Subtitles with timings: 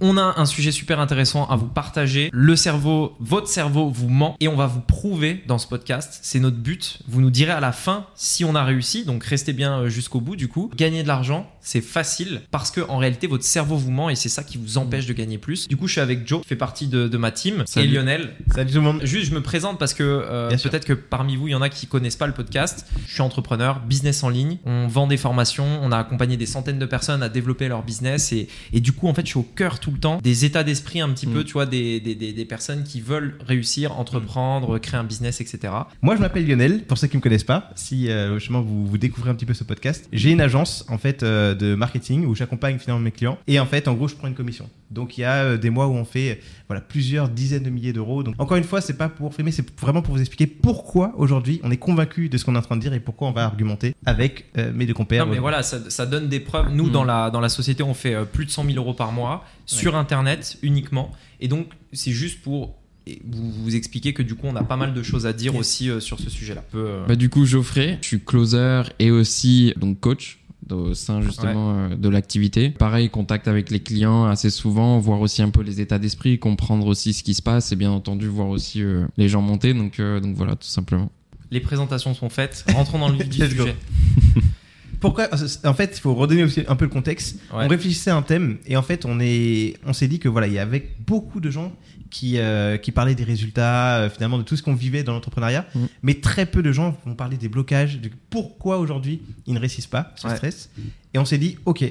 [0.00, 2.30] On a un sujet super intéressant à vous partager.
[2.32, 6.20] Le cerveau, votre cerveau vous ment et on va vous prouver dans ce podcast.
[6.22, 7.00] C'est notre but.
[7.08, 9.04] Vous nous direz à la fin si on a réussi.
[9.04, 10.70] Donc restez bien euh, jusqu'au bout du coup.
[10.76, 14.28] Gagner de l'argent, c'est facile parce que en réalité votre cerveau vous ment et c'est
[14.28, 15.66] ça qui vous empêche de gagner plus.
[15.66, 17.88] Du coup, je suis avec Joe, qui fait partie de, de ma team Salut.
[17.88, 18.36] et Lionel.
[18.54, 19.00] Salut tout le monde.
[19.02, 21.70] Juste, je me présente parce que euh, peut-être que parmi vous, il y en a
[21.70, 22.86] qui connaissent pas le podcast.
[23.08, 24.58] Je suis entrepreneur, business en ligne.
[24.64, 25.80] On vend des formations.
[25.82, 28.30] On a accompagné des centaines de personnes à développer leur business.
[28.30, 30.64] Et, et du coup, en fait, je suis au cœur tout le temps des états
[30.64, 31.32] d'esprit un petit Mm.
[31.32, 35.40] peu, tu vois, des, des, des, des personnes qui veulent réussir, entreprendre, créer un business,
[35.40, 35.72] etc.
[36.02, 36.84] Moi, je m'appelle Lionel.
[36.84, 39.54] Pour ceux qui me connaissent pas, si euh, justement vous, vous découvrez un petit peu
[39.54, 43.38] ce podcast, j'ai une agence en fait euh, de marketing où j'accompagne finalement mes clients.
[43.46, 44.68] Et en fait, en gros, je prends une commission.
[44.90, 47.92] Donc il y a euh, des mois où on fait voilà plusieurs dizaines de milliers
[47.92, 48.22] d'euros.
[48.22, 51.60] Donc encore une fois, c'est pas pour filmer, c'est vraiment pour vous expliquer pourquoi aujourd'hui
[51.64, 53.44] on est convaincu de ce qu'on est en train de dire et pourquoi on va
[53.44, 55.26] argumenter avec euh, mes deux compères.
[55.26, 56.70] Non, mais voilà, ça, ça donne des preuves.
[56.72, 56.92] Nous, Mm.
[56.92, 59.44] dans, la, dans la société, on fait euh, plus de 100 000 euros par mois
[59.66, 61.10] sur Internet uniquement.
[61.40, 62.74] Et donc, c'est juste pour
[63.06, 65.52] et vous, vous expliquer que du coup, on a pas mal de choses à dire
[65.52, 65.60] Yes.
[65.60, 66.62] aussi euh, sur ce sujet-là.
[66.70, 70.40] Peu, euh, Bah, du coup, Geoffrey, je suis closer et aussi donc coach
[70.72, 72.70] au sein justement euh, de l'activité.
[72.70, 76.86] Pareil, contact avec les clients assez souvent, voir aussi un peu les états d'esprit, comprendre
[76.86, 79.74] aussi ce qui se passe et bien entendu voir aussi euh, les gens monter.
[79.74, 81.10] Donc, euh, donc voilà, tout simplement.
[81.50, 82.64] Les présentations sont faites.
[82.72, 83.62] Rentrons dans le vif du Let's go.
[83.64, 83.76] sujet.
[85.00, 85.28] Pourquoi
[85.64, 87.36] En fait, il faut redonner aussi un peu le contexte.
[87.52, 87.64] Ouais.
[87.64, 90.48] On réfléchissait à un thème et en fait, on est, on s'est dit que voilà,
[90.48, 91.72] il y avait beaucoup de gens
[92.10, 95.66] qui euh, qui parlaient des résultats, euh, finalement de tout ce qu'on vivait dans l'entrepreneuriat,
[95.74, 95.84] Mm.
[96.02, 99.86] mais très peu de gens vont parler des blocages, de pourquoi aujourd'hui ils ne réussissent
[99.86, 100.36] pas, ce Ouais.
[100.36, 100.70] stress.
[101.14, 101.84] Et on s'est dit, ok,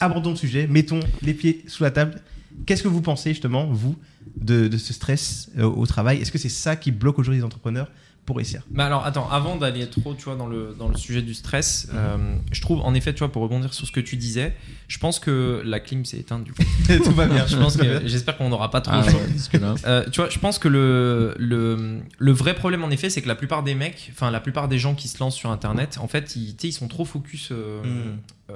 [0.00, 2.20] abordons le sujet, mettons les pieds sous la table.
[2.66, 3.96] Qu'est-ce que vous pensez justement vous
[4.36, 6.18] de, de ce stress euh, au travail?
[6.20, 7.90] Est-ce que c'est ça qui bloque aujourd'hui les entrepreneurs?
[8.24, 11.22] Pour réussir Mais alors, attends, avant d'aller trop, tu vois, dans le, dans le sujet
[11.22, 14.16] du stress, euh, je trouve, en effet, tu vois, pour rebondir sur ce que tu
[14.16, 14.54] disais,
[14.86, 16.62] je pense que la clim s'est éteinte du coup.
[17.04, 17.44] Tout va bien.
[17.46, 19.18] je pense que, j'espère qu'on n'aura pas trop Ah, chaud.
[19.18, 23.22] ouais, Euh, tu vois, je pense que le, le, le vrai problème, en effet, c'est
[23.22, 25.98] que la plupart des mecs, enfin, la plupart des gens qui se lancent sur Internet,
[26.00, 28.18] en fait, ils, ils sont trop focus euh, Mm.
[28.50, 28.54] euh,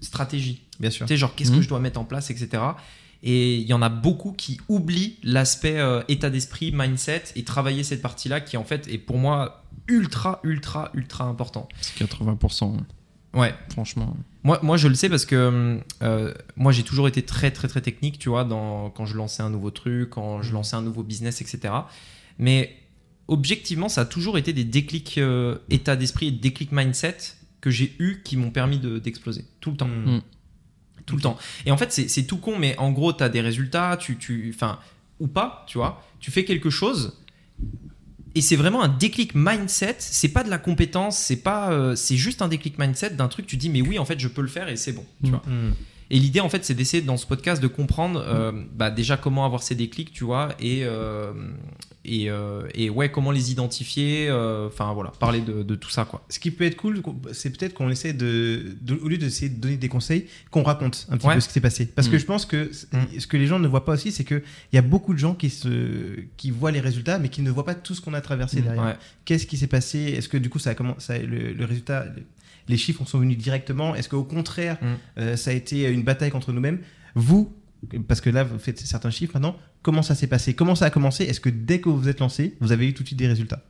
[0.00, 0.62] stratégie.
[0.78, 1.06] Bien sûr.
[1.06, 1.62] Tu sais, genre, qu'est-ce que Mhm.
[1.62, 2.62] je dois mettre en place, etc.
[3.22, 7.82] Et il y en a beaucoup qui oublient l'aspect euh, état d'esprit, mindset et travailler
[7.82, 11.68] cette partie-là qui, en fait, est pour moi ultra, ultra, ultra important.
[11.80, 12.72] c'est 80%.
[12.72, 12.78] ouais.
[13.34, 14.16] Ouais, Franchement.
[14.42, 17.82] moi, moi, je le sais parce que euh, moi, j'ai toujours été très, très, très
[17.82, 21.02] technique, tu vois, dans, quand je lançais un nouveau truc, quand je lançais un nouveau
[21.02, 21.74] business, etc.
[22.38, 22.74] Mais
[23.26, 27.16] objectivement, ça a toujours été des déclics euh, état d'esprit et des déclics mindset
[27.60, 29.88] que j'ai eu qui m'ont permis de- d'exploser tout le temps.
[29.88, 30.22] Mm.
[31.08, 31.36] Tout le temps.
[31.66, 34.52] Et en fait, c'est tout con, mais en gros, tu as des résultats, tu, tu,
[34.54, 34.78] enfin,
[35.20, 36.04] ou pas, tu vois.
[36.20, 37.16] Tu fais quelque chose.
[38.34, 39.96] Et c'est vraiment un déclic mindset.
[39.98, 43.46] C'est pas de la compétence, c'est pas, euh, c'est juste un déclic mindset d'un truc.
[43.46, 45.04] Tu dis, mais oui, en fait, je peux le faire et c'est bon.
[45.24, 45.34] Tu Mm.
[45.34, 45.42] vois.
[45.46, 45.74] Mm.
[46.10, 49.44] Et l'idée, en fait, c'est d'essayer dans ce podcast de comprendre euh, bah, déjà comment
[49.44, 51.32] avoir ces déclics, tu vois, et, euh,
[52.06, 54.30] et, euh, et ouais, comment les identifier.
[54.30, 56.24] Enfin, voilà, parler de, de tout ça, quoi.
[56.30, 57.02] ce qui peut être cool,
[57.32, 61.06] c'est peut-être qu'on essaie de, de- au lieu d'essayer de donner des conseils, qu'on raconte
[61.10, 61.34] un petit Ouais.
[61.34, 61.84] peu ce qui s'est passé.
[61.86, 62.20] Parce que Mm.
[62.20, 63.18] je pense que Mm.
[63.20, 64.42] ce que les gens ne voient pas aussi, c'est qu'il
[64.72, 67.66] y a beaucoup de gens qui, se, qui voient les résultats, mais qui ne voient
[67.66, 68.64] pas tout ce qu'on a traversé Mm.
[68.64, 68.84] derrière.
[68.84, 68.96] Ouais.
[69.26, 69.98] Qu'est-ce qui s'est passé?
[70.16, 72.06] Est-ce que du coup, ça a comment, ça, le, le résultat,
[72.68, 74.86] les- chiffres sont venus directement Est-ce qu'au contraire, Mm.
[75.20, 76.78] euh, ça a été une bataille contre nous-mêmes
[77.14, 77.52] Vous,
[78.08, 80.90] parce que là, vous faites certains chiffres maintenant, comment ça s'est passé Comment ça a
[80.90, 83.18] commencé Est-ce que dès que vous vous êtes lancé, vous avez eu tout de suite
[83.18, 83.62] des résultats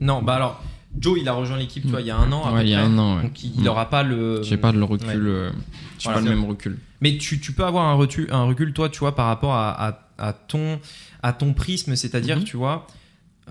[0.00, 0.62] Non, bah alors,
[0.98, 2.54] Joe, il a rejoint l'équipe, tu vois, il y a un an.
[2.54, 3.16] Ouais, il y a un an.
[3.16, 3.22] ouais.
[3.22, 3.64] Donc, il Mm.
[3.64, 4.42] n'aura pas le.
[4.42, 5.06] J'ai pas le recul.
[5.08, 5.14] Ouais.
[5.16, 5.50] euh,
[5.98, 6.78] j'ai Voilà, pas le même recul.
[7.00, 9.70] Mais tu, tu peux avoir un recul, un recul, toi, tu vois, par rapport à,
[9.88, 10.78] à- à ton,
[11.22, 12.44] à ton prisme, c'est-à-dire, Mhm.
[12.44, 12.86] tu vois,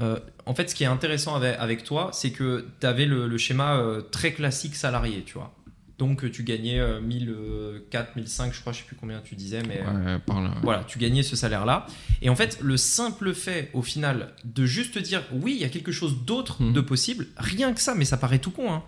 [0.01, 3.27] euh, en fait, ce qui est intéressant avec, avec toi, c'est que tu avais le,
[3.27, 5.53] le schéma euh, très classique salarié, tu vois.
[5.99, 9.61] Donc, euh, tu gagnais euh, 1004, 1005, je crois, je sais plus combien tu disais,
[9.67, 10.51] mais euh, Ouais, par là.
[10.63, 11.85] voilà, tu gagnais ce salaire-là.
[12.21, 15.65] Et en fait, le simple fait, au final, de juste te dire, oui, il y
[15.65, 16.73] a quelque chose d'autre Mhm.
[16.73, 18.83] de possible, rien que ça, mais ça paraît tout con, hein.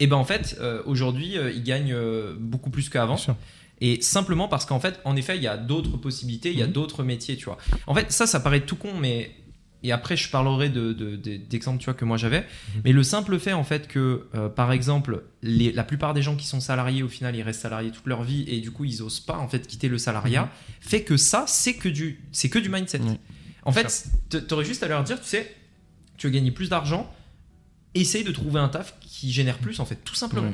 [0.00, 3.16] Et ben en fait, euh, aujourd'hui, euh, il gagne euh, beaucoup plus qu'avant.
[3.80, 6.66] Et simplement parce qu'en fait, en effet, il y a d'autres possibilités, il y a
[6.66, 6.72] Mhm.
[6.72, 7.58] d'autres métiers, tu vois.
[7.88, 9.34] En fait, ça, ça paraît tout con, mais
[9.82, 12.44] et après, je parlerai de, de- de- d'exemples, tu vois, que moi j'avais.
[12.84, 16.34] Mais le simple fait, en fait, que euh, par exemple, les- la plupart des gens
[16.36, 19.02] qui sont salariés, au final, ils restent salariés toute leur vie et du coup, ils
[19.02, 22.58] osent pas en fait quitter le salariat, fait que ça, c'est que du, c'est que
[22.58, 22.98] du mindset.
[23.64, 23.82] En fait,
[24.48, 25.54] t'aurais juste à leur dire, tu sais,
[26.16, 27.12] tu veux gagner plus d'argent,
[27.94, 30.48] essaye de trouver un taf qui génère plus, en fait, tout simplement.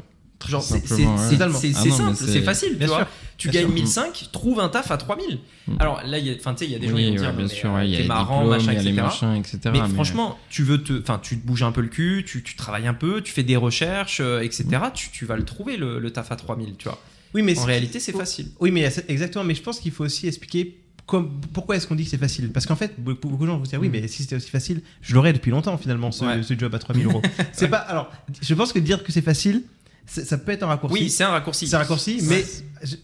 [0.48, 2.96] Genre, c'est Ah simple, c'est- facile, tu Bien vois.
[2.98, 3.06] sûr.
[3.36, 3.74] Tu Bien gagnes sûr.
[3.74, 5.38] 1005, trouve un taf à 3000.
[5.66, 5.72] Mm.
[5.80, 7.16] Alors là, il y a, enfin, tu sais, il y a des gens qui vont
[7.16, 9.02] dire, bien sûr, ouais, il y a t'es marrant, machin, il y a les etc.
[9.02, 9.58] machins, etc.
[9.72, 12.54] Mais, franchement, tu veux te, enfin, tu te bouges un peu le cul, tu, tu
[12.54, 14.64] travailles un peu, tu fais des recherches, euh, etc.
[14.94, 17.00] Tu, tu vas le trouver le, le taf à 3000, tu vois.
[17.34, 18.48] Oui, mais En réalité, c'est facile.
[18.60, 19.42] Oui, mais c'est- exactement.
[19.44, 22.50] Mais je pense qu'il faut aussi expliquer comme- pourquoi est-ce qu'on dit que c'est facile?
[22.52, 23.92] Parce qu'en fait, beaucoup, beaucoup de gens vont se dire oui, Mm.
[23.92, 26.42] mais si c'était aussi facile, je l'aurais depuis longtemps finalement, ce, Ouais.
[26.44, 27.20] ce job à 3000 euros.
[27.52, 27.78] c'est pas.
[27.78, 28.10] Alors,
[28.40, 29.64] je pense que dire que c'est facile,
[30.06, 30.94] ça peut être un raccourci.
[31.04, 31.66] Oui, c'est un raccourci.
[31.66, 32.44] c'est un raccourci, mais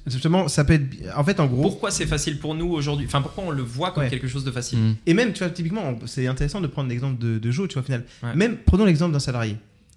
[0.06, 0.85] justement, ça peut être.
[1.17, 1.62] En fait, en gros.
[1.62, 3.06] Pourquoi c'est facile pour nous aujourd'hui?
[3.06, 4.11] Enfin, pourquoi on le voit comme Ouais.
[4.11, 4.79] quelque chose de facile?
[4.79, 4.97] Mm.
[5.06, 7.82] Et même, tu vois, typiquement, c'est intéressant de prendre l'exemple de, de Joe, tu vois,
[7.82, 8.05] au final.
[8.23, 8.35] Ouais.
[8.35, 9.56] Même, prenons l'exemple d'un salarié.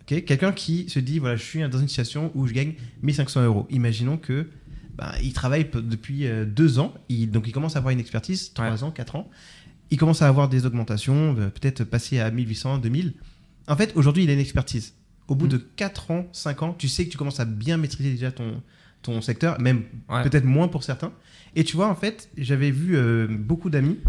[0.10, 0.24] ok?
[0.26, 3.68] Quelqu'un qui se dit, voilà, je suis dans une situation où je gagne 1500 euros.
[3.70, 4.48] Imaginons que
[4.98, 8.54] ben, il travaille depuis euh, deux ans, il, donc il commence à avoir une expertise,
[8.54, 9.30] trois ans, quatre ans.
[9.92, 13.14] Il commence à avoir des augmentations, euh, peut-être passer à 1800, 2000.
[13.68, 14.94] En fait, aujourd'hui, il a une expertise.
[15.28, 15.50] Au bout Mm.
[15.50, 18.62] de 4 ans, 5 ans, tu sais que tu commences à bien maîtriser déjà ton,
[19.02, 20.24] ton secteur, même Ouais.
[20.24, 21.12] peut-être moins pour certains.
[21.56, 24.00] Et tu vois, en fait, j'avais vu euh, beaucoup d'amis,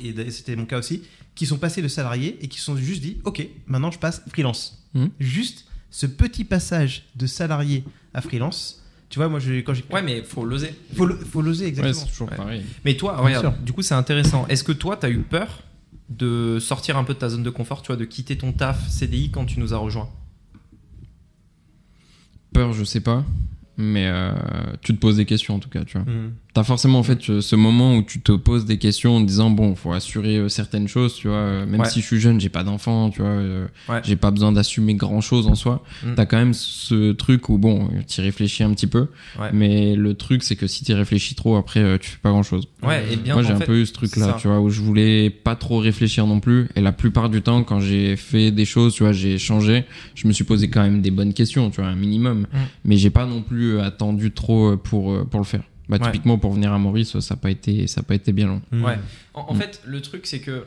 [0.00, 1.02] et c'était mon cas aussi,
[1.34, 4.22] qui sont passés de salariés et qui se sont juste dit Ok, maintenant je passe
[4.28, 4.84] freelance.
[4.94, 5.10] Mhm.
[5.20, 9.84] Juste ce petit passage de salarié à freelance, tu vois, moi, je, quand j'ai.
[9.92, 10.74] Ouais, mais faut l'oser.
[10.94, 11.94] faut, le- faut l'oser, Ouais, exactement.
[12.04, 12.36] c'est toujours Ouais.
[12.36, 12.62] pareil.
[12.84, 13.62] Mais toi, Bien regarde, sûr.
[13.64, 14.46] du coup, c'est intéressant.
[14.48, 15.62] Est-ce que toi, tu as eu peur
[16.10, 18.88] de sortir un peu de ta zone de confort, tu vois, de quitter ton taf
[18.90, 20.10] CDI quand tu nous as rejoints?
[22.54, 23.24] Peur, je sais pas.
[23.76, 24.32] Mais euh,
[24.80, 26.10] tu te poses des questions en tout cas, tu vois.
[26.10, 26.32] Mhm.
[26.54, 29.50] T'as forcément en fait euh, ce moment où tu te poses des questions en disant
[29.50, 31.36] bon, faut assurer euh, certaines choses, tu vois.
[31.36, 31.88] euh, Même Ouais.
[31.88, 33.30] si je suis jeune, j'ai pas d'enfant, tu vois.
[33.30, 34.00] euh, Ouais.
[34.04, 35.82] J'ai pas besoin d'assumer grand chose en soi.
[36.04, 36.14] Mm.
[36.14, 39.08] T'as quand même ce truc où bon, t'y réfléchis un petit peu.
[39.40, 39.50] Ouais.
[39.52, 42.44] Mais le truc c'est que si t'y réfléchis trop, après euh, tu fais pas grand
[42.44, 42.68] chose.
[42.84, 44.70] Ouais, et bien Moi j'ai un fait, peu eu ce truc là, tu vois, où
[44.70, 46.68] je voulais pas trop réfléchir non plus.
[46.76, 50.28] Et la plupart du temps, quand j'ai fait des choses, tu vois, j'ai changé, je
[50.28, 52.42] me suis posé quand même des bonnes questions, tu vois, un minimum.
[52.42, 52.46] Mm.
[52.84, 55.62] Mais j'ai pas non plus attendu trop pour, pour le faire.
[55.88, 56.06] Bah, Ouais.
[56.06, 58.62] typiquement, pour venir à Maurice, ça n'a pas, été- ça a pas été bien long.
[58.72, 58.98] Ouais.
[59.34, 59.58] En, en Mm.
[59.60, 60.66] fait, le truc, c'est que,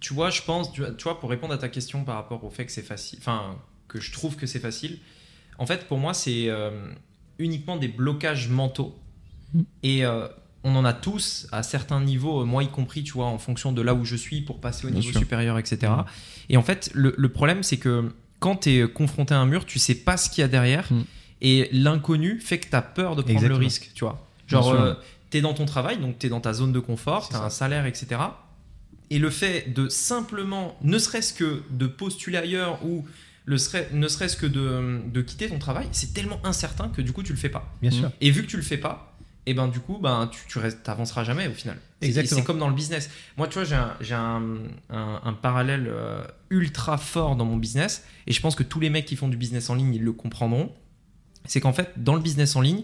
[0.00, 2.66] tu vois, je pense, tu vois, pour répondre à ta question par rapport au fait
[2.66, 3.56] que c'est facile, enfin,
[3.88, 4.98] que je trouve que c'est facile,
[5.58, 6.70] en fait, pour moi, c'est euh,
[7.38, 8.96] uniquement des blocages mentaux.
[9.54, 9.60] Mm.
[9.82, 10.28] Et euh,
[10.64, 13.72] on en a tous à certains niveaux, euh, moi y compris, tu vois, en fonction
[13.72, 15.20] de là où je suis pour passer au Bien niveau sûr.
[15.20, 15.78] supérieur, etc.
[15.92, 16.04] Mm.
[16.50, 19.66] Et en fait, le, le problème, c'est que quand tu es confronté à un mur,
[19.66, 20.88] tu sais pas ce qu'il y a derrière.
[21.44, 23.58] Et l'inconnu fait que tu as peur de prendre Exactement.
[23.58, 24.28] le risque, tu vois.
[24.46, 24.94] Genre, euh,
[25.30, 28.20] t'es dans ton travail, donc t'es dans ta zone de confort, t'as un salaire, etc.
[29.10, 33.04] Et le fait de simplement, ne serait-ce que de postuler ailleurs ou
[33.44, 37.12] le serait, ne serait-ce que de, de quitter ton travail, c'est tellement incertain que du
[37.12, 37.74] coup tu le fais pas.
[37.82, 38.10] Bien sûr.
[38.20, 39.14] Et vu que tu le fais pas,
[39.46, 41.76] et ben du coup ben tu, tu restes, t'avanceras jamais au final.
[42.00, 42.40] Exactement.
[42.40, 43.10] c'est comme dans le business.
[43.36, 44.42] Moi tu vois j'ai un, j'ai un,
[44.90, 48.90] un- un parallèle euh, ultra fort dans mon business et je pense que tous les
[48.90, 50.72] mecs qui font du business en ligne ils le comprendront.
[51.44, 52.82] C'est qu'en fait dans le business en ligne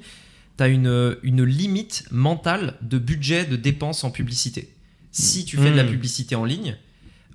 [0.59, 4.75] tu as une, une limite mentale de budget de dépenses en publicité.
[5.11, 5.91] Si tu fais de la Mm.
[5.91, 6.77] publicité en ligne,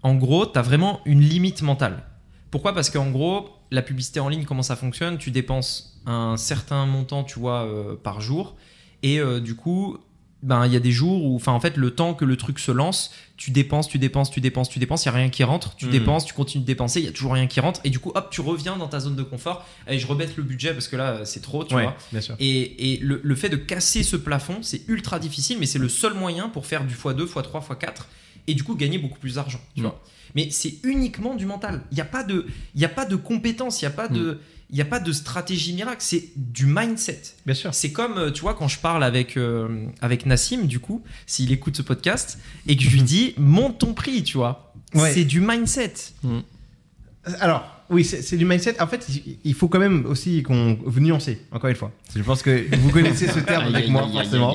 [0.03, 2.03] en gros tu as vraiment une limite mentale.
[2.51, 2.73] Pourquoi?
[2.75, 5.17] Parce qu'en gros, la publicité en ligne, comment ça fonctionne?
[5.17, 8.55] Tu dépenses un certain montant, tu vois, euh, par jour.
[9.01, 9.97] Et euh, du coup,
[10.43, 12.59] ben, il y a des jours où, enfin, en fait, le temps que le truc
[12.59, 15.43] se lance, tu dépenses, tu dépenses, tu dépenses, tu dépenses, il n'y a rien qui
[15.43, 15.91] rentre, tu Mhm.
[15.91, 17.79] dépenses, tu continues de dépenser, il y a toujours rien qui rentre.
[17.83, 19.65] Et du coup, hop, tu reviens dans ta zone de confort.
[19.87, 21.95] Et je rebaisse le budget parce que là, c'est trop, tu Ouais, vois.
[22.11, 22.35] bien sûr.
[22.39, 25.89] Et, et le, le fait de casser ce plafond, c'est ultra difficile, mais c'est le
[25.89, 28.07] seul moyen pour faire du x2, x3, x4
[28.47, 29.61] et du coup gagner beaucoup plus d'argent.
[29.75, 29.85] Tu Mm.
[29.85, 30.01] vois.
[30.35, 31.81] Mais c'est uniquement du mental.
[31.91, 32.45] Il n'y a pas de,
[32.75, 34.39] il y a pas de compétences, il n'y a pas de,
[34.71, 35.97] il y a pas de stratégie miracle.
[35.99, 37.21] C'est du mindset.
[37.45, 37.73] Bien sûr.
[37.73, 41.51] C'est comme, euh, tu vois, quand je parle avec, euh, avec Nassim, du coup, s'il
[41.51, 44.73] écoute ce podcast, et que je lui dis, monte ton prix, tu vois.
[44.95, 45.11] Ouais.
[45.13, 45.93] C'est du mindset.
[47.39, 48.81] Alors, oui, c'est du mindset.
[48.81, 49.07] En fait,
[49.45, 51.91] il- faut quand même aussi qu'on vous nuancer, encore une fois.
[52.15, 54.53] Je pense que vous connaissez ce terme avec moi, forcément.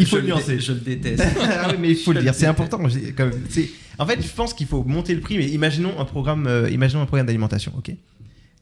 [0.00, 0.54] Il faut je le le nuancer.
[0.56, 1.24] dé- Je le déteste.
[1.42, 2.86] ah oui, mais il faut le dire, le c'est important.
[2.88, 6.04] J'ai- comme- c'est- En fait, je pense qu'il faut monter le prix, mais imaginons un
[6.04, 7.92] programme, euh, imaginons un programme d'alimentation, ok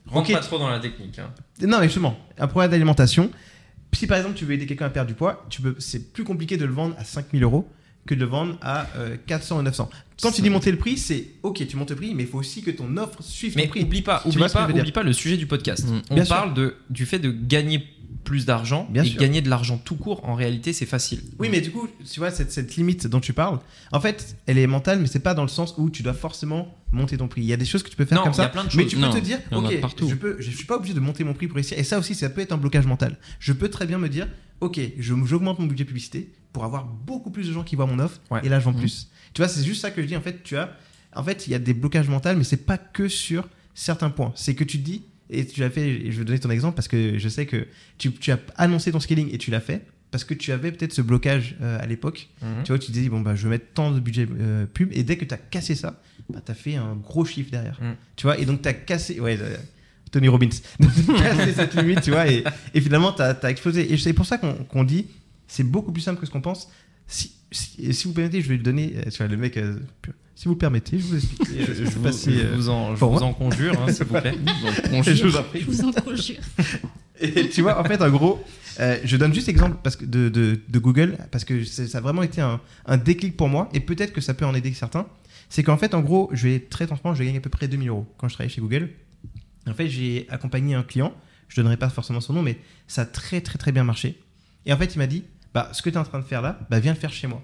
[0.07, 0.35] Rentre Ok.
[0.37, 1.19] pas trop dans la technique.
[1.19, 1.31] hein.
[1.63, 3.31] Non, mais justement, un programme d'alimentation.
[3.93, 6.23] Si par exemple tu veux aider quelqu'un à perdre du poids, tu peux, c'est plus
[6.25, 7.69] compliqué de le vendre à 5000 euros
[8.07, 9.91] que de le vendre à euh, 400 ou 900.
[10.23, 12.39] Quand tu dis monter le prix, c'est ok, tu montes le prix, mais il faut
[12.39, 13.83] aussi que ton offre suive Mais ton prix.
[13.83, 15.85] oublie pas, oublie pas, oublie pas le sujet du podcast.
[15.89, 16.01] Mm.
[16.11, 17.85] On Bien parle de, du fait de gagner
[18.27, 19.21] plus d'argent Bien et sûr.
[19.21, 20.21] gagner de l'argent tout court.
[20.29, 21.23] En réalité, c'est facile.
[21.39, 23.59] Oui, mais du coup, tu vois, cette, cette limite dont tu parles,
[23.93, 26.77] en fait, elle est mentale, mais c'est pas dans le sens où tu dois forcément
[26.93, 27.41] monter ton prix.
[27.43, 28.49] Il y a des choses que tu peux faire Non, comme il y a ça,
[28.51, 28.91] plein de mais choses.
[28.91, 30.09] tu peux Non, te dire, ok, partout.
[30.11, 31.79] je peux, je suis pas obligé de monter mon prix pour réussir.
[31.79, 33.17] Et ça aussi, ça peut être un blocage mental.
[33.39, 34.29] Je peux très bien me dire,
[34.61, 38.21] ok, j'augmente mon budget publicité pour avoir beaucoup plus de gens qui voient mon offre,
[38.31, 38.41] Ouais.
[38.43, 38.81] et là, je vends Mhm.
[38.81, 39.09] plus.
[39.35, 40.17] Tu vois, c'est juste ça que je dis.
[40.17, 40.71] En fait, tu as,
[41.15, 44.33] en fait, il y a des blocages mentaux, mais c'est pas que sur certains points.
[44.35, 46.77] C'est que tu te dis, et tu l'as fait, et je vais donner ton exemple
[46.77, 47.67] parce que je sais que
[47.99, 50.93] tu, tu as annoncé ton scaling et tu l'as fait parce que tu avais peut-être
[50.93, 52.29] ce blocage euh, à l'époque.
[52.41, 52.63] Mhm.
[52.65, 54.91] Tu vois, tu te dis, bon, bah, je vais mettre tant de budget euh, pub,
[54.93, 57.79] et dès que tu as cassé ça, bah, tu as fait un gros chiffre derrière.
[57.83, 57.97] Mm.
[58.15, 59.57] Tu vois, et donc tu as cassé, ouais, euh,
[60.13, 60.49] Tony Robbins,
[61.19, 63.93] cassé cette limite, tu vois, et, et finalement, tu as, explosé.
[63.93, 65.07] Et c'est pour ça qu'on qu'on dit,
[65.49, 66.69] c'est beaucoup plus simple que ce qu'on pense.
[67.09, 68.95] si, si, si vous permettez, je vais le donner.
[68.97, 69.77] euh, Tu vois, le mec, euh,
[70.37, 71.61] si vous le permettez, je vous expliquer.
[71.63, 74.05] euh, Je, sais vous, pas si, je vous en, je vous en conjure, hein, s'il
[74.05, 74.35] vous plaît.
[75.03, 75.61] je vous en prie.
[75.63, 76.37] Je vous en conjure.
[77.21, 78.39] Et tu vois, en fait, en gros,
[78.79, 82.01] euh, je donne juste exemple parce que de, de, de Google, parce que ça a
[82.01, 85.07] vraiment été un, un déclic pour moi, et peut-être que ça peut en aider certains.
[85.49, 87.67] C'est qu'en fait, en gros, je vais être très transparent, je gagne à peu près
[87.69, 88.91] 2000 euros quand je travaille chez Google.
[89.67, 91.15] En fait, j'ai accompagné un client,
[91.49, 94.21] je donnerai pas forcément son nom, mais ça a très très très bien marché.
[94.67, 95.25] Et en fait, il m'a dit,
[95.55, 97.27] bah, ce que tu es en train de faire là, bah, viens le faire chez
[97.29, 97.43] moi.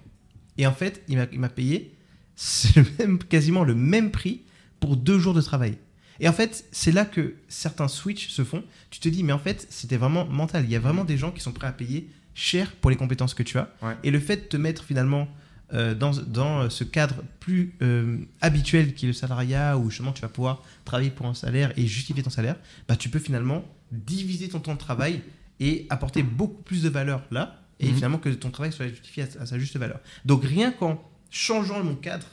[0.59, 1.95] Et en fait, il m'a il m'a payé
[2.37, 4.43] c'est le même, quasiment le même prix
[4.81, 5.77] pour deux jours de travail.
[6.21, 8.63] Et en fait, c'est là que certains switch se font.
[8.91, 10.65] Tu te dis, mais en fait, c'était vraiment mental.
[10.65, 13.35] Il y a vraiment des gens qui sont prêts à payer cher pour les compétences
[13.35, 13.69] que tu as.
[13.83, 13.97] Ouais.
[14.05, 15.27] Et le fait de te mettre finalement
[15.73, 20.23] euh, dans, dans ce cadre plus euh, habituel qui est le salariat, où justement tu
[20.23, 22.57] vas pouvoir travailler pour un salaire et justifier ton salaire,
[22.89, 25.23] bah, tu peux finalement diviser ton temps de travail
[25.61, 27.95] et apporter beaucoup plus de valeur là, et Mhm.
[27.95, 29.99] finalement que ton travail soit justifié à, à sa juste valeur.
[30.25, 32.27] Donc rien qu'en changeant mon cadre,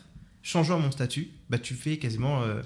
[0.43, 2.43] changeant mon statut, bah, tu fais quasiment...
[2.43, 2.61] euh,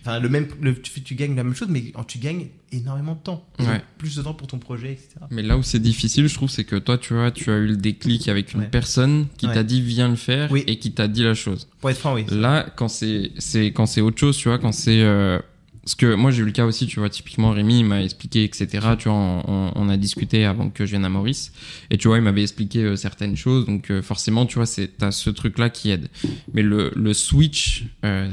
[0.00, 3.20] Enfin, le même, le- tu, tu gagnes la même chose, mais tu gagnes énormément de
[3.20, 3.46] temps.
[3.60, 3.80] Ouais.
[3.98, 5.10] Plus de temps pour ton projet, etc.
[5.30, 7.66] Mais là où c'est difficile, je trouve, c'est que toi, tu vois, tu as eu
[7.66, 8.68] le déclic avec une Ouais.
[8.68, 9.54] personne qui Ouais.
[9.54, 10.64] t'a dit viens le faire Oui.
[10.66, 11.68] et qui t'a dit la chose.
[11.80, 12.24] Pour être franc, oui.
[12.30, 15.38] Là, quand c'est c'est quand c'est autre chose, tu vois, quand c'est euh,
[15.82, 18.44] parce que moi j'ai eu le cas aussi, tu vois, typiquement Rémi il m'a expliqué,
[18.44, 18.68] etc.
[18.98, 21.52] Tu vois, on, a discuté avant que je vienne à Maurice,
[21.90, 24.96] et tu vois, il m'avait expliqué euh, certaines choses, donc euh, forcément, tu vois, c'est
[24.96, 26.08] t'as ce truc là qui aide.
[26.54, 28.28] Mais le, le switch euh,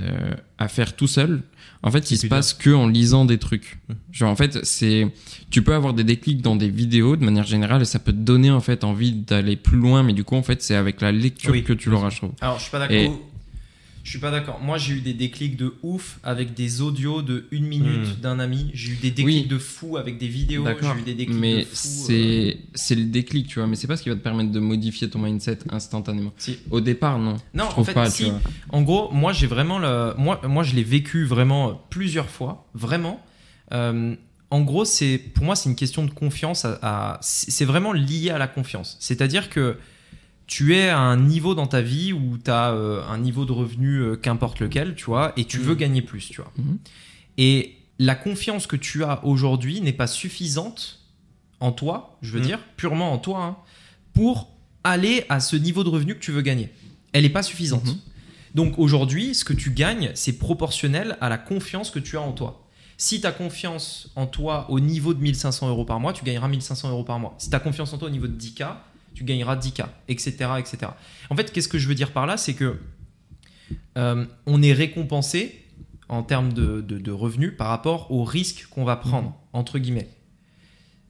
[0.60, 1.42] à faire tout seul,
[1.82, 3.80] en fait, il se passe que en lisant des trucs.
[4.12, 5.08] Genre en fait, c'est
[5.50, 8.18] tu peux avoir des déclics dans des vidéos de manière générale et ça peut te
[8.18, 11.12] donner en fait envie d'aller plus loin, mais du coup en fait c'est avec la
[11.12, 12.32] lecture Oui, que tu bien l'auras, je trouve.
[12.42, 13.20] Alors, je suis pas d'accord.
[14.10, 14.60] Je suis pas d'accord.
[14.60, 18.22] Moi, j'ai eu des déclics de ouf avec des audios de une minute Hmm.
[18.24, 18.72] d'un ami.
[18.74, 19.48] J'ai eu des déclics Oui.
[19.48, 20.64] de fou avec des vidéos.
[20.64, 20.96] D'accord.
[20.96, 21.76] J'ai eu des déclics Mais de fou.
[21.76, 23.68] euh, c'est c'est le déclic, tu vois.
[23.68, 26.34] Mais c'est pas ce qui va te permettre de modifier ton mindset instantanément.
[26.38, 26.58] Si.
[26.72, 27.36] Au départ, non.
[27.54, 28.32] Non, je en fait, pas, si.
[28.70, 30.16] En gros, moi, j'ai vraiment le.
[30.18, 32.66] Moi, moi je l'ai vécu vraiment euh, plusieurs fois.
[32.74, 33.22] Vraiment.
[33.74, 34.16] Euh,
[34.50, 36.66] en gros, c'est pour moi, c'est une question de confiance.
[36.66, 38.98] À, à- c'est c'est vraiment lié à la confiance.
[39.00, 39.78] C'est-à-dire que
[40.50, 44.00] tu es à un niveau dans ta vie où tu as un niveau de revenu,
[44.00, 46.52] euh, qu'importe lequel, tu vois, et tu veux gagner plus, tu vois.
[46.58, 46.80] Mhm.
[47.38, 51.02] Et la confiance que tu as aujourd'hui n'est pas suffisante
[51.60, 52.46] en toi, je veux Mhm.
[52.46, 53.58] dire, purement en toi, hein,
[54.14, 54.50] pour
[54.84, 56.70] aller à ce niveau de revenu que tu veux gagner.
[57.14, 57.86] Elle n'est pas suffisante.
[57.86, 57.98] Mhm.
[58.56, 62.32] Donc aujourd'hui, ce que tu gagnes, c'est proportionnel à la confiance que tu as en
[62.32, 62.66] toi.
[62.98, 66.48] Si tu as confiance en toi au niveau de 1500 euros par mois, tu gagneras
[66.48, 67.36] 1500 euros par mois.
[67.38, 68.78] Si tu as confiance en toi au niveau de 10K,
[69.20, 70.32] tu gagneras 10K, etc.
[70.60, 70.78] etc.
[71.30, 72.80] En fait, qu'est-ce que je veux dire par là C'est que
[73.98, 75.64] euh, on est récompensé
[76.08, 80.10] en termes de, de- de revenus par rapport au risque qu'on va prendre, entre guillemets.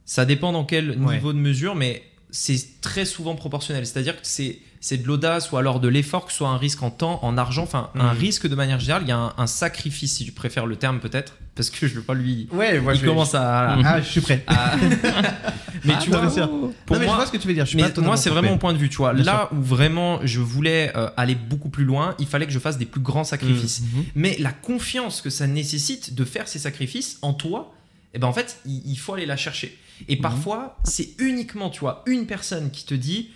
[0.06, 1.16] Ça dépend dans quel Ouais.
[1.16, 2.02] niveau de mesure, mais
[2.32, 3.86] c'est très souvent proportionnel.
[3.86, 6.82] C'est-à-dire que c'est c'est de l'audace ou alors de l'effort, que ce soit un risque
[6.84, 8.20] en temps, en argent, enfin un Mhm.
[8.20, 9.02] risque de manière générale.
[9.04, 11.96] Il y a un, un sacrifice, si tu préfères le terme peut-être, parce que je
[11.96, 12.48] veux pas lui.
[12.54, 13.72] Ouais, moi, il je- commence à.
[13.84, 14.44] Ah, je suis prêt.
[14.48, 14.76] à-
[15.86, 16.48] mais Ah, tu non, vois, sûr.
[16.50, 17.66] pour non, mais moi, je vois ce que tu veux dire.
[17.66, 19.14] Je suis mais pas moi, c'est vraiment mon point de vue, tu vois.
[19.14, 22.60] Bien Là où vraiment je voulais euh, aller beaucoup plus loin, il fallait que je
[22.60, 23.82] fasse des plus grands sacrifices.
[23.82, 24.06] Mhm.
[24.16, 27.74] Mais la confiance que ça nécessite de faire ces sacrifices en toi,
[28.14, 29.78] eh ben en fait, il, il faut aller la chercher.
[30.08, 33.30] Et parfois, c'est uniquement, tu vois, une personne qui te dit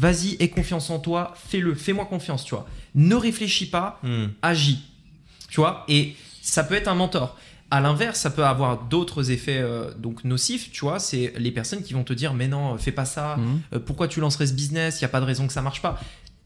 [0.00, 2.66] vas-y, aie confiance en toi, fais-le, fais-moi confiance, tu vois.
[2.94, 4.26] Ne réfléchis pas, Hmm.
[4.42, 4.82] agis.
[5.48, 7.36] Tu vois Et ça peut être un mentor.
[7.70, 10.98] À l'inverse, ça peut avoir d'autres effets euh, donc nocifs, tu vois.
[10.98, 13.36] C'est les personnes qui vont te dire mais non, fais pas ça.
[13.36, 13.60] Mhm.
[13.74, 14.98] Euh, pourquoi tu lancerais ce business?
[15.00, 16.00] Il y a pas de raison que ça marche pas.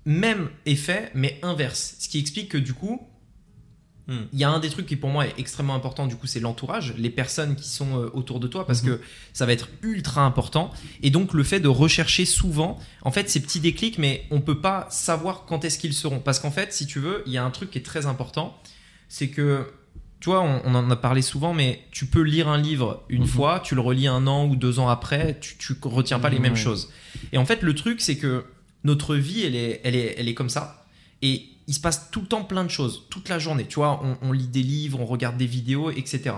[0.04, 1.96] Même effet, mais inverse.
[1.98, 3.00] Ce qui explique que du coup,
[4.06, 4.24] Hmm.
[4.34, 6.06] il y a un des trucs qui pour moi est extrêmement important.
[6.06, 8.88] Du coup, c'est l'entourage, les personnes qui sont euh, autour de toi, parce Mhm.
[8.98, 9.00] que
[9.32, 10.70] ça va être ultra important.
[11.02, 14.60] Et donc le fait de rechercher souvent, en fait, ces petits déclics, mais on peut
[14.60, 17.44] pas savoir quand est-ce qu'ils seront, parce qu'en fait, si tu veux, il y a
[17.44, 18.60] un truc qui est très important,
[19.08, 19.72] c'est que
[20.20, 23.22] tu vois, on, on en a parlé souvent, mais tu peux lire un livre une
[23.22, 23.26] Mhm.
[23.28, 26.38] fois, tu le relis un an ou deux ans après, tu, tu retiens pas les
[26.40, 26.90] mêmes choses.
[27.32, 28.44] Et en fait, le truc, c'est que
[28.84, 30.86] notre vie, elle est, elle est, elle est comme ça.
[31.22, 33.66] Et il se passe tout le temps plein de choses, toute la journée.
[33.66, 36.36] Tu vois, on, on lit des livres, on regarde des vidéos, etc.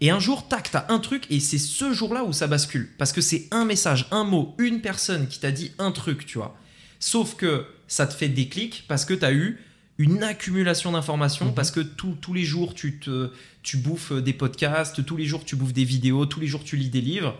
[0.00, 2.88] Et un jour, tac, t'as un truc, et c'est ce jour-là où ça bascule.
[2.98, 6.38] Parce que c'est un message, un mot, une personne qui t'a dit un truc, tu
[6.38, 6.56] vois.
[7.00, 9.58] Sauf que ça te fait des clics parce que t'as eu
[9.98, 11.54] une accumulation d'informations, Mhm.
[11.54, 13.32] parce que tous tous les jours, tu, te,
[13.64, 16.76] tu bouffes des podcasts, tous les jours, tu bouffes des vidéos, tous les jours, tu
[16.76, 17.36] lis des livres.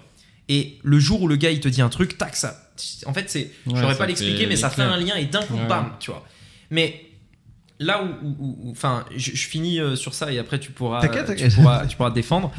[0.49, 2.71] Et le jour où le gars, il te dit un truc, tac, ça.
[3.07, 3.53] En fait, c'est.
[3.67, 5.67] Ouais, ça pas l'expliquer, fait mais ça fait un lien et d'un coup, Ouais.
[5.69, 6.27] bam, tu vois.
[6.71, 7.05] Mais
[7.81, 11.01] là où, où- où- enfin, je, je finis euh, sur ça et après tu pourras,
[11.01, 11.55] T'inquiète, tu t'inquiète.
[11.55, 12.51] pourras, tu pourras défendre.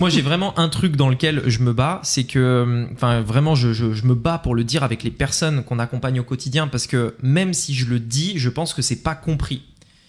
[0.00, 3.54] Moi, j'ai vraiment un truc dans lequel je me bats, c'est que, euh, enfin, vraiment,
[3.54, 6.66] je, je- je me bats pour le dire avec les personnes qu'on accompagne au quotidien,
[6.66, 9.62] parce que même si je le dis, je pense que c'est pas compris.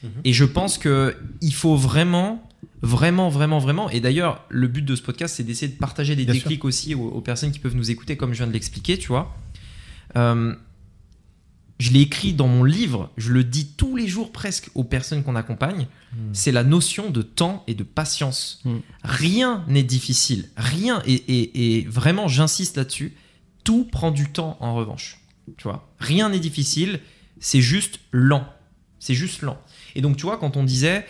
[0.03, 0.09] Mhm.
[0.25, 2.43] Et je pense que il faut vraiment,
[2.81, 3.89] vraiment, vraiment, vraiment.
[3.89, 6.95] Et d'ailleurs, le but de ce podcast, c'est d'essayer de partager des Bien déclics aussi
[6.95, 9.35] aux, aux personnes qui peuvent nous écouter, comme je viens de l'expliquer, tu vois.
[10.15, 10.53] Euh,
[11.79, 15.23] je l'ai écrit dans mon livre, je le dis tous les jours presque aux personnes
[15.23, 15.87] qu'on accompagne,
[16.33, 18.61] c'est la notion de temps et de patience.
[18.65, 18.77] Mm.
[19.03, 23.13] Rien n'est difficile, rien, et, et- et vraiment j'insiste là-dessus,
[23.63, 25.19] tout prend du temps en revanche.
[25.57, 26.99] Tu vois, rien n'est difficile,
[27.39, 28.47] c'est juste lent.
[28.99, 29.61] C'est juste lent.
[29.95, 31.05] Et donc tu vois, quand on disait,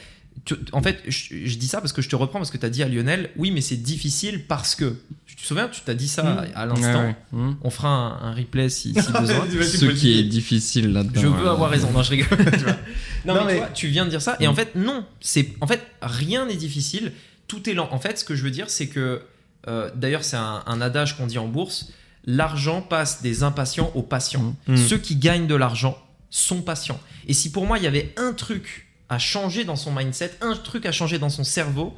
[0.48, 2.66] tu- en fait, je, je dis ça parce que je te reprends, parce que tu
[2.66, 5.94] as dit à Lionel, oui mais c'est difficile parce que, tu te souviens, tu t'as
[5.94, 6.48] dit ça Mm.
[6.56, 7.40] à l'instant, Ouais, ouais.
[7.40, 7.56] Hmm.
[7.62, 9.46] on fera un, un replay si, si besoin.
[9.62, 11.22] Ce qui est difficile là-dedans.
[11.22, 11.92] Je veux euh, avoir raison.
[11.92, 12.28] Non, je rigole.
[12.52, 12.78] tu vois.
[13.26, 14.38] Non, Non, mais, mais- tu vois, tu viens de dire ça.
[14.40, 14.50] Et Mm.
[14.50, 15.06] en fait, non.
[15.22, 17.12] C'est en fait rien n'est difficile.
[17.48, 17.90] Tout est lent.
[17.92, 19.22] En fait, ce que je veux dire, c'est que
[19.68, 21.90] euh, d'ailleurs, c'est un, un adage qu'on dit en bourse.
[22.26, 24.56] L'argent passe des impatients aux patients.
[24.76, 25.98] Ceux qui gagnent de l'argent
[26.30, 27.00] sont patients.
[27.28, 30.56] Et si pour moi, il y avait un truc à changer dans son mindset, un
[30.56, 31.96] truc à changer dans son cerveau,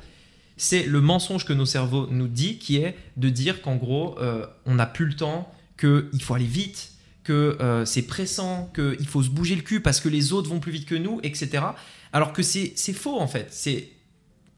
[0.58, 4.46] c'est le mensonge que nos cerveaux nous dit, qui est de dire qu'en gros, euh,
[4.66, 6.92] on n'a plus le temps, qu'il faut aller vite,
[7.24, 10.60] que euh, c'est pressant, qu'il faut se bouger le cul parce que les autres vont
[10.60, 11.64] plus vite que nous, etc.
[12.12, 13.48] Alors que c'est faux en fait.
[13.52, 13.90] C'est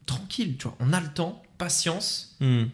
[0.06, 0.76] tranquille, tu vois.
[0.80, 2.36] On a le temps, patience.
[2.40, 2.64] Hmm.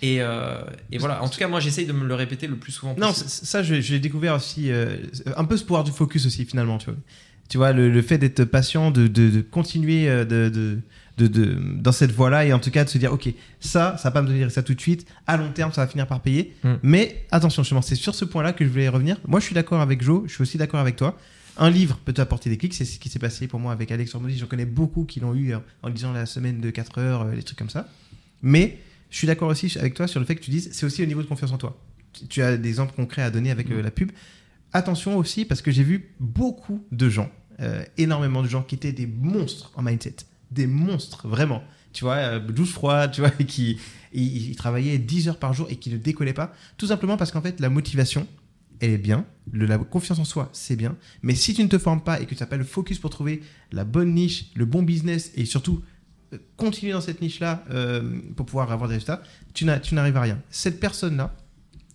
[0.00, 1.22] Et, euh, et voilà.
[1.22, 3.28] En tout cas, moi, j'essaye de me le répéter le plus souvent Non, possible.
[3.28, 4.96] c- ça, l'ai découvert aussi, euh,
[5.36, 6.96] un peu ce pouvoir du focus aussi, finalement, tu vois.
[7.48, 10.78] Tu vois, le, le fait d'être patient, de, de- de continuer euh, de,
[11.80, 13.28] dans cette voie-là, et en tout cas de se dire, ok,
[13.60, 15.86] ça, ça va pas me donner ça tout de suite, à long terme, ça va
[15.90, 16.54] finir par payer.
[16.62, 16.74] Mm.
[16.82, 19.16] Mais attention, justement, c'est sur ce point-là que je voulais revenir.
[19.26, 21.18] Moi, je suis d'accord avec Joe, je suis aussi d'accord avec toi.
[21.56, 24.14] Un livre peut t'apporter des clics, c'est ce qui s'est passé pour moi avec Alex
[24.14, 24.38] Hormozzi.
[24.38, 27.34] J'en connais beaucoup qui l'ont eu euh, en lisant la semaine de 4 heures, euh,
[27.34, 27.88] les trucs comme ça.
[28.42, 28.78] Mais
[29.10, 31.06] je suis d'accord aussi avec toi sur le fait que tu dises, c'est aussi au
[31.06, 31.76] niveau de confiance en toi.
[32.28, 34.12] Tu- as des exemples concrets à donner avec euh, la pub.
[34.72, 38.92] Attention aussi, parce que j'ai vu beaucoup de gens, euh, énormément de gens qui étaient
[38.92, 40.16] des monstres en mindset.
[40.50, 41.62] Des monstres, vraiment.
[41.92, 43.78] Tu vois, euh, douce froid, tu vois, qui
[44.56, 46.52] travaillaient 10 heures par jour et qui ne décollaient pas.
[46.76, 48.26] Tout simplement parce qu'en fait, la motivation,
[48.80, 49.24] elle est bien.
[49.52, 50.96] La confiance en soi, c'est bien.
[51.22, 53.10] Mais si tu ne te formes pas et que tu n'as pas le focus pour
[53.10, 55.82] trouver la bonne niche, le bon business et surtout
[56.34, 57.64] euh, continuer dans cette niche-là
[58.36, 59.22] pour pouvoir avoir des résultats,
[59.54, 60.40] tu n'arrives à rien.
[60.50, 61.34] Cette personne-là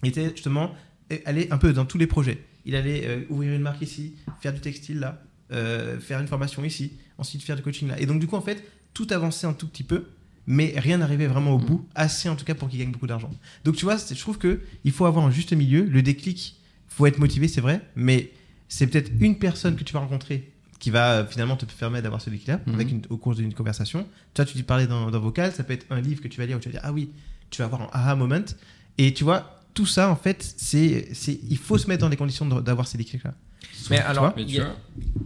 [0.04, 0.72] était justement
[1.12, 2.44] euh, allait un peu dans tous les projets.
[2.66, 5.22] Il allait euh, ouvrir une marque ici, faire du textile là,
[5.52, 8.00] euh, faire une formation ici, ensuite faire du coaching là.
[8.00, 10.06] Et donc du coup en fait tout avançait un tout petit peu,
[10.48, 13.32] mais rien n'arrivait vraiment au bout, assez en tout cas pour qu'il gagne beaucoup d'argent.
[13.66, 15.84] Donc tu vois, je trouve que il faut avoir un juste milieu.
[15.84, 16.56] Le déclic,
[16.88, 18.32] faut être motivé, c'est vrai, mais
[18.70, 20.50] c'est peut-être une personne que tu vas rencontrer
[20.80, 24.06] qui va euh, finalement te permettre d'avoir ce déclic-là une- au cours d'une conversation.
[24.34, 26.46] Toi, tu dis parler dans, dans vocal, ça peut être un livre que tu vas
[26.46, 27.10] lire où tu vas dire ah oui,
[27.50, 28.44] tu vas avoir un aha moment.
[28.98, 32.18] Et tu vois, tout ça en fait, c'est, c'est, il faut se mettre dans les
[32.18, 33.34] conditions d'avoir ces déclics-là.
[33.90, 34.76] Mais Tu alors, Mais tu vois,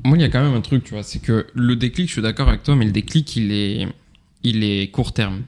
[0.04, 2.14] moi, il y a quand même un truc, tu vois, c'est que le déclic, je
[2.14, 3.88] suis d'accord avec toi, mais le déclic, il est,
[4.44, 5.44] il est court terme.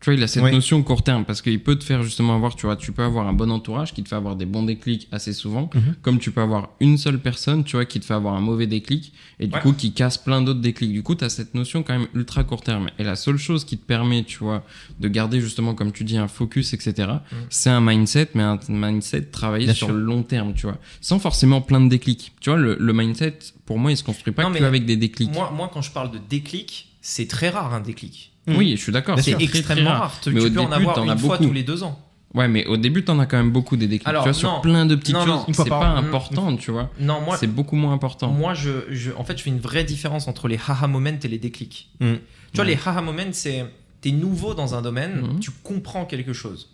[0.00, 0.50] Tu vois, il a cette Oui.
[0.50, 3.26] notion court terme parce qu'il peut te faire justement avoir, tu vois, tu peux avoir
[3.28, 5.94] un bon entourage qui te fait avoir des bons déclics assez souvent, Mhm.
[6.00, 8.66] comme tu peux avoir une seule personne, tu vois, qui te fait avoir un mauvais
[8.66, 9.60] déclic et du Ouais.
[9.60, 10.90] coup qui casse plein d'autres déclics.
[10.94, 12.88] Du coup, tu as cette notion quand même ultra court terme.
[12.98, 14.64] Et la seule chose qui te permet, tu vois,
[15.00, 17.08] de garder justement, comme tu dis, un focus, etc.,
[17.50, 19.96] c'est un mindset, mais un mindset travaillé Bien sur sûr.
[19.96, 22.32] le long terme, tu vois, sans forcément plein de déclics.
[22.40, 24.86] Tu vois, le, le mindset, pour moi, il se construit pas Non, que mais avec
[24.86, 25.30] des déclics.
[25.34, 28.29] moi, moi, quand je parle de déclic, c'est très rare un déclic.
[28.48, 29.16] Oui, je suis d'accord.
[29.18, 29.38] C'est sûr.
[29.38, 30.00] très, très extrêmement rare.
[30.00, 30.20] rare.
[30.20, 31.48] Tu, Mais tu au peux en début, avoir t'en une as fois beaucoup.
[31.48, 31.98] tous les deux ans.
[32.32, 34.06] Ouais, mais au début, t'en as quand même beaucoup des déclics.
[34.08, 35.56] Alors, tu vois, sur plein de petites Non, non, choses.
[35.56, 35.96] C'est pas an.
[35.96, 36.88] important, tu vois.
[37.00, 38.28] Non, moi, C'est beaucoup moins important.
[38.30, 41.28] Moi, je, je- en fait, je fais une vraie différence entre les haha moments et
[41.28, 41.90] les déclics.
[42.00, 42.04] Mm.
[42.14, 42.20] Tu
[42.54, 42.70] vois, Ouais.
[42.72, 43.64] les haha moments, c'est
[44.00, 46.70] t'es nouveau dans un domaine, tu comprends quelque chose.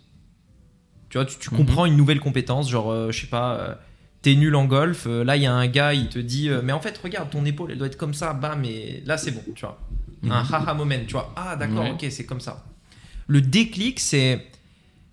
[1.09, 1.57] Tu vois, tu, tu Mhm.
[1.57, 3.73] comprends une nouvelle compétence, genre, euh, je sais pas, euh,
[4.21, 6.61] t'es nul en golf, euh, là, il y a un gars, il te dit, euh,
[6.63, 9.31] mais en fait, regarde, ton épaule, elle doit être comme ça, bam, mais là, c'est
[9.31, 9.79] bon, tu vois.
[10.31, 11.33] Un haha moment, tu vois.
[11.35, 11.91] Ah, d'accord, Ouais.
[11.91, 12.65] ok, c'est comme ça.
[13.27, 14.47] Le déclic, c'est.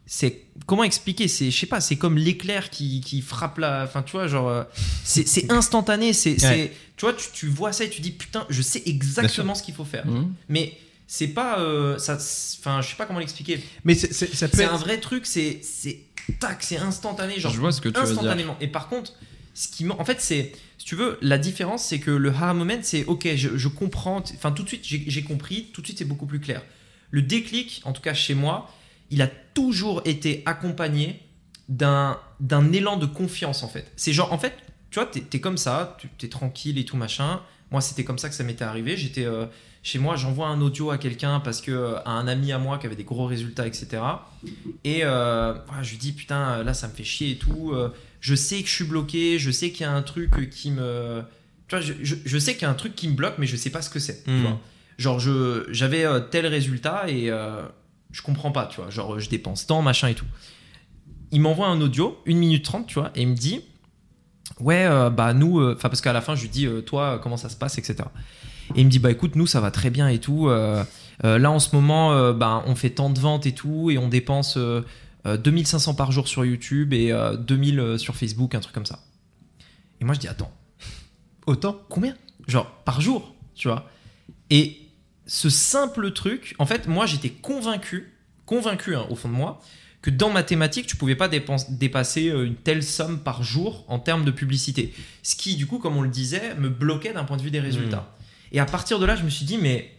[0.07, 1.29] C'est comment expliquer?
[1.29, 3.85] C'est je sais pas, c'est comme l'éclair qui, qui frappe la.
[3.85, 4.63] Enfin, tu vois, genre euh,
[5.03, 6.13] c'est instantané.
[6.13, 9.55] C'est c'est- tu vois, tu, tu vois ça et tu dis putain, je sais exactement
[9.55, 10.07] ce qu'il faut faire.
[10.07, 10.35] Mhm.
[10.51, 12.19] Mais c'est pas euh, ça.
[12.61, 13.65] Enfin, je sais pas comment l'expliquer.
[13.85, 14.75] Mais c'est- c'est- ça peut C'est être.
[14.75, 15.25] un vrai truc.
[15.25, 16.01] C'est c'est
[16.39, 17.41] tac, c'est instantané.
[17.41, 18.13] Genre Je vois ce que tu veux dire.
[18.13, 18.57] instantanément.
[18.61, 19.15] Et par contre,
[19.55, 22.79] ce qui en fait, c'est si tu veux, la différence, c'est que le aha moment,
[22.83, 24.23] c'est ok, je, comprends.
[24.35, 25.71] Enfin, tout de suite, j'ai compris.
[25.73, 26.63] Tout de suite, c'est beaucoup plus clair.
[27.11, 28.71] Le déclic, en tout cas chez moi,
[29.11, 31.21] il a toujours été accompagné
[31.69, 32.19] d'un
[32.73, 33.91] élan de confiance en fait.
[33.97, 34.55] C'est genre en fait,
[34.91, 37.41] tu vois, t'es es comme ça, tu es tranquille et tout machin.
[37.71, 38.97] Moi, c'était comme ça que ça m'était arrivé.
[38.97, 39.47] J'étais euh,
[39.83, 42.79] chez moi, j'envoie un audio à quelqu'un parce que euh, à un ami à moi
[42.79, 44.03] qui avait des gros résultats, etc.
[44.85, 47.75] Et euh, je lui dis putain, là, ça me fait chier et tout.
[48.25, 49.39] Euh, je sais que je suis bloqué.
[49.39, 51.23] Je sais qu'il y a un truc qui me,
[51.69, 53.47] tu vois, je, je- je sais qu'il y a un truc qui me bloque, mais
[53.47, 54.27] je sais pas ce que c'est.
[54.27, 54.43] Mm.
[54.43, 54.61] vois.
[54.99, 57.63] Genre, je j'avais euh, tel résultat et euh,
[58.13, 58.91] je comprends pas, tu vois.
[58.91, 60.27] Genre, je dépense tant, machin et tout.
[61.33, 63.61] Il m'envoie un audio, 1 minute 30, tu vois, et il me dit
[64.61, 67.37] Ouais, euh, bah nous, enfin, parce qu'à la fin, je lui dis euh, Toi, comment
[67.37, 67.97] ça se passe, etc.
[68.77, 70.49] Et il me dit Bah écoute, nous, ça va très bien et tout.
[70.49, 70.85] euh,
[71.25, 73.99] euh, là, en ce moment, euh, bah, on fait tant de ventes et tout, et
[73.99, 74.83] on dépense euh, euh,
[75.25, 79.01] 2500 par jour sur YouTube et euh, 2000 euh, sur Facebook, un truc comme ça.
[80.01, 80.53] Et moi, je dis Attends
[81.47, 82.15] Autant combien?
[82.47, 83.91] Genre par jour, tu vois.
[84.51, 84.79] Et
[85.27, 88.13] ce simple truc, en fait, moi j'étais convaincu,
[88.45, 89.61] convaincu hein, au fond de moi,
[90.03, 94.27] que dans mathématiques, tu pouvais pas dépasser euh, une telle somme par jour en termes
[94.27, 94.93] de publicité.
[95.23, 97.61] Ce qui, du coup, comme on le disait, me bloquait d'un point de vue des
[97.61, 98.15] résultats.
[98.53, 99.94] Et à partir de là, je me suis dit, mais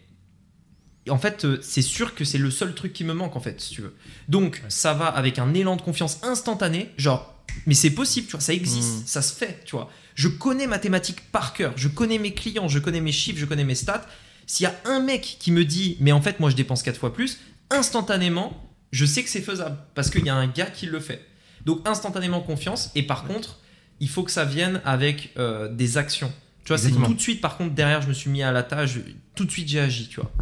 [1.10, 3.60] en fait, euh, c'est sûr que c'est le seul truc qui me manque, en fait,
[3.60, 3.94] si tu veux.
[4.28, 7.34] Donc, ça va avec un élan de confiance instantané, genre,
[7.66, 9.06] mais c'est possible, tu vois, ça existe, Mm.
[9.06, 9.90] ça se fait, tu vois.
[10.14, 13.64] Je connais mathématiques par cœur, je connais mes clients, je connais mes chiffres, je connais
[13.64, 14.06] mes stats.
[14.46, 16.98] S'il y a un mec qui me dit, mais en fait, moi, je dépense quatre
[16.98, 17.38] fois plus,
[17.70, 21.24] instantanément, je sais que c'est faisable parce qu'il y a un gars qui le fait.
[21.64, 22.90] Donc, instantanément confiance.
[22.94, 23.58] Et par contre,
[24.00, 26.32] il faut que ça vienne avec euh, des actions.
[26.64, 28.62] Tu vois, c'est tout de suite, par contre, derrière, je me suis mis à la
[28.62, 28.98] tâche,
[29.34, 30.32] tout de suite, j'ai agi, tu vois.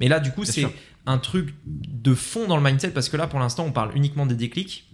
[0.00, 0.66] Mais là, du coup, c'est
[1.06, 4.26] un truc de fond dans le mindset parce que là, pour l'instant, on parle uniquement
[4.26, 4.84] des déclics.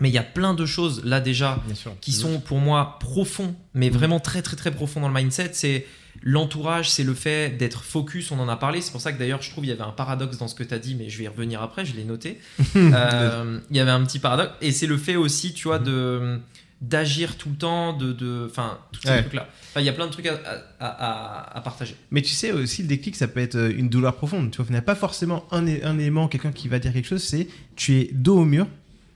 [0.00, 1.92] Mais il y a plein de choses là déjà sûr.
[2.00, 5.50] qui sont pour moi profonds, mais vraiment très très très profonds dans le mindset.
[5.54, 5.86] C'est
[6.22, 8.80] l'entourage, c'est le fait d'être focus, on en a parlé.
[8.80, 10.62] C'est pour ça que d'ailleurs je trouve il y avait un paradoxe dans ce que
[10.62, 12.38] tu as dit, mais je vais y revenir après, je l'ai noté.
[12.76, 16.40] Euh, il y avait un petit paradoxe, et c'est le fait aussi, tu vois, de
[16.80, 19.20] d'agir tout le temps, de, de, enfin, tous ces Ouais.
[19.22, 19.48] trucs-là.
[19.70, 20.34] Enfin, il y a plein de trucs à,
[20.78, 21.96] à, à- à partager.
[22.10, 24.50] Mais tu sais aussi, le déclic, ça peut être euh, une douleur profonde.
[24.52, 27.08] Tu vois, il n'y a pas forcément un, un élément, quelqu'un qui va dire quelque
[27.08, 28.66] chose, c'est tu es dos au mur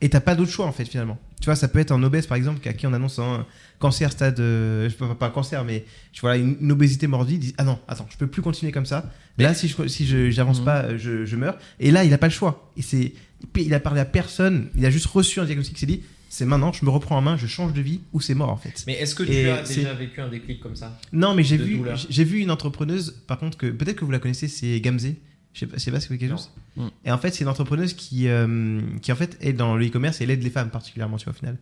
[0.00, 1.18] et t'as pas d'autre choix en fait finalement.
[1.40, 3.46] Tu vois, ça peut être un obèse par exemple, à qui on annonce un
[3.78, 7.06] cancer stade, euh, je peux pas, pas un cancer, mais tu vois, une, une obésité
[7.06, 9.10] morbide, il dit Ah non, attends, je peux plus continuer comme ça.
[9.38, 10.64] Là, si je si je j'avance Mhm.
[10.64, 11.56] pas, euh, je, je meurs.
[11.78, 12.70] Et là, il a pas le choix.
[12.76, 13.12] Et c'est,
[13.56, 16.02] il a parlé à personne, il a juste reçu un diagnostic, il s'est dit
[16.34, 18.56] C'est maintenant, je me reprends en main, je change de vie ou c'est mort en
[18.56, 18.84] fait.
[18.86, 21.58] Mais est-ce que Et tu as déjà vécu un déclic comme ça Non, mais j'ai
[21.58, 25.08] vu, j'ai vu une entrepreneuse, par contre, que peut-être que vous la connaissez, c'est Gamze.
[25.52, 26.38] Je sais pas, je sais pas si vous quelque Non.
[26.38, 26.50] chose.
[26.76, 26.86] Mm.
[27.04, 30.22] Et en fait, c'est une entrepreneuse qui, euh, qui en fait est dans le e-commerce
[30.22, 31.58] et elle aide les femmes particulièrement, tu vois, au final.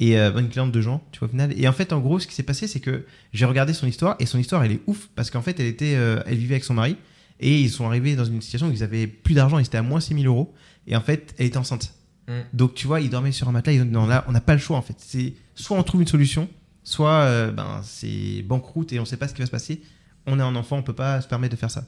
[0.00, 1.52] Et euh, une cliente de gens, tu vois, au final.
[1.54, 4.16] Et en fait, en gros, ce qui s'est passé, c'est que j'ai regardé son histoire
[4.20, 6.64] et son histoire, elle est ouf parce qu'en fait, elle était, euh, elle vivait avec
[6.64, 6.96] son mari
[7.40, 9.82] et ils sont arrivés dans une situation où ils avaient plus d'argent, ils étaient à
[9.82, 10.54] moins 6000 euros
[10.86, 11.92] et en fait, elle était enceinte.
[12.28, 12.32] Mm.
[12.52, 13.72] Donc, tu vois, ils dormaient sur un matelas.
[13.74, 14.96] Ils ont dit non, là, on n'a pas le choix en fait.
[14.98, 16.48] C'est soit on trouve une solution,
[16.84, 19.82] soit euh, ben, c'est banqueroute et on sait pas ce qui va se passer.
[20.26, 21.84] On est un enfant, on peut pas se permettre de faire ça.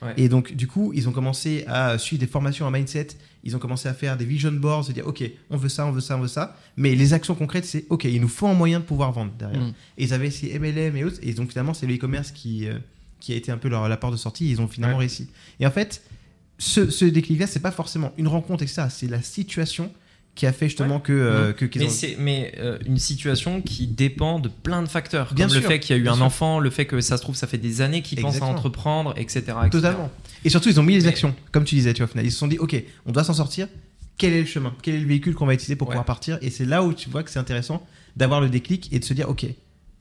[0.00, 0.14] Ouais.
[0.16, 3.08] Et donc, du coup, ils ont commencé à suivre des formations en mindset.
[3.44, 5.92] Ils ont commencé à faire des vision boards, se dire, OK, on veut ça, on
[5.92, 6.56] veut ça, on veut ça.
[6.76, 9.60] Mais les actions concrètes, c'est, OK, il nous faut un moyen de pouvoir vendre derrière.
[9.60, 9.74] Mm.
[9.98, 11.18] Et ils avaient ces MLM et autres.
[11.22, 12.78] Et donc, finalement, c'est le e-commerce qui, euh,
[13.20, 14.50] qui a été un peu leur, la porte de sortie.
[14.50, 15.00] Ils ont finalement Ouais.
[15.02, 15.28] réussi.
[15.60, 16.02] Et en fait,
[16.62, 18.82] ce, ce déclic-là, c'est pas forcément une rencontre, etc.
[18.88, 19.90] C'est la situation
[20.34, 23.60] qui a fait justement que, euh, que qu'ils Mais ont- c'est mais euh, une situation
[23.60, 26.08] qui dépend de plein de facteurs, Bien comme le sûr, fait qu'il y a eu
[26.08, 26.24] un sûr.
[26.24, 29.12] enfant, le fait que ça se trouve ça fait des années qu'il pense à entreprendre,
[29.16, 29.40] etc.
[29.40, 29.68] etc.
[29.70, 30.10] Totalement.
[30.44, 32.24] Et surtout, ils ont mis les actions, comme tu disais, tu vois, au final.
[32.24, 33.68] Ils se sont dit, OK, on doit s'en sortir.
[34.16, 34.72] Quel est le chemin?
[34.82, 35.94] Quel est le véhicule qu'on va utiliser pour Ouais.
[35.94, 36.38] pouvoir partir?
[36.42, 37.84] Et c'est là où tu vois que c'est intéressant
[38.16, 39.44] d'avoir le déclic et de se dire, OK,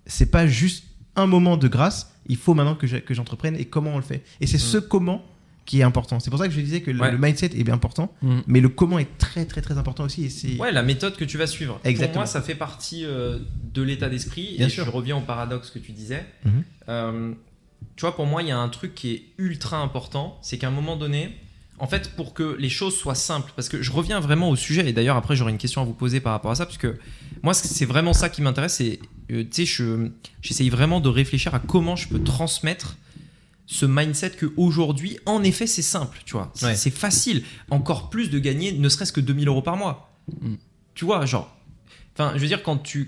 [0.05, 0.83] c'est pas juste
[1.15, 4.23] un moment de grâce, il faut maintenant que j'entreprenne et comment on le fait.
[4.39, 5.25] Et c'est ce comment
[5.65, 6.19] qui est important.
[6.19, 6.99] C'est pour ça que je disais que le.
[6.99, 7.11] Ouais.
[7.11, 8.39] le mindset est bien important, Mm.
[8.47, 10.25] mais le comment est très, très, très important aussi.
[10.25, 11.79] Et c'est Ouais, la méthode que tu vas suivre.
[11.83, 12.13] Exactement.
[12.13, 13.37] Pour moi, ça fait partie euh,
[13.73, 14.55] de l'état d'esprit.
[14.57, 14.85] Bien et sûr.
[14.85, 16.25] je reviens au paradoxe que tu disais.
[16.45, 16.63] Mhm.
[16.89, 17.31] Euh,
[17.95, 20.67] tu vois, pour moi, il y a un truc qui est ultra important, c'est qu'à
[20.67, 21.35] un moment donné,
[21.79, 24.87] en fait, pour que les choses soient simples, parce que je reviens vraiment au sujet,
[24.87, 26.99] et d'ailleurs après j'aurai une question à vous poser par rapport à ça, parce que
[27.41, 28.99] moi c'est vraiment ça qui m'intéresse, c'est,
[29.31, 30.09] euh, tu sais, je-
[30.43, 32.97] j'essaye vraiment de réfléchir à comment je peux transmettre
[33.65, 36.91] ce mindset que aujourd'hui, en effet, c'est simple, tu vois, c'est Ouais.
[36.91, 40.55] facile, encore plus de gagner, ne serait-ce que 2000 euros par mois, Mm.
[40.93, 41.55] tu vois, genre.
[42.13, 43.07] Enfin, je veux dire, quand tu,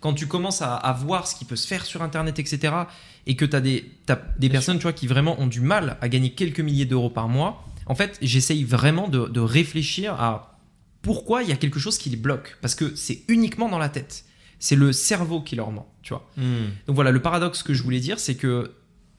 [0.00, 2.72] quand, tu commences à, à voir ce qui peut se faire sur Internet, etc.,
[3.26, 5.60] et que tu as des, t'as des Bien personnes tu vois, qui vraiment ont du
[5.60, 10.14] mal à gagner quelques milliers d'euros par mois, en fait, j'essaye vraiment de, de réfléchir
[10.14, 10.58] à
[11.02, 12.56] pourquoi il y a quelque chose qui les bloque.
[12.62, 14.24] Parce que c'est uniquement dans la tête.
[14.58, 16.28] C'est le cerveau qui leur ment, tu vois.
[16.86, 18.72] Donc voilà, le paradoxe que je voulais dire, c'est que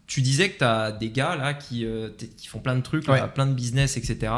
[0.10, 3.06] tu disais que tu as des gars là qui, euh, qui font plein de trucs,
[3.08, 3.28] là, Ouais.
[3.34, 4.34] plein de business, etc.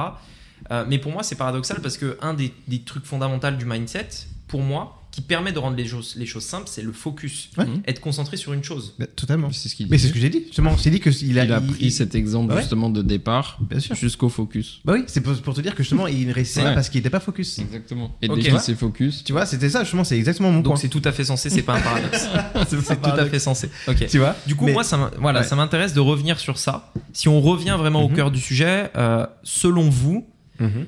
[0.69, 4.10] Euh, mais pour moi, c'est paradoxal parce que un des, des trucs fondamentaux du mindset,
[4.47, 7.50] pour moi, qui permet de rendre les choses, les choses simples, c'est le focus.
[7.58, 7.65] Ouais.
[7.86, 8.95] Être concentré sur une chose.
[8.97, 9.52] Bah, totalement.
[9.52, 10.43] C'est ce qu'il Mais c'est ce que j'ai dit.
[10.47, 10.86] Justement, dit
[11.24, 12.62] il a, il a il- pris il- cet exemple Ouais.
[12.62, 13.60] justement de départ
[13.93, 14.80] jusqu'au focus.
[14.86, 17.00] Bah oui, c'est pour, pour te dire que justement, il ne réussissait pas parce qu'il
[17.00, 17.60] n'était pas focus.
[17.60, 18.15] Exactement.
[18.21, 18.38] Et Ok.
[18.39, 20.76] dès qu'il s'est focus, Tu vois, c'était ça, justement, c'est exactement mon Donc point.
[20.78, 22.28] c'est tout à fait sensé, c'est pas un paradoxe.
[22.69, 23.69] c'est tout à fait sensé.
[23.89, 24.08] Ok.
[24.08, 25.45] Tu vois Du coup, Mais- moi, ça voilà, Ouais.
[25.45, 26.93] ça m'intéresse de revenir sur ça.
[27.12, 28.15] Si on revient vraiment au Mhm.
[28.15, 30.26] cœur du sujet, euh, selon vous,
[30.60, 30.86] Mhm.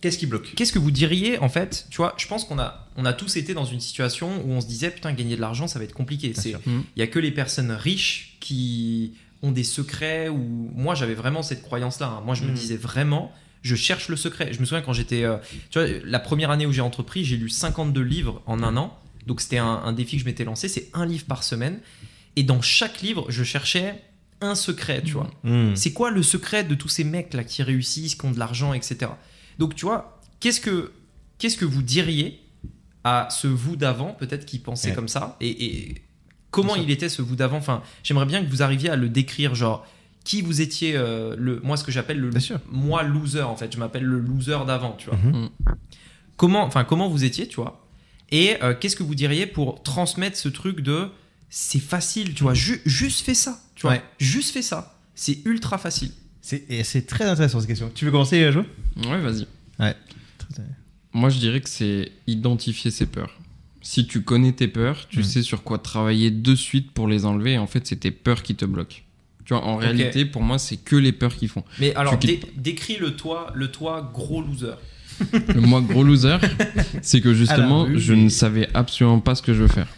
[0.00, 0.54] Qu'est-ce qui bloque?
[0.54, 3.36] Qu'est-ce que vous diriez en fait Tu vois, je pense qu'on a, on a tous
[3.36, 5.92] été dans une situation où on se disait putain, gagner de l'argent, ça va être
[5.94, 6.32] compliqué.
[6.66, 6.84] Mhm.
[6.96, 10.28] il y a que les personnes riches qui ont des secrets.
[10.28, 12.06] Ou moi, j'avais vraiment cette croyance-là.
[12.06, 12.22] hein.
[12.24, 12.54] Moi, je me Mhm.
[12.54, 13.32] disais vraiment.
[13.62, 14.52] Je cherche le secret.
[14.54, 15.24] Je me souviens quand j'étais.
[15.24, 15.36] euh,
[15.70, 18.98] tu vois, la première année où j'ai entrepris, j'ai lu 52 livres en un an.
[19.26, 20.66] Donc c'était un, un défi que je m'étais lancé.
[20.68, 21.78] C'est un livre par semaine.
[22.36, 24.02] Et dans chaque livre, je cherchais
[24.40, 25.30] un secret, tu vois.
[25.44, 25.76] Mhm.
[25.76, 28.72] C'est quoi le secret de tous ces mecs là qui réussissent, qui ont de l'argent,
[28.72, 29.10] etc.
[29.58, 30.92] Donc tu vois, qu'est-ce que
[31.38, 32.40] qu'est-ce que vous diriez
[33.04, 34.94] à ce vous d'avant, peut-être qui pensait Ouais.
[34.94, 35.94] comme ça, et, et
[36.50, 37.56] comment il était ce vous d'avant?
[37.56, 39.86] Enfin, j'aimerais bien que vous arriviez à le décrire, genre
[40.24, 42.30] qui vous étiez, euh, le moi ce que j'appelle le
[42.70, 43.72] moi loser en fait.
[43.72, 45.16] Je m'appelle le loser d'avant, tu vois.
[45.18, 45.48] Mhm.
[46.36, 47.86] Comment, enfin comment vous étiez, tu vois?
[48.30, 51.08] Et euh, qu'est-ce que vous diriez pour transmettre ce truc de
[51.48, 54.02] c'est facile, tu vois, ju- juste fais ça, tu vois, Ouais.
[54.18, 54.96] juste fais ça.
[55.14, 56.12] C'est ultra facile.
[56.42, 57.90] C'est très intéressant cette question.
[57.94, 58.64] Tu veux commencer, Jo
[59.08, 59.46] ouais, vas-y.
[59.78, 59.94] Ouais.
[61.12, 63.36] Moi, je dirais que c'est identifier ses peurs.
[63.82, 65.24] Si tu connais tes peurs, tu Mhm.
[65.24, 67.52] sais sur quoi travailler de suite pour les enlever.
[67.54, 68.98] Et en fait, c'est tes peurs qui te bloquent.
[69.44, 71.64] Tu vois, en réalité, pour moi, c'est que les peurs qui font.
[71.80, 74.74] Mais alors, Tu dé- décris le toi, le toi gros loser.
[75.32, 76.36] Le moi, gros loser,
[77.02, 79.88] c'est que justement, je ne savais absolument pas ce que je veux faire.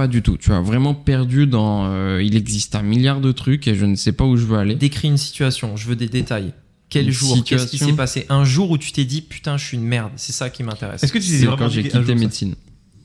[0.00, 0.38] Pas du tout.
[0.38, 1.84] Tu vois, vraiment perdu dans.
[1.92, 4.56] euh, il existe un milliard de trucs et je ne sais pas où je veux
[4.56, 4.74] aller.
[4.74, 6.54] Décris une situation, je veux des détails.
[6.88, 8.24] Quel Une jour Qu'est-ce qui s'est passé?
[8.30, 10.10] Un jour où tu t'es dit putain, je suis une merde.
[10.16, 11.02] C'est ça qui m'intéresse.
[11.02, 12.54] Est-ce que tu t'es vraiment quand j'ai quitté jour médecine.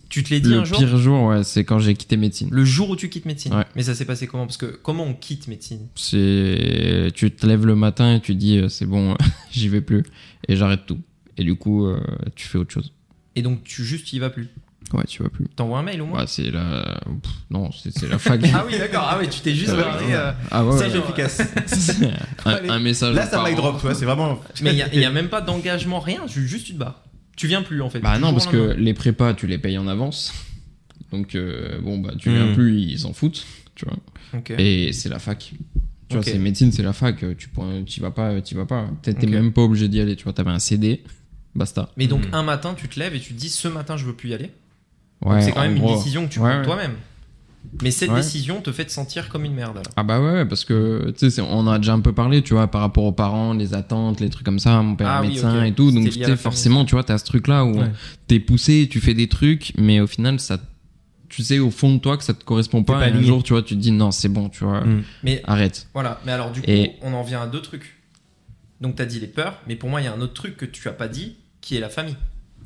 [0.07, 0.77] Tu te l'es dit Le un jour?
[0.77, 2.47] pire jour, ouais, c'est quand j'ai quitté médecine.
[2.49, 3.53] Le jour où tu quittes médecine?
[3.53, 3.65] Ouais.
[3.75, 4.45] Mais ça s'est passé comment?
[4.45, 5.81] Parce que comment on quitte médecine?
[5.95, 9.17] C'est tu te lèves le matin et tu dis euh, c'est bon,
[9.51, 10.03] j'y vais plus
[10.47, 10.99] et j'arrête tout.
[11.37, 11.99] Et du coup, euh,
[12.35, 12.93] tu fais autre chose.
[13.35, 14.47] Et donc tu juste tu y vas plus?
[14.95, 15.45] Ouais, tu vas plus.
[15.55, 18.39] T'envoies un mail au moins Ouais, c'est la pff, non, c'est la fac.
[18.53, 19.05] Ah oui, d'accord.
[19.09, 20.13] Ah oui, tu t'es juste Ah ouais, barré.
[20.13, 20.97] euh, ah ouais, Ça, ouais.
[20.99, 21.41] efficace.
[21.67, 22.09] C'est
[22.69, 23.13] un, message.
[23.15, 24.39] Là, ça mic drop, tu vois, c'est vraiment.
[24.61, 26.25] Mais il y a- même pas d'engagement, rien.
[26.27, 27.03] ju- Juste tu te bats.
[27.35, 27.99] Tu viens plus en fait.
[27.99, 30.33] Bah non, parce que les prépas, tu les payes en avance.
[31.11, 32.53] Donc euh, bon bah tu viens Hmm.
[32.55, 33.97] plus, ils s'en foutent, tu vois.
[34.57, 35.53] Et c'est la fac.
[36.07, 37.17] Tu vois, c'est médecine, c'est la fac.
[37.37, 37.49] Tu
[37.85, 38.87] tu vas pas, tu vas pas.
[39.01, 39.33] Peut-être t'es Ok.
[39.33, 40.15] même pas obligé d'y aller.
[40.15, 41.03] Tu vois, t'avais un CD,
[41.55, 41.89] basta.
[41.97, 42.35] Mais donc Hmm.
[42.35, 44.33] un matin, tu te lèves et tu te dis ce matin, je veux plus y
[44.33, 44.51] aller.
[45.25, 45.41] Ouais.
[45.41, 45.89] c'est quand même gros.
[45.91, 46.93] une décision que tu prends toi-même.
[47.81, 48.17] Mais cette Ouais.
[48.17, 49.71] décision te fait te sentir comme une merde.
[49.77, 49.91] alors.
[49.97, 52.53] Ah bah ouais, parce que tu sais, on en a déjà un peu parlé, tu
[52.53, 54.81] vois, par rapport aux parents, les attentes, les trucs comme ça.
[54.81, 57.25] Mon père Ah est oui, médecin et tout, donc tu forcément, tu vois, t'as ce
[57.25, 57.91] truc-là où Ouais.
[58.27, 60.57] t'es poussé, tu fais des trucs, mais au final, ça,
[61.27, 62.99] tu sais au fond de toi que ça te correspond pas.
[62.99, 65.03] pas et un jour, tu vois, tu te dis non, c'est bon, tu vois, Mm.
[65.23, 65.87] Mais arrête.
[65.93, 66.21] voilà.
[66.25, 67.99] Mais alors du coup, Et- on en vient à deux trucs.
[68.79, 70.65] Donc t'as dit les peurs, mais pour moi il y a un autre truc que
[70.65, 72.15] tu as pas dit, qui est la famille,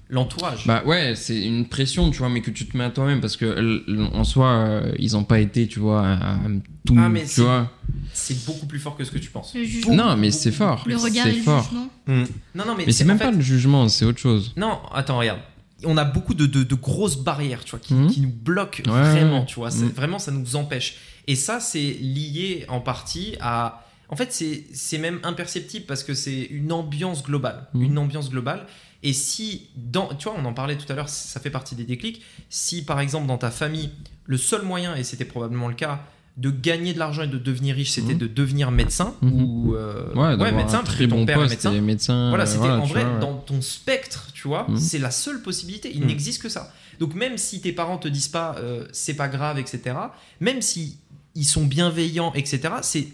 [0.10, 0.66] l'entourage.
[0.66, 3.38] Bah ouais, c'est une pression, tu vois, mais que tu te mets à toi-même parce
[3.38, 6.40] que l- en soi, euh, ils ont pas été, tu vois, à- à
[6.86, 7.72] tout, Ah, mais tu c'est- vois.
[8.14, 9.54] c'est beaucoup plus fort que ce que tu penses.
[9.56, 9.94] Le jugement.
[9.96, 10.84] Non, mais beaucoup c'est fort.
[10.88, 11.64] Le regard et le fort.
[11.64, 11.88] jugement.
[12.08, 14.54] Non, non, mais, Mais c'est même fait- pas le jugement, c'est autre chose.
[14.58, 15.40] Non, attends, regarde.
[15.86, 19.02] On a beaucoup de, de- de grosses barrières, tu vois, qui, qui nous bloquent Ouais,
[19.02, 19.46] vraiment, ouais.
[19.46, 19.70] tu vois.
[19.70, 19.90] Mhm.
[19.96, 20.98] Vraiment, ça nous empêche.
[21.28, 23.86] Et ça, c'est lié en partie à.
[24.10, 27.68] En fait, c'est c'est même imperceptible parce que c'est une ambiance globale.
[27.76, 28.66] Une ambiance globale.
[29.04, 31.86] Et si, dans, tu vois, on en parlait tout à l'heure, ça fait partie des
[31.86, 32.22] déclics.
[32.50, 33.92] Si, par exemple, dans ta famille,
[34.26, 36.02] le seul moyen, et c'était probablement le cas,
[36.38, 38.20] de gagner de l'argent et de devenir riche, c'était Mhm.
[38.20, 39.44] de devenir médecin Mhm.
[39.44, 42.30] ou euh, Ouais, médecin, très ton bon père est médecin.
[42.30, 43.20] Voilà, euh, c'était en tu vrai, vois, ouais.
[43.20, 44.78] dans ton spectre, tu vois, Mhm.
[44.78, 45.92] c'est la seule possibilité.
[45.94, 46.74] Il n'existe que ça.
[47.00, 49.96] Donc même si tes parents te disent pas euh, c'est pas grave, etc.,
[50.40, 50.98] même si
[51.36, 53.08] ils sont bienveillants, etc., c'est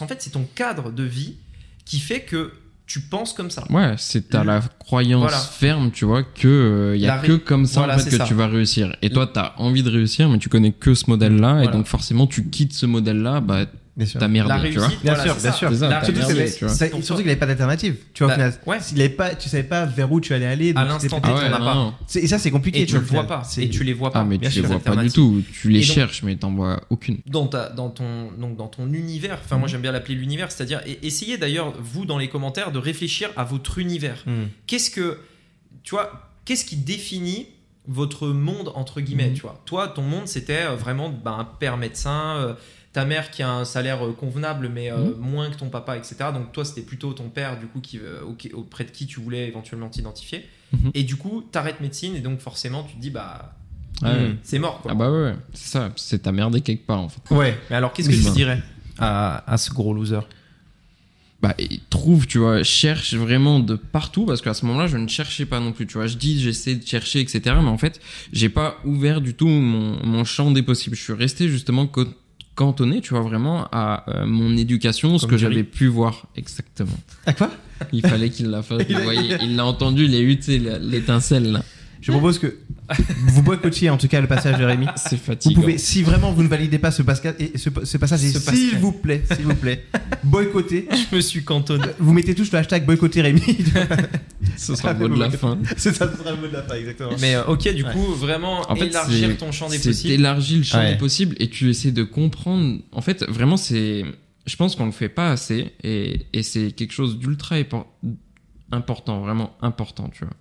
[0.00, 1.34] en fait c'est ton cadre de vie
[1.84, 2.52] qui fait que
[2.92, 3.64] tu penses comme ça.
[3.70, 5.38] Ouais, c'est à la croyance Voilà.
[5.38, 8.16] ferme, tu vois, que il y a ré- que comme ça Voilà, en fait que
[8.18, 8.24] ça.
[8.24, 8.94] tu vas réussir.
[9.00, 12.26] Et toi, t'as envie de réussir, mais tu connais que ce modèle-là, et donc forcément,
[12.26, 14.20] tu quittes ce modèle-là, bah Bien sûr.
[14.20, 14.88] t'as merdé, La tu réussite, vois.
[14.88, 15.52] Bien voilà, sûr, bien ça.
[15.52, 15.74] sûr.
[15.74, 16.74] Ça, La Surtout, merdé, qu'il réussite, tu vois.
[16.74, 17.16] ça- pour surtout toi.
[17.18, 17.96] qu'il n'avait pas d'alternative.
[18.14, 18.80] Tu vois, au Bah, final, ouais.
[18.80, 20.70] s'il avait pas, tu savais pas vers où tu allais aller.
[20.74, 21.94] À donc c'était l'instant T, t'en as pas.
[22.14, 22.80] Et ça, c'est compliqué.
[22.80, 23.42] Et tu le vois pas.
[23.58, 24.20] Et tu les vois pas.
[24.20, 25.42] Ah, mais bien tu les sûr, vois pas du tout.
[25.52, 27.18] Tu les cherches, mais t'en vois aucune.
[27.26, 30.80] dans, ta- dans, ton, donc dans ton univers, enfin moi j'aime bien l'appeler l'univers, c'est-à-dire
[31.02, 34.22] essayez d'ailleurs vous dans les commentaires de réfléchir à votre univers.
[34.26, 34.44] Hmm.
[34.66, 35.18] Qu'est-ce que
[35.82, 37.46] tu vois Qu'est-ce qui définit
[37.88, 39.34] votre monde entre guillemets Mhm.
[39.34, 42.36] Tu vois, toi ton monde c'était euh, vraiment ben, un père médecin.
[42.38, 42.54] euh,
[42.92, 45.14] ta mère qui a un salaire euh, convenable, mais euh, Mhm.
[45.18, 46.16] moins que ton papa, etc.
[46.34, 48.20] Donc toi, c'était plutôt ton père, du coup, qui, euh,
[48.54, 50.44] auprès de qui tu voulais éventuellement t'identifier.
[50.72, 50.90] Mhm.
[50.94, 53.54] Et du coup, t'arrêtes médecine, et donc forcément, tu te dis, bah,
[54.02, 54.36] Ah ouais.
[54.42, 54.90] c'est mort, quoi.
[54.92, 55.34] Ah bah ouais, ouais.
[55.54, 57.20] c'est ça, c'est ta merdé quelque part en fait.
[57.34, 57.58] Ouais.
[57.70, 58.60] Mais alors, qu'est-ce que tu dirais
[58.98, 60.20] à, à ce gros loser?
[61.40, 65.08] Bah, et trouve, tu vois, cherche vraiment de partout parce qu'à ce moment-là, je ne
[65.08, 66.06] cherchais pas non plus, tu vois.
[66.06, 67.40] Je dis, j'essaie de chercher, etc.
[67.60, 68.00] Mais en fait,
[68.32, 70.94] j'ai pas ouvert du tout mon, mon champ des possibles.
[70.94, 72.06] Je suis resté justement co-
[72.62, 76.26] cantonné, tu vois, vraiment à euh, mon éducation, ce Comme que j'avais pu voir.
[76.36, 76.96] Exactement.
[77.26, 77.50] À quoi?
[77.92, 78.82] Il fallait qu'il la fasse.
[79.42, 80.38] Il l'a entendu, il a eu,
[80.80, 81.62] l'étincelle, là.
[82.02, 82.58] Je propose que
[83.28, 84.86] vous boycottiez en tout cas le passage de Rémi.
[84.96, 85.60] C'est Vous fatigant.
[85.60, 88.76] pouvez, si vraiment vous ne validez pas ce, pascal, et ce, ce passage, Ce s'il
[88.78, 89.84] vous plaît, s'il vous plaît,
[90.24, 90.88] boycottez.
[91.10, 91.86] Je me suis cantonné.
[92.00, 93.40] Vous mettez tous le hashtag boycotter Rémi.
[94.56, 95.58] Ce sera le mot de la fin.
[95.76, 97.12] C'est ça, ce sera le mot de la fin, exactement.
[97.20, 100.12] Mais euh, ok, du coup, vraiment En fait, élargir ton champ des C'est possibles.
[100.14, 100.92] élargir le champ Ouais.
[100.92, 102.80] des possibles et tu essaies de comprendre.
[102.90, 104.04] En fait, vraiment, c'est.
[104.44, 107.56] Je pense qu'on le fait pas assez et, et c'est quelque chose d'ultra
[108.72, 110.34] important, vraiment important, tu vois.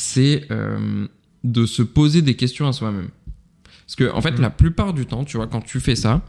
[0.00, 1.08] C'est euh,
[1.42, 3.08] de se poser des questions à soi-même.
[3.84, 4.42] Parce que, en fait, Mhm.
[4.42, 6.22] la plupart du temps, tu vois, quand tu fais ça,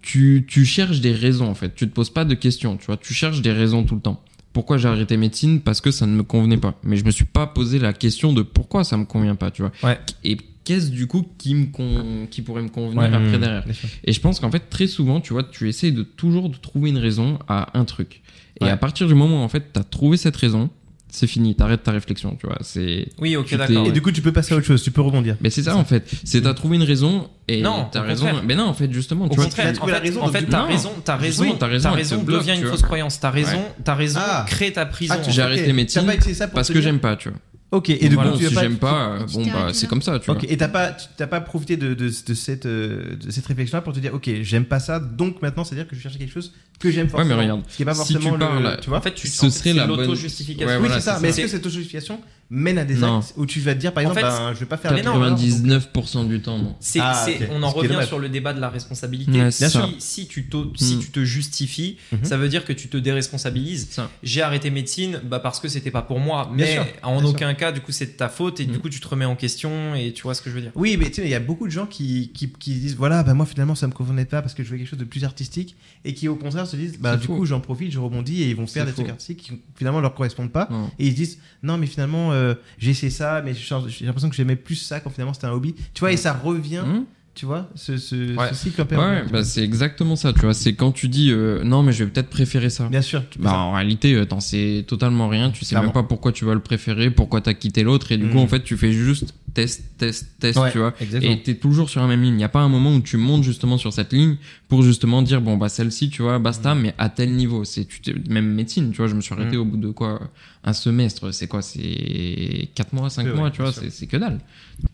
[0.00, 1.74] tu, tu cherches des raisons, en fait.
[1.74, 2.96] Tu te poses pas de questions, tu vois.
[2.96, 4.20] Tu cherches des raisons tout le temps.
[4.52, 5.60] Pourquoi j'ai arrêté médecine?
[5.60, 6.74] Parce que ça ne me convenait pas.
[6.82, 9.62] Mais je me suis pas posé la question de pourquoi ça me convient pas, tu
[9.62, 9.70] vois.
[9.84, 9.98] Ouais.
[10.24, 13.14] Et qu'est-ce du coup qui me con- qui pourrait me convenir Ouais.
[13.14, 13.40] après Mmh.
[13.40, 13.64] derrière.
[14.04, 16.90] Et je pense qu'en fait très souvent, tu vois, tu essayes de toujours de trouver
[16.90, 18.22] une raison à un truc.
[18.60, 18.70] Et Ouais.
[18.70, 20.68] à partir du moment où en fait t'as trouvé cette raison,
[21.14, 22.56] c'est fini, t'arrêtes ta réflexion, tu vois.
[22.62, 23.76] C'est Oui, ok, d'accord.
[23.76, 23.92] Et ouais.
[23.92, 25.36] du coup, tu peux passer à autre chose, tu peux rebondir.
[25.40, 28.24] mais c'est ça en fait, c'est t'as trouvé une raison et Non, t'as raison.
[28.26, 28.42] contraire.
[28.46, 30.28] Mais non, en fait justement, Au tu vois, contraire, tu as en la raison, en
[30.28, 33.20] fait, t'as raison, t'as raison, Oui, t'as raison, raison, devient une fausse croyance.
[33.20, 34.44] T'as raison, t'as raison, Ah.
[34.48, 35.14] crée ta prison.
[35.18, 36.02] Ah, J'ai arrêté médecine
[36.34, 37.38] ça pour parce que j'aime pas, tu vois.
[37.72, 40.18] Ok, et du Voilà, coup, tu si j'aime pas, tu bon bah c'est comme ça,
[40.18, 40.38] tu vois.
[40.46, 43.80] Et t'as pas, tu- t'as pas profité de, de, de cette, euh, de cette réflexion-là
[43.80, 46.52] pour te dire, ok, j'aime pas ça, donc maintenant, c'est-à-dire que je cherche quelque chose
[46.78, 47.34] que j'aime Ouais, forcément.
[47.36, 48.98] mais regarde, Ce qui est pas si tu forcément le- parles- tu vois.
[48.98, 50.00] En fait, tu, Ce en fait, serait c'est la bonne-.
[50.00, 51.14] Ouais, oui, voilà, c'est ça.
[51.16, 52.20] c'est Mais est-ce que cette auto-justification
[52.54, 53.18] mène à des Non.
[53.20, 54.90] actes où tu vas te dire, par En exemple, fait, ben, je vais pas faire
[54.92, 56.76] Mais les non, erreurs, donc- 99% du temps, non.
[56.80, 59.32] C'est, Ah, on en revient sur le débat de la responsabilité.
[59.40, 59.66] Ouais, si,
[59.98, 61.00] si tu t'au- si Mm.
[61.00, 62.24] tu te justifies, Mhm.
[62.24, 63.88] ça veut dire que tu te déresponsabilises.
[63.90, 64.10] Ça.
[64.22, 66.50] J'ai arrêté médecine bah parce que c'était pas pour moi.
[66.54, 68.74] Bien Mais sûr, en bien aucun cas, du coup, c'est de ta faute et du
[68.76, 68.80] Mm.
[68.80, 70.72] coup, tu te remets en question et tu vois ce que je veux dire.
[70.74, 73.22] Oui, mais tu sais, il y a beaucoup de gens qui, qui, qui disent voilà,
[73.22, 75.24] bah moi finalement ça me convenait pas parce que je veux quelque chose de plus
[75.24, 78.42] artistique et qui au contraire se disent bah C'est du coup j'en profite, je rebondis
[78.42, 81.12] et ils vont faire C'est des trucs artistiques qui finalement leur correspondent pas et ils
[81.12, 84.76] se disent non mais finalement euh, j'ai essayé ça mais j'ai l'impression que j'aimais plus
[84.76, 85.74] ça quand finalement c'était un hobby.
[85.94, 88.50] Tu vois et ça revient, Hum tu vois, ce, ce, Ouais.
[88.50, 88.82] ce cycle.
[88.94, 90.52] Ouais, bah c'est exactement ça, tu vois.
[90.52, 92.88] C'est quand tu dis euh, non, mais je vais peut-être préférer ça.
[92.90, 93.22] Bien sûr.
[93.38, 93.56] Bah ça.
[93.58, 95.50] en réalité, euh, t'en sais totalement rien.
[95.50, 95.86] Tu sais Clairement.
[95.86, 98.40] même pas pourquoi tu vas le préférer, pourquoi t'as quitté l'autre, et du coup, Mm.
[98.40, 100.92] en fait, tu fais juste test, test, test, Ouais, tu vois.
[101.00, 101.32] exactement.
[101.32, 102.34] Et t'es toujours sur la même ligne.
[102.34, 104.36] Il y a pas un moment où tu montes justement sur cette ligne
[104.68, 107.64] pour justement dire bon bah celle-ci, tu vois, basta, mais à tel niveau.
[107.64, 109.06] C'est tu même médecine, tu vois.
[109.06, 110.20] Je me suis arrêté au bout de quoi
[110.64, 111.32] un semestre.
[111.32, 113.72] C'est quoi C'est quatre mois, cinq Ouais, mois, ouais, tu vois.
[113.72, 114.40] C'est que dalle.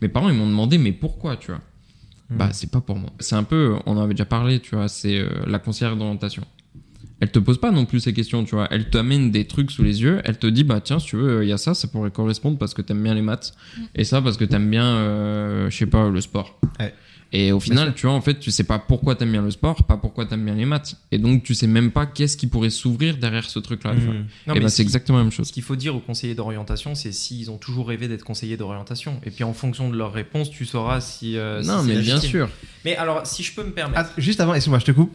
[0.01, 1.61] Mes parents ils m'ont demandé mais pourquoi, tu vois?
[2.31, 2.37] Mm.
[2.37, 3.11] Bah c'est pas pour moi.
[3.21, 4.89] C'est un peu, on en avait déjà parlé, tu vois.
[4.89, 6.45] C'est euh, la conseillère d'orientation
[7.21, 8.69] elle te pose pas non plus ces questions, tu vois.
[8.71, 10.21] Elle t'amène des trucs sous les yeux.
[10.25, 12.59] Elle te dit, bah tiens, si tu veux, il y a ça, ça pourrait correspondre
[12.59, 13.55] parce que t'aimes bien les maths.
[13.77, 13.83] Mm.
[13.97, 16.61] Et ça parce que t'aimes bien, euh, je sais pas, le sport.
[16.79, 16.95] Ouais.
[17.33, 19.85] Et au final, tu vois, en fait, tu sais pas pourquoi t'aimes bien le sport,
[19.85, 20.97] pas pourquoi t'aimes bien les maths.
[21.13, 23.93] Et donc, tu sais même pas qu'est-ce qui pourrait s'ouvrir derrière ce truc-là.
[23.93, 24.57] Mmh.
[24.57, 25.49] Et ce c'est exactement la même chose.
[25.49, 29.21] Ce qu'il faut dire aux conseillers d'orientation, c'est s'ils ont toujours rêvé d'être conseillers d'orientation.
[29.25, 31.37] Et puis en fonction de leur réponse, tu sauras si.
[31.37, 32.49] euh, non, mais bien sûr.
[32.85, 34.11] Mais alors, si je peux me permettre.
[34.11, 35.15] Ah, juste avant, excuse-moi, je te coupe.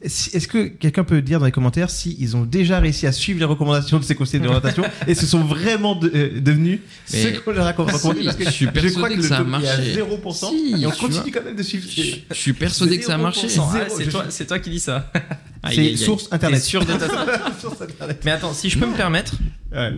[0.00, 3.38] Est-ce que quelqu'un peut dire dans les commentaires si ils ont déjà réussi à suivre
[3.40, 6.80] les recommandations de ces conseillers d'orientation et se sont vraiment de- euh, devenus
[7.12, 9.18] Mais- ce qu'on leur a recommandé Si, Parce que je suis je crois persuadé que
[9.18, 9.92] que le ça a taux est à marché.
[9.94, 11.86] 0% Si, et on continue quand même de suivre.
[11.90, 13.46] Je je suis persuadé que ça a marché.
[13.48, 13.60] 0%.
[13.74, 15.10] Ah, c'est toi, suis- c'est toi qui dis ça.
[15.72, 16.62] C'est source internet.
[16.62, 18.22] sûr de ta- Source internet.
[18.24, 19.34] Mais attends, si je peux me permettre,
[19.72, 19.92] Ouais.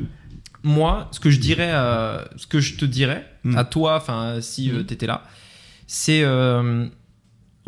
[0.65, 3.57] moi, ce que je dirais, euh, ce que je te dirais Mm.
[3.57, 4.87] à toi, enfin, si euh, Mm.
[4.87, 5.23] t'étais là,
[5.87, 6.87] c'est euh,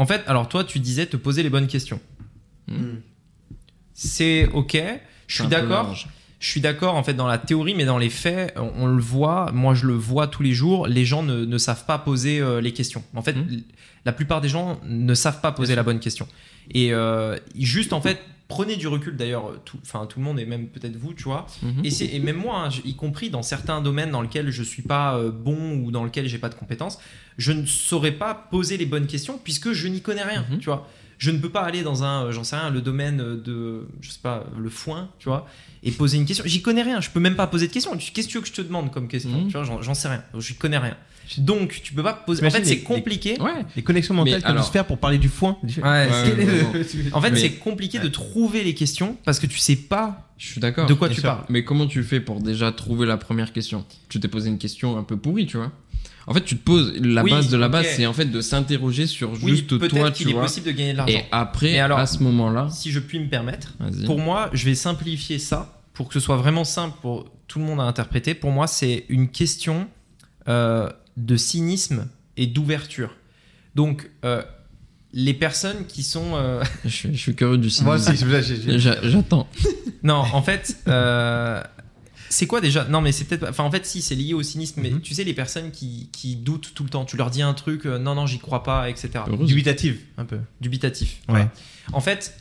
[0.02, 2.00] en fait, alors toi, tu disais te poser les bonnes questions.
[2.68, 2.96] Mm.
[3.94, 4.76] C'est ok.
[5.26, 5.94] Je suis d'accord.
[6.40, 9.00] Je suis d'accord en fait dans la théorie, mais dans les faits, on, on le
[9.00, 9.52] voit.
[9.52, 10.88] Moi, je le vois tous les jours.
[10.88, 13.04] Les gens ne, ne savent pas poser euh, les questions.
[13.14, 13.62] En fait, l-
[14.04, 16.26] la plupart des gens ne savent pas poser la bonne question.
[16.72, 18.18] Et euh, juste en fait,
[18.52, 19.16] prenez du recul.
[19.16, 21.46] D'ailleurs, tout, enfin tout le monde et même peut-être vous, tu vois.
[21.62, 21.82] Mhm.
[21.84, 25.30] Et, même moi, hein, y compris dans certains domaines dans lesquels je suis pas euh,
[25.30, 26.98] bon ou dans lesquels j'ai pas de compétences,
[27.38, 30.58] je ne saurais pas poser les bonnes questions puisque je n'y connais rien, Mhm.
[30.58, 30.86] tu vois.
[31.18, 34.10] Je ne peux pas aller dans un, euh, j'en sais rien, le domaine de, je
[34.10, 35.46] sais pas, le foin, tu vois,
[35.84, 36.44] et poser une question.
[36.46, 37.00] J'y connais rien.
[37.00, 37.92] Je peux même pas poser de question.
[37.96, 39.46] Qu'est-ce que tu veux que je te demande comme question Mhm.
[39.46, 40.22] Tu vois, j'en- sais rien.
[40.36, 40.96] Je connais rien.
[41.40, 42.44] Donc, tu peux pas poser.
[42.46, 43.40] En fait, c'est les- compliqué.
[43.40, 43.50] Ouais.
[43.76, 45.56] Les connexions mentales Mais dû alors- se faire pour parler du foin.
[45.82, 46.08] Ouais,
[47.12, 50.46] En fait, Mais- c'est compliqué de trouver les questions parce que tu sais pas Je
[50.48, 50.86] suis d'accord.
[50.86, 51.24] de quoi tu sûr.
[51.24, 51.44] parles.
[51.48, 53.84] Mais comment tu fais pour déjà trouver la première question?
[54.08, 55.72] Tu t'es posé une question un peu pourrie, tu vois.
[56.26, 58.40] En fait, tu te poses la Oui, base de la base, c'est en fait de
[58.40, 60.42] s'interroger sur Oui, juste toi, peut-être tu qu'il est vois.
[60.42, 61.18] possible de gagner de l'argent.
[61.18, 63.74] Et après, alors- à ce moment-là, Si je puis me permettre,
[64.06, 67.64] pour moi, je vais simplifier ça pour que ce soit vraiment simple pour tout le
[67.64, 68.34] monde à interpréter.
[68.34, 69.88] Pour moi, c'est une question
[70.48, 73.14] euh, de cynisme et d'ouverture.
[73.74, 74.42] Donc, euh,
[75.12, 76.32] les personnes qui sont.
[76.34, 77.96] euh, Je, suis- je suis curieux du cinéma.
[77.98, 79.48] Moi aussi, J'attends.
[80.02, 81.62] Non, en fait, euh,
[82.28, 82.84] c'est quoi déjà?
[82.88, 83.48] Non, mais c'est peut-être.
[83.48, 85.00] Enfin, en fait, si, c'est lié au cynisme, mais Mhm.
[85.00, 87.84] tu sais, les personnes qui, qui doutent tout le temps, tu leur dis un truc,
[87.84, 89.10] non, non, j'y crois pas, etc.
[89.46, 90.38] Dubitative, un peu.
[90.60, 91.18] Dubitatif.
[91.28, 91.34] Ouais.
[91.34, 91.52] Voilà.
[91.92, 92.34] En fait,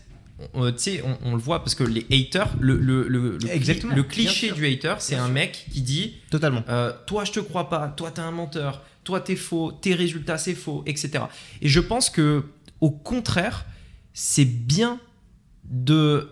[0.54, 4.04] on- tu sais, on, on le voit parce que les haters, le, le, le, le
[4.04, 5.34] cliché du hater, c'est un sûr.
[5.34, 6.64] mec qui dit Totalement.
[6.70, 10.38] euh, Toi, je te crois pas, toi, t'es un menteur, toi, t'es faux, tes résultats,
[10.38, 11.26] c'est faux, etc.
[11.62, 12.44] Et je pense que,
[12.80, 13.66] au contraire,
[14.14, 15.00] c'est bien
[15.66, 16.30] de.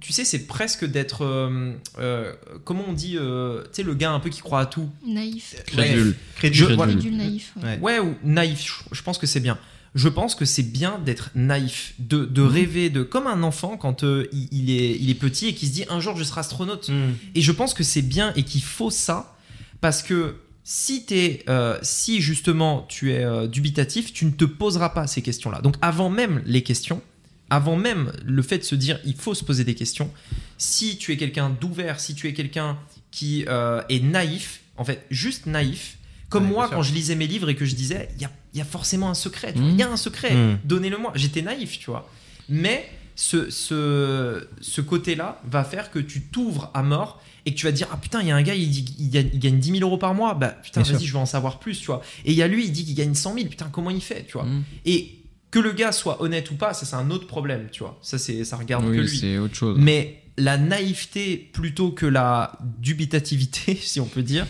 [0.00, 1.24] Tu sais, c'est presque d'être.
[1.24, 2.32] euh, euh,
[2.64, 4.88] comment on dit euh, Tu sais, le gars un peu qui croit à tout.
[5.04, 5.56] Naïf.
[5.66, 6.14] Crédule.
[6.36, 6.74] Crédule.
[6.74, 6.92] Voilà.
[6.92, 7.52] Crédule naïf.
[7.56, 7.62] ouais.
[7.64, 7.78] Ouais.
[7.80, 9.58] Ouais, ou naïf, je, je pense que c'est bien.
[9.94, 12.48] Je pense que c'est bien d'être naïf, de, de Mhm.
[12.48, 15.66] rêver, de comme un enfant quand euh, il, il est, il est petit et qui
[15.66, 16.88] se dit un jour je serai astronaute.
[16.90, 17.12] Mm.
[17.34, 19.36] Et je pense que c'est bien et qu'il faut ça
[19.80, 21.06] parce que si,
[21.48, 25.62] euh, si justement tu es euh, dubitatif, tu ne te poseras pas ces questions-là.
[25.62, 27.00] Donc avant même les questions,
[27.48, 30.10] avant même le fait de se dire il faut se poser des questions,
[30.58, 32.78] si tu es quelqu'un d'ouvert, si tu es quelqu'un
[33.10, 33.46] qui
[33.88, 35.96] est naïf, en fait juste naïf,
[36.28, 38.30] comme Ouais, moi quand je lisais mes livres et que je disais il y a,
[38.54, 40.58] y a forcément un secret, il y a un secret, Mhm.
[40.64, 41.12] donnez-le moi.
[41.14, 42.08] J'étais naïf, tu vois.
[42.48, 47.66] Mais ce, ce, ce côté-là va faire que tu t'ouvres à mort et que tu
[47.66, 49.58] vas te dire ah putain il y a un gars il dit gagne, il gagne
[49.58, 52.00] 10 000 euros par mois bah putain vas-y je veux en savoir plus tu vois
[52.24, 54.24] et il y a lui il dit qu'il gagne 100 000 putain comment il fait
[54.24, 54.62] tu vois Mm.
[54.86, 55.14] et
[55.50, 58.18] que le gars soit honnête ou pas ça c'est un autre problème tu vois ça
[58.18, 59.78] c'est ça regarde que Oui, lui c'est autre chose.
[59.80, 64.46] mais la naïveté plutôt que la dubitativité si on peut dire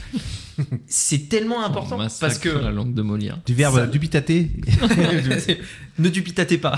[0.89, 3.39] c'est tellement important On parce que la langue de Molière.
[3.47, 4.51] Du verbe Ça- dubitater.
[6.01, 6.77] ne dubitatez pas.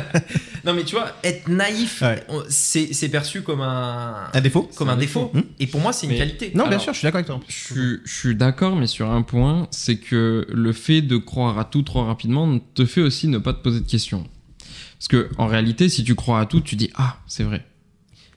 [0.66, 2.22] non, mais tu vois, être naïf, Ouais.
[2.50, 5.30] c'est perçu comme un, Un défaut comme un un défaut.
[5.32, 5.46] défaut.
[5.58, 6.52] Et pour moi, c'est une Mais- qualité.
[6.54, 7.40] Non, bien sûr, je suis d'accord avec toi.
[7.48, 11.58] Je suis, je suis d'accord, mais sur un point, c'est que le fait de croire
[11.58, 14.26] à tout trop rapidement te fait aussi ne pas te poser de questions.
[14.98, 17.64] Parce que en réalité, si tu crois à tout, tu dis ah c'est vrai.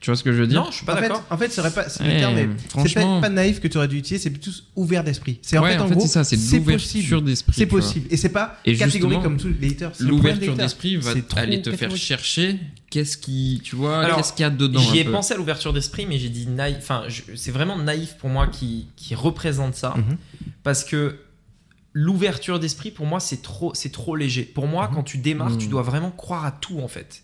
[0.00, 1.24] Tu vois ce que je veux dire Non, je suis pas en fait, d'accord.
[1.28, 3.20] en fait, ce serait pas, Ouais, franchement.
[3.20, 5.38] pas, pas naïf que tu aurais dû utiliser, c'est plutôt ouvert d'esprit.
[5.42, 6.58] C'est en Ouais, fait, en gros, c'est ça, c'est possible.
[6.72, 7.52] l'ouverture d'esprit.
[7.54, 8.06] C'est possible.
[8.10, 9.92] Et c'est pas Et catégorique comme tous les haters.
[10.00, 14.46] L'ouverture d'esprit va aller te faire chercher qu'est-ce qui, tu vois, Alors, qu'est-ce qu'il y
[14.46, 14.80] a dedans.
[14.80, 15.12] J'y ai peu.
[15.12, 16.78] pensé à l'ouverture d'esprit, mais j'ai dit naïf.
[16.78, 17.02] Enfin,
[17.36, 19.94] c'est vraiment naïf pour moi qui, qui représente ça.
[19.98, 20.16] Mhm.
[20.62, 21.18] Parce que
[21.92, 24.44] l'ouverture d'esprit, pour moi, c'est trop, c'est trop léger.
[24.44, 24.94] Pour moi, Mhm.
[24.94, 25.58] quand tu démarres, Mhm.
[25.58, 27.22] tu dois vraiment croire à tout, en fait.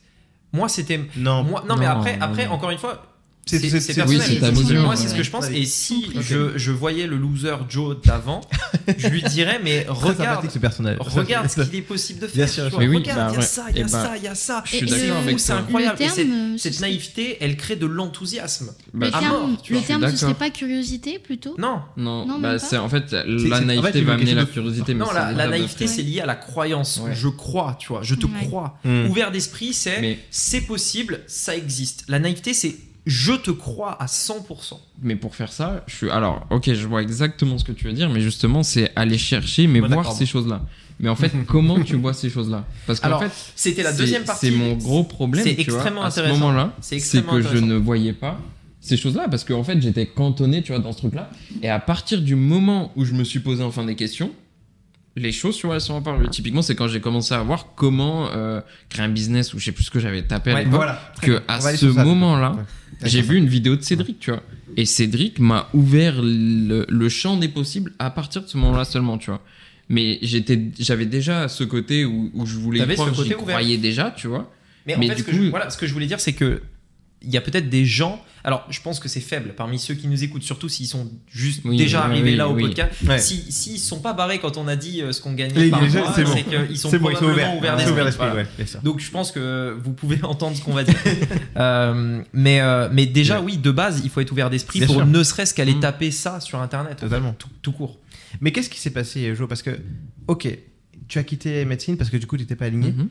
[0.57, 1.01] Moi, c'était.
[1.17, 2.53] Non, Moi, non, mais après, non, après non.
[2.55, 3.03] encore une fois,
[3.49, 4.79] C'est- c'est c'est- c'est c'est- personnel.
[4.79, 5.47] oui, Moi, c'est ce que je pense.
[5.47, 5.61] Ouais.
[5.61, 8.41] Et si je, je voyais le loser Joe d'avant,
[8.99, 10.97] je lui dirais, mais regarde, ce personnage.
[10.99, 12.35] regarde ce qu'il est possible de faire.
[12.35, 14.23] Bien sûr, oui, regarde, bah il y a ça, il y a ça, bah, il
[14.25, 14.63] y a ça.
[14.65, 15.97] je suis Et C'est d'accord avec incroyable.
[15.97, 18.73] Terme, cette ce- naïveté, elle crée de l'enthousiasme.
[18.93, 21.55] Bah, le terme, le ce serait pas curiosité plutôt?
[21.57, 24.93] Non, Non, bah, en fait la naïveté va amener la curiosité.
[24.95, 27.01] mais non, la, naïveté, c'est lié à la croyance.
[27.13, 28.79] Je crois, tu vois, je te crois.
[28.85, 29.07] Hmm.
[29.07, 32.05] Ouvert d'esprit, c'est c'est possible, ça existe.
[32.09, 32.75] La naïveté, c'est
[33.07, 34.79] je te crois à 100%.
[35.01, 36.11] mais pour faire ça, je suis.
[36.11, 39.69] Alors, ok, je vois exactement ce que tu veux dire, mais justement, c'est aller chercher,
[39.69, 40.63] mais Bon, voir ces choses-là.
[40.99, 42.65] Mais en fait, comment tu vois ces choses-là?
[42.87, 44.47] Parce qu'en fait, C'était la deuxième partie.
[44.47, 45.45] C'est mon gros problème.
[45.45, 48.41] C'est vois, extrêmement à ce moment-là, C'est que je ne voyais pas
[48.81, 51.31] ces choses-là parce qu'en fait, j'étais cantonné, tu vois, dans ce truc-là.
[51.63, 54.31] Et à partir du moment où je me suis posé enfin des questions,
[55.17, 56.29] les choses, tu vois, elles sont apparues.
[56.29, 58.61] Typiquement, c'est quand j'ai commencé à voir comment euh,
[58.91, 60.75] créer un business ou je sais plus ce que j'avais tapé à Ouais, l'époque.
[60.77, 61.13] Voilà.
[61.23, 62.57] Que à ce moment-là,
[63.03, 64.43] j'ai vu une vidéo de Cédric, tu vois.
[64.77, 69.17] Et Cédric m'a ouvert le, le champ des possibles à partir de ce moment-là seulement,
[69.17, 69.41] tu vois.
[69.89, 74.27] Mais j'étais, j'avais déjà ce côté où, où je voulais croire, j'y croyais déjà, tu
[74.27, 74.53] vois.
[74.87, 76.21] Mais, Mais en fait, du ce, que coup- je, voilà, ce que je voulais dire,
[76.21, 76.61] c'est que
[77.23, 78.23] il y a peut-être des gens.
[78.45, 81.63] Alors, je pense que c'est faible parmi ceux qui nous écoutent, surtout s'ils sont juste
[81.65, 82.63] Oui, déjà arrivés oui, là au oui.
[82.63, 82.93] podcast.
[83.09, 83.19] Ouais.
[83.19, 85.81] Si s'ils sont pas barrés quand on a dit euh, ce qu'on gagnait Les- par
[85.81, 86.31] mois, c'est bon.
[86.33, 87.75] c'est qu'ils sont C'est bon, ils sont probablement ouverts.
[87.77, 87.93] d'esprit.
[87.93, 88.43] ouvert d'esprit, Voilà.
[88.43, 88.67] ouais.
[88.85, 90.95] Donc je pense que vous pouvez entendre ce qu'on va dire.
[91.57, 94.97] Euh, mais, euh, mais déjà, oui, de base, il faut être ouvert d'esprit Bien pour
[94.97, 95.07] sûr.
[95.07, 95.81] ne serait-ce qu'aller Mm.
[95.81, 96.99] taper ça sur Internet.
[96.99, 97.33] Totalement.
[97.39, 97.99] Tout, tout court.
[98.41, 99.71] Mais qu'est-ce qui s'est passé, Jo Parce que,
[100.29, 100.47] ok,
[101.09, 102.93] tu as quitté médecine parce que du coup, tu n'étais pas aligné.
[102.93, 103.09] Mhm.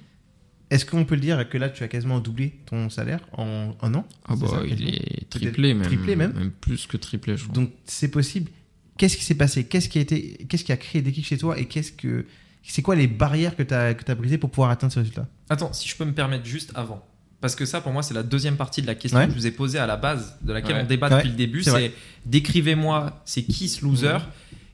[0.71, 3.93] Est-ce qu'on peut le dire que là, tu as quasiment doublé ton salaire en un
[3.93, 4.07] an?
[4.27, 5.85] Ah bah, ça, il est triplé même.
[5.85, 6.51] triplé même?
[6.59, 7.53] Plus que triplé, je crois.
[7.53, 8.49] Donc, c'est possible.
[8.97, 9.65] Qu'est-ce qui s'est passé?
[9.65, 12.25] Qu'est-ce qui a été, qu'est-ce qui a créé des déclic chez toi et qu'est-ce que,
[12.63, 15.27] c'est quoi les barrières que tu as, que as brisées pour pouvoir atteindre ce résultat?
[15.49, 17.05] Attends, si je peux me permettre juste avant.
[17.41, 19.25] Parce que ça, pour moi, c'est la deuxième partie de la question Ouais.
[19.27, 20.81] que je vous ai posée à la base, de laquelle Ouais.
[20.83, 21.61] on débat Ouais, depuis le début.
[21.61, 21.91] c'est
[22.25, 24.17] décrivez-moi, c'est qui ce loser?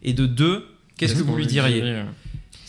[0.03, 0.65] Et de deux,
[0.97, 2.03] qu'est-ce que vous lui diriez?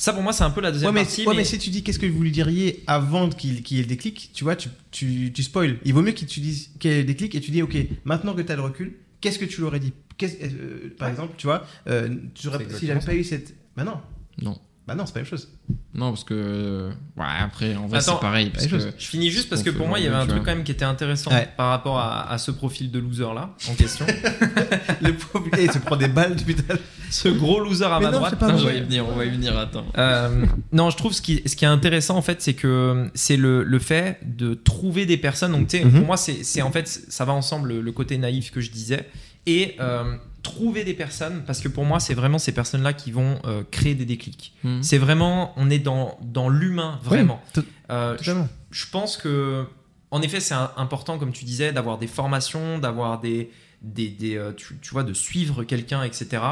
[0.03, 1.21] Ça, pour moi, c'est un peu la deuxième Ouais, mais, partie.
[1.21, 3.81] ouais, mais- mais si tu dis qu'est-ce que vous lui diriez avant qu'il qu'il y
[3.81, 5.79] ait le déclic, tu vois, tu, tu, tu spoil.
[5.85, 8.43] Il vaut mieux qu'il qu'il y ait le déclic et tu dis, ok, maintenant que
[8.43, 9.93] tu as le recul, qu'est-ce que tu lui aurais dit?
[10.25, 11.13] Euh, Par Ouais.
[11.13, 13.55] exemple, tu vois, euh, tu aurais- si j'avais pas eu cette.
[13.77, 14.01] Bah non.
[14.43, 14.59] Non.
[14.87, 15.49] Bah non, c'est pas la même chose.
[15.95, 16.91] Non, parce que.
[17.17, 18.51] Ouais, après, en vrai, Attends, c'est pareil.
[18.51, 18.79] Parce la que...
[18.83, 18.93] chose.
[18.99, 20.65] Je finis juste Ce parce que pour moi, il y avait un truc quand même
[20.65, 21.49] qui était intéressant Ouais.
[21.57, 24.05] par rapport à, à ce profil de loser là en question.
[25.01, 26.83] le pauvre, il se prend des balles depuis tout à l'heure.
[27.11, 28.39] ce gros loser à Mais ma non, droite.
[28.39, 29.85] pas on va y venir, on va y venir, attends.
[29.99, 33.37] Euh, non, je trouve ce qui, ce qui est intéressant en fait, c'est que c'est
[33.37, 35.53] le, le fait de trouver des personnes.
[35.53, 35.93] Donc, tu sais, Mhm.
[35.93, 38.71] pour moi, c'est c'est, en fait, ça va ensemble le, le côté naïf que je
[38.73, 39.09] disais
[39.47, 43.39] et euh, trouver des personnes parce que pour moi, c'est vraiment ces personnes-là qui vont
[43.45, 44.55] euh, créer des déclics.
[44.65, 44.83] Hmm.
[44.83, 47.41] C'est vraiment, on est dans, dans l'humain vraiment.
[47.57, 48.33] Oui, Euh, je,
[48.71, 49.67] je pense que,
[50.11, 53.51] en effet, c'est important, comme tu disais, d'avoir des formations, d'avoir des,
[53.83, 56.43] des, des, euh, tu, tu vois, de suivre quelqu'un, etc.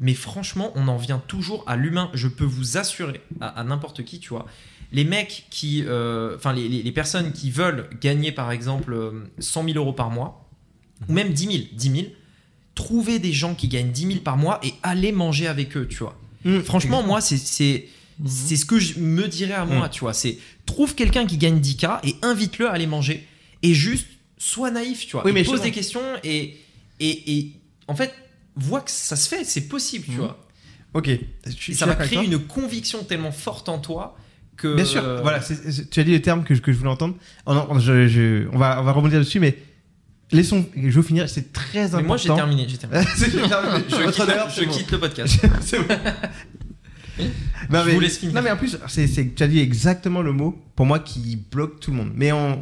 [0.00, 2.10] Mais franchement, on en vient toujours à l'humain.
[2.14, 4.46] Je peux vous assurer, à, à n'importe qui, tu vois,
[4.92, 5.82] les mecs qui,
[6.36, 10.10] enfin, les, les- les personnes qui veulent gagner, par exemple, euh, 100 000 euros par
[10.10, 10.48] mois,
[11.08, 12.06] ou même 10 000, 10 000,
[12.74, 15.98] trouver des gens qui gagnent 10 000 par mois et aller manger avec eux, tu
[15.98, 16.18] vois.
[16.44, 17.86] Mmh, Franchement, moi, c'est c'est
[18.20, 18.26] Mhm.
[18.28, 19.90] c'est ce que je me dirais à moi, Mm.
[19.90, 20.12] tu vois.
[20.14, 23.26] C'est trouve quelqu'un qui gagne 10K et invite-le à aller manger.
[23.62, 24.06] Et juste,
[24.38, 25.24] sois naïf, tu vois.
[25.24, 26.56] Oui, mais pose des questions et,
[27.00, 27.52] et, et
[27.88, 28.12] en fait,
[28.56, 30.38] vois que ça se fait, c'est possible, tu vois.
[30.94, 31.08] Ok.
[31.08, 31.20] Et
[31.74, 34.16] ça va créer une conviction tellement forte en toi
[34.56, 34.76] que.
[34.76, 35.40] Bien sûr, voilà,
[35.90, 37.16] tu as dit le terme que je, que je voulais entendre.
[37.46, 39.58] Oh non, je- je- on, va, on va rebondir dessus, mais
[40.36, 42.06] laissons, je vais finir, c'est très Mais important.
[42.06, 42.66] moi, j'ai terminé.
[42.68, 43.04] j'ai terminé.
[43.18, 43.84] Terminé.
[43.88, 44.70] Je, quitte, je bon.
[44.72, 45.46] quitte le podcast.
[45.60, 45.94] C'est bon.
[47.70, 48.34] Non, Je mais, vous laisse finir.
[48.34, 51.78] Non, mais en plus, c'est, tu as dit exactement le mot pour moi qui bloque
[51.80, 52.10] tout le monde.
[52.14, 52.60] Mais on,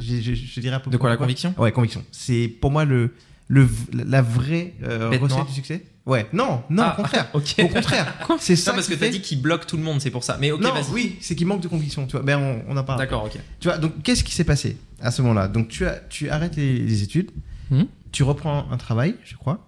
[0.00, 1.54] je, je- je dirais un peu De quoi la conviction?
[1.56, 2.04] Ouais, conviction.
[2.12, 3.14] C'est pour moi le,
[3.48, 5.46] le, la vraie euh, recette noire.
[5.46, 5.84] du succès.
[6.06, 7.28] Ouais, non, non, Ah, au contraire.
[7.34, 7.54] Ok.
[7.62, 8.14] Au contraire.
[8.38, 10.22] C'est ça Non, parce que t'as fait- dit qu'il bloque tout le monde, c'est pour
[10.22, 10.36] ça.
[10.38, 10.92] Mais ok, non, vas-y.
[10.92, 12.22] oui, c'est qu'il manque de conviction, tu vois.
[12.22, 12.98] Ben, on, on en parle.
[12.98, 13.38] D'accord, ok.
[13.60, 15.48] Tu vois, donc qu'est-ce qui s'est passé à ce moment-là?
[15.48, 17.30] Donc tu, as, tu arrêtes les, les études,
[17.70, 17.84] Hmm?
[18.12, 19.66] tu reprends un travail, je crois.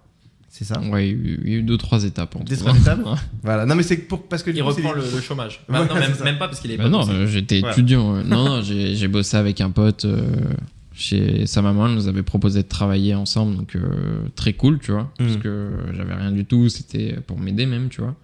[0.49, 0.79] C'est ça?
[0.79, 2.35] Ouais, il y a eu- deux, trois étapes.
[2.35, 2.63] en Des tout.
[2.63, 2.99] trois étapes
[3.43, 3.65] Voilà.
[3.65, 5.61] Non, mais c'est pour, parce que du Il coup, reprend le, le chômage.
[5.67, 8.13] Bah, non, même, pas parce qu'il est Bah pas non, j'étais étudiant.
[8.23, 10.21] Non, non, j'ai j'ai bossé avec un pote euh,
[10.97, 11.87] chez sa maman.
[11.87, 15.11] Elle nous avait proposé de travailler ensemble, donc euh, très cool, tu vois.
[15.17, 15.41] Parce Mhm.
[15.41, 18.15] que j'avais rien du tout, c'était pour m'aider même, tu vois.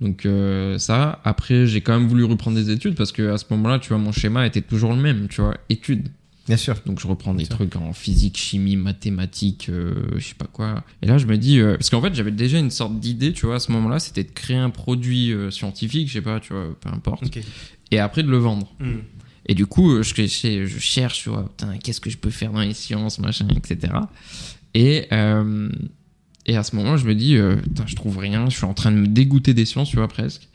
[0.00, 3.44] Donc euh, ça, après, j'ai quand même voulu reprendre des études parce que à ce
[3.50, 6.08] moment-là, tu vois, mon schéma était toujours le même, tu vois, études.
[6.46, 6.74] Bien sûr.
[6.86, 7.54] Donc je reprends des sûr.
[7.54, 10.82] trucs en physique, chimie, mathématiques, euh, je sais pas quoi.
[11.02, 13.44] Et là je me dis, euh, parce qu'en fait j'avais déjà une sorte d'idée, tu
[13.46, 16.74] vois, à ce moment-là, c'était de créer un produit scientifique, je sais pas, tu vois,
[16.80, 17.24] peu importe,
[17.90, 18.72] et après de le vendre.
[18.80, 19.00] Hmm.
[19.50, 22.72] Et du coup, je, je, je cherche, putain, qu'est-ce que je peux faire dans les
[22.72, 23.92] sciences, machin, etc.
[24.74, 25.68] Et, euh,
[26.46, 28.92] et à ce moment, je me dis, euh, je trouve rien, je suis en train
[28.92, 30.46] de me dégoûter des sciences, tu vois, presque.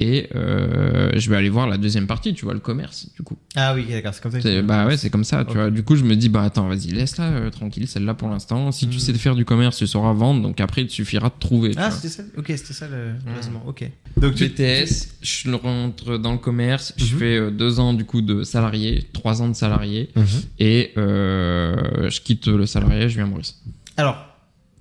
[0.00, 3.36] Et euh, je vais aller voir la deuxième partie, tu vois, le commerce, du coup.
[3.54, 4.40] Ah oui, d'accord, c'est comme ça.
[4.40, 5.70] que Bah ouais, c'est comme ça, tu vois.
[5.70, 8.72] Du coup, je me dis, bah attends, vas-y, laisse-la euh, tranquille, celle-là pour l'instant.
[8.72, 9.00] Si tu Hmm.
[9.00, 11.70] sais faire du commerce, tu sauras vendre, donc après, il te suffira de trouver.
[11.76, 13.56] Ah, c'était ça Ok, c'était ça le Hmm.
[13.68, 13.88] Ok.
[14.16, 14.48] Donc tu.
[14.48, 17.18] BTS, je rentre dans le commerce, je Mhm.
[17.20, 20.26] fais euh, deux ans du coup de salarié, trois ans de salarié, Mhm.
[20.58, 23.60] et euh, je quitte le salarié, je viens à Maurice.
[23.96, 24.16] Alors,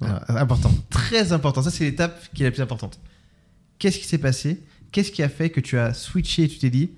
[0.01, 1.61] alors, important, très important.
[1.61, 2.99] Ça, c'est l'étape qui est la plus importante.
[3.77, 4.59] Qu'est-ce qui s'est passé?
[4.93, 6.91] Qu'est-ce qui a fait que tu as switché et tu t'es dit,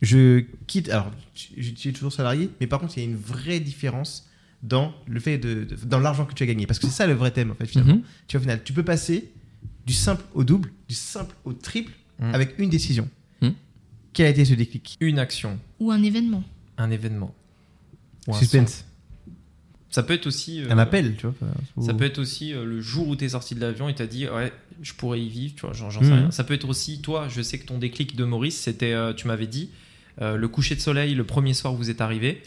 [0.00, 0.88] je quitte.
[0.88, 4.26] Alors, tu tu es toujours salarié, mais par contre, il y a une vraie différence
[4.62, 7.06] dans le fait de, de- dans l'argent que tu as gagné, parce que c'est ça
[7.06, 7.66] le vrai thème en fait.
[7.66, 8.02] Finalement, Mhm.
[8.28, 9.30] tu vois, au final, tu peux passer
[9.86, 12.34] du simple au double, du simple au triple Mhm.
[12.34, 13.08] avec une décision.
[13.42, 13.54] Mhm.
[14.12, 14.96] Quel a été ce déclic?
[15.00, 16.44] Une action, Ou un événement.
[16.78, 17.34] un événement.
[18.28, 18.84] Ou un Suspense.
[19.90, 20.62] Ça peut être aussi.
[20.62, 21.34] euh, Un appel, tu vois.
[21.84, 24.06] Ça peut être aussi euh, le jour où tu es sorti de l'avion et t'as
[24.06, 26.12] dit ouais je pourrais y vivre tu vois j'en sais Mhm.
[26.12, 29.12] rien ça peut être aussi toi je sais que ton déclic de Maurice c'était euh,
[29.12, 29.70] tu m'avais dit
[30.22, 32.42] euh, le coucher de soleil le premier soir où vous êtes arrivé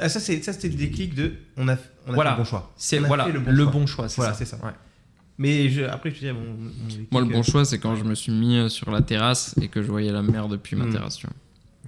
[0.00, 1.32] Ah, ça, c'est, ça, c'était le déclic de.
[1.56, 2.30] On a, on a Voilà.
[2.30, 2.72] fait le bon choix.
[2.76, 4.08] c'est voilà le le bon bon choix, choix.
[4.08, 4.64] c'est Voilà, ça, c'est ça.
[4.64, 4.70] Ouais.
[5.38, 7.78] Mais je, après, je te dis, mon, mon déclic, Moi, le euh, bon choix, c'est
[7.78, 10.76] quand je me suis mis sur la terrasse et que je voyais la mer depuis
[10.76, 10.92] ma Mhm.
[10.92, 11.16] terrasse.
[11.16, 11.34] tu vois.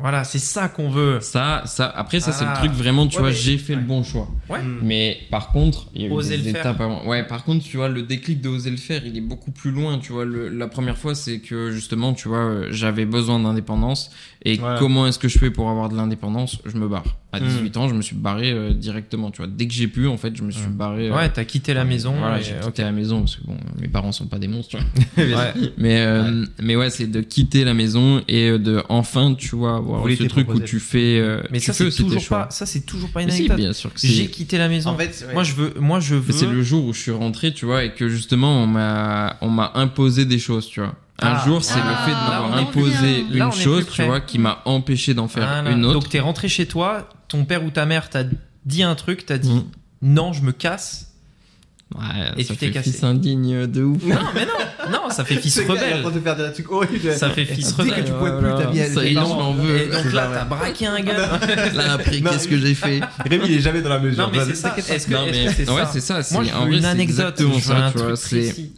[0.01, 1.21] Voilà, c'est ça qu'on veut.
[1.21, 2.55] Ça, ça, après, ça, c'est Ah.
[2.55, 4.27] le truc vraiment, tu Ouais, vois, mais- j'ai fait le bon choix.
[4.49, 4.63] Ouais.
[4.63, 4.79] Mm.
[4.83, 6.61] Mais par contre, il y a eu Oser des le faire.
[6.63, 7.07] étapes avant.
[7.07, 9.71] Ouais, par contre, tu vois, le déclic de oser le faire, il est beaucoup plus
[9.71, 9.99] loin.
[9.99, 14.11] Tu vois, le- la première fois, c'est que justement, tu vois, euh, j'avais besoin d'indépendance.
[14.45, 16.59] Et comment est-ce que je fais pour avoir de l'indépendance?
[16.65, 17.17] Je me barre.
[17.35, 17.45] À Mm.
[17.45, 19.31] 18 ans, je me suis barré euh, directement.
[19.31, 20.73] Tu vois, dès que j'ai pu, en fait, je me suis Mm.
[20.77, 21.09] barré.
[21.09, 22.15] euh, Ouais, t'as quitté la maison.
[22.19, 24.77] Voilà, j'ai quitté la maison parce que bon, mes parents sont pas des monstres.
[24.77, 25.37] tu vois.
[25.39, 25.53] Ouais.
[25.79, 29.77] Mais euh, mais ouais, c'est de quitter la maison et euh, de enfin, tu vois,
[29.77, 31.19] avoir Vous ce truc où tu fais.
[31.21, 32.45] euh, Mais tu ça, fais c'est toujours choix.
[32.45, 32.51] pas.
[32.51, 33.57] Ça, c'est toujours pas une Mais si, anecdote.
[33.57, 34.09] bien sûr que c'est.
[34.09, 34.91] J'ai quitté la maison.
[34.91, 35.33] En fait, ouais.
[35.33, 35.73] Moi, je veux.
[35.81, 36.33] Moi, je Mais veux.
[36.35, 39.49] c'est le jour où je suis rentré, tu vois, et que justement on m'a on
[39.49, 40.95] m'a imposé des choses, tu vois.
[41.25, 41.45] Un Ah.
[41.47, 45.15] jour, c'est Ah, le fait de m'avoir imposé une chose, tu vois, qui m'a empêché
[45.15, 45.71] d'en faire Voilà.
[45.71, 45.95] une autre.
[46.01, 48.25] Donc, t'es rentré chez toi, ton père ou ta mère t'a
[48.65, 49.65] dit un truc, t'as dit Mm.
[50.03, 51.12] non, je me casse.
[51.95, 52.91] Ouais, Et ça tu t'es fait cassé.
[52.91, 54.03] fils indigne de ouf.
[54.05, 56.03] Non, mais non, non, ça fait fils Ce gars, il est en rebelle.
[56.03, 57.13] train de faire des trucs horribles.
[57.15, 58.05] Ça fait fils Dès que rebelle.
[58.05, 59.77] tu pouvais plus, ta vie elle Ça y est, était je m'en veux.
[59.79, 61.13] Et donc là, t'as braqué un gars.
[61.75, 64.25] Là après, qu'est-ce que j'ai fait Rémi, il est jamais dans la mesure.
[64.27, 64.75] Non, mais c'est ça.
[64.77, 66.23] Est-ce que Non, est-ce mais que c'est ouais, ça c'est ça.
[66.23, 67.41] c'est- Moi, une anecdote,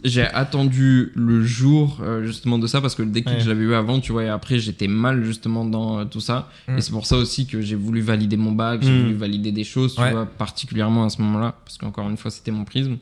[0.03, 3.41] j'ai attendu le jour euh, justement de ça parce que le déclic Ouais.
[3.43, 4.23] je l'avais eu avant, tu vois.
[4.23, 6.49] Et après, j'étais mal justement dans euh, tout ça.
[6.67, 6.77] Mm.
[6.77, 9.01] Et c'est pour ça aussi que j'ai voulu valider mon bac, j'ai Mm.
[9.01, 10.11] voulu valider des choses, tu Ouais.
[10.11, 12.97] vois, particulièrement à ce moment-là, parce qu'encore une fois, c'était mon prisme.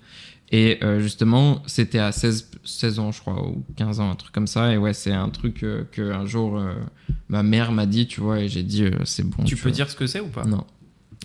[0.52, 4.32] Et euh, justement, c'était à 16, 16 ans, je crois, ou 15 ans, un truc
[4.32, 4.72] comme ça.
[4.72, 6.74] Et ouais, c'est un truc euh, que un jour euh,
[7.28, 9.44] ma mère m'a dit, tu vois, et j'ai dit, euh, c'est bon.
[9.46, 9.72] Tu peux vois.
[9.72, 10.44] dire ce que c'est ou pas?
[10.46, 10.64] Non,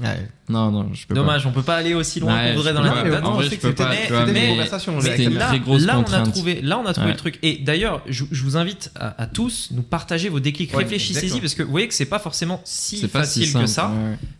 [0.00, 0.28] Ouais.
[0.48, 1.20] non, non, je peux pas.
[1.20, 3.00] Dommage, on peut pas aller aussi loin Ouais, qu'on voudrait dans la pas.
[3.00, 3.24] anecdote.
[3.24, 5.00] En vrai, je sais je que peux pas, c'était- une conversation.
[5.00, 7.12] c'était une très grosse là, on a trouvé, là, on a trouvé Ouais.
[7.14, 7.38] le truc.
[7.42, 10.70] Et d'ailleurs, je, je vous invite à, à tous nous partager vos déclics.
[10.72, 13.92] Ouais, Réfléchissez-y parce que vous voyez que c'est pas forcément si pas facile que ça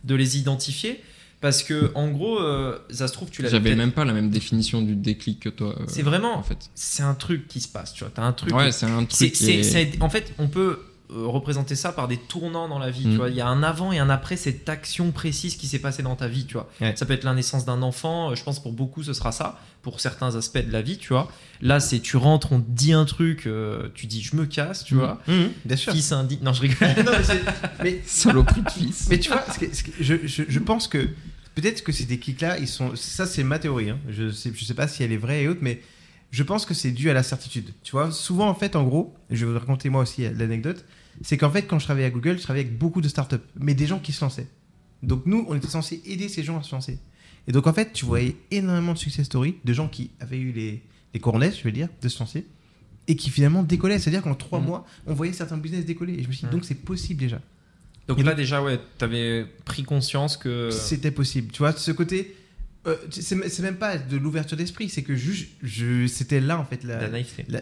[0.05, 1.03] de les identifier.
[1.41, 4.29] Parce que, en gros, euh, ça se trouve, tu l'as J'avais même pas la même
[4.29, 5.75] définition du déclic que toi.
[5.79, 6.37] euh, C'est vraiment.
[6.37, 6.59] En fait.
[6.75, 8.11] C'est un truc qui se passe, tu vois.
[8.13, 8.53] T'as un truc.
[8.55, 9.11] Ouais, c'est un truc.
[9.11, 12.79] qui c'est- est- c'est- en fait, on peut euh, représenter ça par des tournants dans
[12.79, 13.07] la vie.
[13.07, 13.11] Mm.
[13.13, 15.79] Tu vois, il y a un avant et un après cette action précise qui s'est
[15.79, 16.45] passée dans ta vie.
[16.45, 16.95] Tu vois, Ouais.
[16.97, 18.31] ça peut être la naissance d'un enfant.
[18.31, 19.59] euh, Je pense pour beaucoup ce sera ça.
[19.83, 21.31] Pour certains aspects de la vie, tu vois.
[21.63, 24.85] Là, c'est tu rentres, on te dit un truc, euh, tu dis je me casse,
[24.85, 24.99] tu Mm.
[24.99, 25.19] vois.
[25.29, 25.93] Mhm, Bien sûr.
[25.93, 26.41] Fils indigne.
[26.43, 26.89] Non, je rigole.
[27.07, 27.13] Non,
[27.83, 27.93] mais
[28.63, 29.07] de fils.
[29.09, 29.45] Mais tu vois,
[30.01, 31.09] je, je, je pense que
[31.55, 32.95] peut-être que ces déclics-là, ils sont.
[32.97, 33.91] Ça, c'est ma théorie.
[33.91, 33.99] hein.
[34.11, 35.81] Je sais, je sais pas si elle est vraie et autre, mais
[36.31, 37.71] je pense que c'est dû à la certitude.
[37.83, 40.85] Tu vois, souvent, en fait, en gros, je vais vous raconter moi aussi l'anecdote,
[41.23, 43.75] c'est qu'en fait, quand je travaillais à Google, je travaillais avec beaucoup de startups, mais
[43.75, 44.47] des gens qui se lançaient.
[45.03, 46.99] Donc, nous, on était censés aider ces gens à se lancer.
[47.47, 50.53] Et donc, en fait, tu voyais énormément de success stories de gens qui avaient eu
[50.53, 50.83] les,
[51.15, 52.47] les je veux dire, de se lancer.
[53.07, 53.99] Et qui finalement décollaient.
[53.99, 54.67] C'est-à-dire qu'en trois Mhm.
[54.67, 56.13] mois, on voyait certains business décoller.
[56.15, 56.53] Et je me suis dit, Mhm.
[56.53, 57.41] donc c'est possible déjà.
[58.07, 60.71] Donc Et là, donc- déjà, ouais, t'avais pris conscience que.
[60.71, 61.51] c'était possible.
[61.53, 62.37] Tu vois, ce côté.
[62.87, 66.85] Euh, c'est même pas de l'ouverture d'esprit, c'est que juste, je, c'était là en fait.
[66.85, 67.45] La, La naïveté.
[67.49, 67.61] la-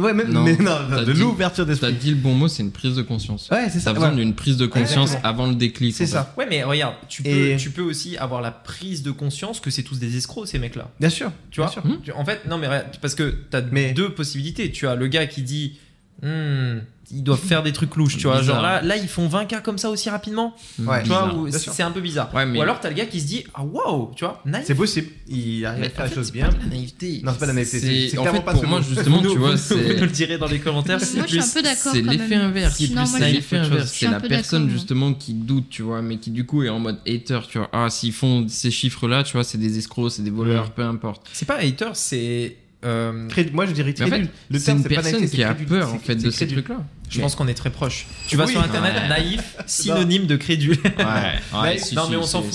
[0.00, 1.92] ouais, même, Non, mais non, t'as de dit- l'ouverture T'as d'esprit.
[1.94, 3.48] dit le bon mot, c'est une prise de conscience.
[3.50, 3.92] Ouais, c'est T'as ça.
[3.92, 4.16] besoin ouais.
[4.16, 5.28] d'une prise de conscience Exactement.
[5.32, 5.94] avant le déclic.
[5.94, 6.12] C'est fait.
[6.12, 6.34] ça.
[6.36, 9.70] Ouais, mais regarde, tu peux, Et- tu peux aussi avoir la prise de conscience que
[9.70, 10.90] c'est tous des escrocs, ces mecs-là.
[10.98, 11.30] Bien sûr.
[11.50, 11.86] Tu bien vois sûr.
[11.86, 11.98] Hmm.
[12.16, 14.72] En fait, non, mais regarde, parce que tu as Mais- deux possibilités.
[14.72, 15.78] Tu as le gars qui dit
[16.22, 16.78] Hmm,
[17.10, 18.40] ils doivent faire des trucs louches, tu vois.
[18.40, 18.54] Bizarre.
[18.56, 20.54] Genre là, là, ils font 20K comme ça aussi rapidement.
[20.78, 21.02] Ouais.
[21.02, 22.32] Tu vois, c'est c'est un peu bizarre.
[22.34, 24.40] Ouais, mais- Ou alors, tu as le gars qui se dit Ah, waouh, tu vois,
[24.46, 24.62] nice.
[24.64, 25.08] C'est possible.
[25.28, 26.46] Il arrive Mais à faire les fait, choses c'est bien.
[26.48, 27.20] pas de la naïveté.
[27.22, 28.66] Non, c'est pas de la naïveté, c'est- C'est- c'est En clairement fait, pas pour ce
[28.66, 29.74] moi, justement, tu vois, vous c'est.
[29.74, 30.96] nous le direz dans les commentaires.
[30.96, 31.92] Moi, c'est je suis un plus- peu d'accord.
[31.92, 32.76] C'est l'effet inverse.
[32.76, 36.30] Qui est Non, plus C'est C'est la personne justement qui doute, tu vois, mais qui
[36.30, 37.68] du coup est en mode hater, tu vois.
[37.72, 41.26] Ah, s'ils font ces chiffres-là, tu vois, c'est des escrocs, c'est des voleurs, peu importe.
[41.34, 42.56] C'est pas hater, c'est.
[42.84, 44.30] Euh, Cré- Moi, je dirais Mais en fait, crédule.
[44.60, 45.66] C'est une pas personne qui a crédule.
[45.68, 46.62] peur en fait de ces crédule.
[46.64, 46.84] trucs-là.
[47.10, 48.06] je pense qu'on est très proche.
[48.28, 48.52] Tu vas Oui.
[48.52, 49.08] sur internet, Ouais.
[49.08, 50.76] naïf, synonyme de crédule.
[50.84, 50.92] Ouais,
[51.62, 52.52] Mais- si, non, mais on s'en fout.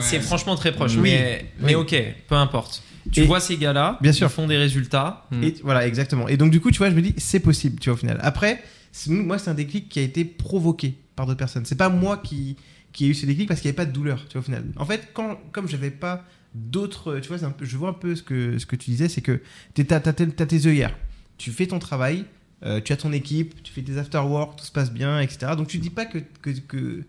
[0.00, 0.92] c'est franchement très proche.
[0.96, 1.14] Oui.
[1.60, 1.94] Mais, ok,
[2.28, 2.82] peu importe.
[3.12, 4.26] Tu Et- vois ces gars-là, Bien sûr.
[4.28, 5.26] ils font des résultats.
[5.30, 5.42] Mm.
[5.44, 6.28] Et voilà, exactement.
[6.28, 8.18] Et donc, du coup, tu vois, je me dis, c'est possible, tu vois, au final.
[8.22, 8.62] Après,
[9.06, 11.64] moi, c'est un déclic qui a été provoqué par d'autres personnes.
[11.64, 12.56] C'est pas moi qui,
[12.92, 14.44] qui ai eu ce déclic parce qu'il n'y avait pas de douleur, tu vois, au
[14.44, 14.64] final.
[14.76, 16.24] En fait, quand, comme j'avais pas
[16.54, 17.18] d'autres.
[17.20, 19.20] Tu vois, un peu- je vois un peu ce que, ce que tu disais, c'est
[19.22, 19.40] que
[19.74, 20.96] tu as, tes œillères.
[21.38, 22.24] Tu fais ton travail,
[22.64, 25.52] euh, tu as ton équipe, tu fais tes after-work, tout se passe bien, etc.
[25.56, 26.18] Donc, tu dis pas que.
[26.42, 27.02] que, que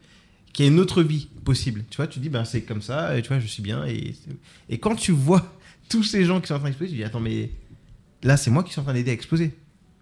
[0.53, 1.85] qu'il y a une autre vie possible.
[1.89, 3.85] Tu vois, tu dis, ben, c'est comme ça, et tu vois, je suis bien.
[3.85, 4.15] Et,
[4.67, 5.57] et quand tu vois
[5.89, 7.51] tous ces gens qui sont en train d'exploser, tu dis, attends, mais
[8.21, 9.53] là, c'est moi qui suis en train d'aider à exploser.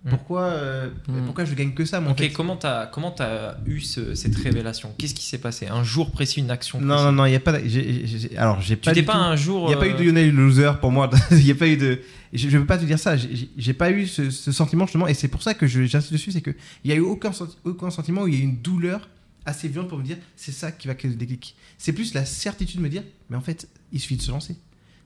[0.06, 0.10] Mm.
[0.12, 1.26] Pourquoi, euh, Mm.
[1.26, 4.16] pourquoi je gagne que ça, moi en Ok, fait comment t'as comment t'as eu ce-
[4.16, 4.94] cette révélation?
[4.98, 5.68] Qu'est-ce qui s'est passé?
[5.68, 7.06] Un jour précis, une action Non, précise?
[7.08, 7.52] non, non, il n'y a pas.
[7.60, 8.94] de- j'ai- j'ai- alors, j'ai pas.
[8.94, 9.66] tout- un jour.
[9.66, 11.10] Il n'y a pas eu euh, de Lionel Loser pour moi.
[11.32, 12.00] Il n'y a pas eu de.
[12.32, 13.16] Je ne veux pas te dire ça.
[13.18, 16.42] J'ai- pas eu ce, ce sentiment justement, et c'est pour ça que j'insiste dessus, c'est
[16.42, 16.52] que
[16.86, 19.10] il n'y a eu aucun, senti- aucun sentiment où il y a eu une douleur
[19.46, 21.56] assez violente pour me dire c'est ça qui va créer le déclic.
[21.78, 24.56] C'est plus la certitude de me dire mais en fait il suffit de se lancer.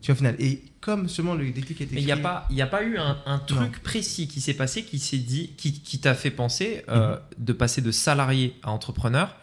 [0.04, 0.36] Tu vois, au final.
[0.38, 2.84] Et comme seulement le déclic a été Mais il n'y a, pas- y a pas
[2.84, 6.30] eu un, un truc précis qui s'est passé qui s'est dit, qui, qui t'a fait
[6.30, 9.36] penser euh, de passer de salarié à entrepreneur.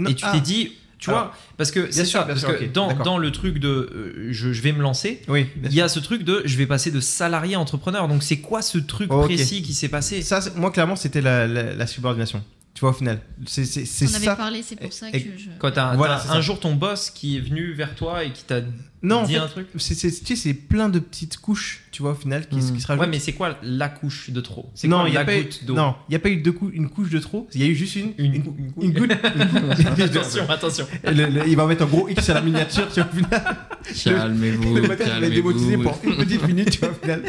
[0.00, 2.40] Non, et tu ah, t'es dit, tu Alors, vois, parce que c'est sûr, ça, parce
[2.40, 5.72] sûr, que dans, dans le truc de euh, je, je vais me lancer, Oui, il
[5.72, 8.08] y a ce truc de je vais passer de salarié à entrepreneur.
[8.08, 10.22] Donc c'est quoi ce truc précis qui s'est passé?
[10.22, 12.42] Ça, moi, clairement, c'était la, la- la subordination.
[12.78, 13.18] Tu vois, au final.
[13.44, 14.36] C'est c'est On avait ça.
[14.36, 15.48] parlé, c'est pour ça Et- que je.
[15.58, 16.40] Quand t'as Voilà, c'est un ça.
[16.42, 18.60] jour ton boss qui est venu vers toi et qui t'a
[19.02, 19.66] Non, en dit fait, un truc.
[19.78, 22.80] c'est c'est- tu sais, c'est plein de petites couches, tu vois, au final, qui, qui
[22.80, 23.00] se rajoutent.
[23.02, 25.26] Ouais, mais c'est quoi la couche de trop C'est non, quoi il n'y a, la
[25.26, 27.48] pas eu- goutte d'eau non, il y a pas eu cou- une couche de trop.
[27.52, 28.42] Il y a eu juste une, Une, une,
[28.78, 29.10] une une goutte.
[30.00, 30.86] attention, attention.
[31.02, 33.56] Le- le- il va mettre un gros X à la miniature, tu vois, au final.
[34.04, 35.90] Calmez-vous, le matin, il va être démotivé calmez-vous.
[35.90, 37.22] pour une petite minute, tu vois, au final.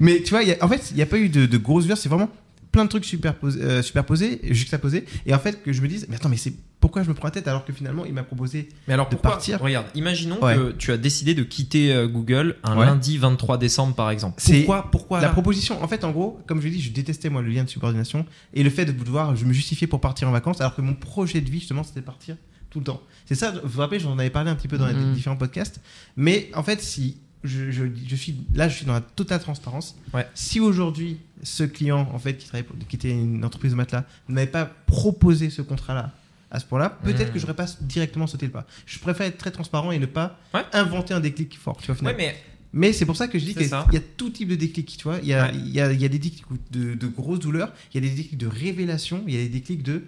[0.00, 1.58] Mais tu vois, il y a- en fait, il n'y a pas eu de, de
[1.58, 2.28] grosses verres, c'est vraiment
[2.72, 5.04] plein de trucs superposés, euh, superposés, juxtaposés.
[5.26, 7.28] Et en fait, que je me dise, mais attends, mais c'est pourquoi je me prends
[7.28, 8.68] la tête alors que finalement, il m'a proposé.
[8.86, 9.60] Mais alors de pourquoi partir.
[9.60, 10.54] Regarde, imaginons Ouais.
[10.56, 12.86] que tu as décidé de quitter euh, Google un Ouais.
[12.86, 14.34] lundi 23 décembre par exemple.
[14.38, 17.28] C'est Pourquoi Pourquoi La proposition, en fait, en gros, comme je l'ai dit, je détestais
[17.30, 20.28] moi le lien de subordination et le fait de devoir je me justifier pour partir
[20.28, 22.36] en vacances alors que mon projet de vie, justement, c'était partir
[22.70, 23.00] tout le temps.
[23.24, 25.14] C'est ça, vous vous rappelez, j'en avais parlé un petit peu dans les Mhm.
[25.14, 25.80] différents podcasts.
[26.16, 29.96] Mais en fait, si je, je, je suis là, je suis dans la totale transparence.
[30.12, 30.26] Ouais.
[30.34, 34.04] Si aujourd'hui, ce client, en fait, qui, travaillait pour- qui était une entreprise de matelas,
[34.28, 36.12] ne m'avait pas proposé ce contrat-là,
[36.50, 37.32] à ce point-là, peut-être Mhm.
[37.34, 38.66] que j'aurais pas directement sauté le pas.
[38.86, 40.62] Je préfère être très transparent et ne pas Ouais.
[40.72, 41.78] inventer un déclic fort.
[41.82, 42.02] Tu vois.
[42.10, 42.36] Ouais, mais
[42.72, 45.04] Mais c'est pour ça que je dis qu'il y a tout type de déclic, tu
[45.04, 45.18] vois.
[45.22, 45.52] Il y a, Ouais.
[45.54, 48.08] il y a, il y a des déclics de, de grosses douleurs, il y a
[48.10, 50.02] des déclics de révélation, il y a des déclics de.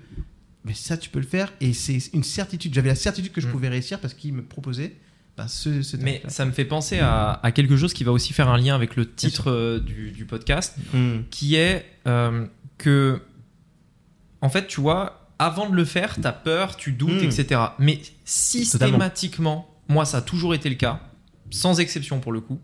[0.66, 1.50] Mais ça, tu peux le faire.
[1.62, 2.74] Et c'est une certitude.
[2.74, 3.50] J'avais la certitude que je Mm.
[3.52, 4.96] pouvais réussir parce qu'il me proposait
[5.38, 8.32] ben, ce, ce mais ça me fait penser à, à quelque chose qui va aussi
[8.34, 11.20] faire un lien avec le titre euh, du, du podcast, Mm.
[11.30, 12.44] qui est euh,
[12.76, 13.20] que,
[14.42, 17.26] en fait, tu vois, avant de le faire, t'as peur, tu doutes, Mm.
[17.26, 17.60] etc.
[17.78, 21.00] Mais systématiquement, moi, ça a toujours été le cas,
[21.50, 22.60] sans exception pour le coup.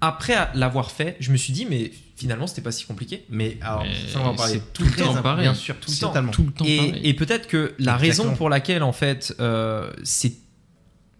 [0.00, 3.24] Après l'avoir fait, je me suis dit, mais finalement, c'était pas si compliqué.
[3.30, 5.44] Mais alors, Mais ça, on va en parler tout le temps pareil.
[5.44, 6.08] Bien sûr, Tout le temps.
[6.08, 6.32] totalement.
[6.32, 7.00] Tout le temps pareil.
[7.04, 7.98] Et, et peut-être que la Exactement.
[7.98, 10.32] raison pour laquelle, en fait, euh, c'est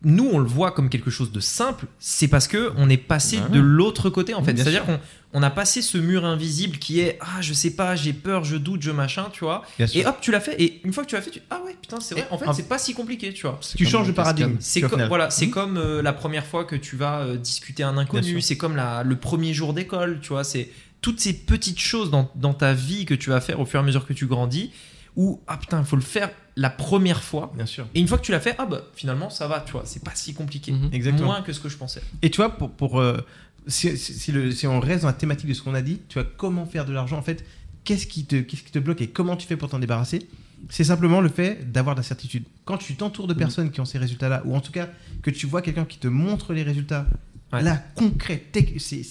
[0.04, 3.38] nous on le voit comme quelque chose de simple, c'est parce que on est passé
[3.38, 4.52] Bah de l'autre côté en fait.
[4.52, 4.98] Bien C'est-à-dire sûr.
[4.98, 5.00] qu'on
[5.34, 8.56] on a passé ce mur invisible qui est ah je sais pas, j'ai peur, je
[8.56, 9.64] doute, je machin, tu vois.
[9.78, 10.00] Bien sûr.
[10.00, 11.76] Et hop tu l'as fait et une fois que tu l'as fait, tu ah ouais
[11.80, 12.26] putain c'est vrai.
[12.30, 13.58] Et En fait en- c'est pas si compliqué, tu vois.
[13.62, 14.56] C'est tu changes de paradigme.
[14.60, 15.50] C'est comme voilà, c'est Mm.
[15.50, 18.76] comme euh, la première fois que tu vas euh, discuter à un inconnu, c'est comme
[18.76, 20.68] la, le premier jour d'école, tu vois, c'est
[21.00, 23.82] toutes ces petites choses dans, dans ta vie que tu vas faire au fur et
[23.82, 24.70] à mesure que tu grandis
[25.16, 27.52] où ah putain, il faut le faire la première fois.
[27.54, 27.86] Bien sûr.
[27.94, 30.02] Et une fois que tu l'as fait, ah bah finalement ça va, tu vois, c'est
[30.04, 30.72] pas si compliqué.
[30.72, 30.90] Mhm.
[30.92, 31.26] Exactement.
[31.26, 32.02] Moins que ce que je pensais.
[32.22, 33.18] Et tu vois, pour, pour, euh,
[33.66, 33.90] si,
[34.32, 36.66] le- si on reste dans la thématique de ce qu'on a dit, tu vois, comment
[36.66, 37.44] faire de l'argent, en fait,
[37.84, 40.28] qu'est-ce qui, te, qu'est-ce qui te bloque et comment tu fais pour t'en débarrasser?
[40.68, 42.44] C'est simplement le fait d'avoir de la certitude.
[42.64, 44.88] Quand tu t'entoures de personnes qui ont ces résultats-là, ou en tout cas
[45.22, 47.06] que tu vois quelqu'un qui te montre les résultats,
[47.52, 47.62] Ouais.
[47.62, 48.42] là, concret,
[48.78, 49.04] c'est,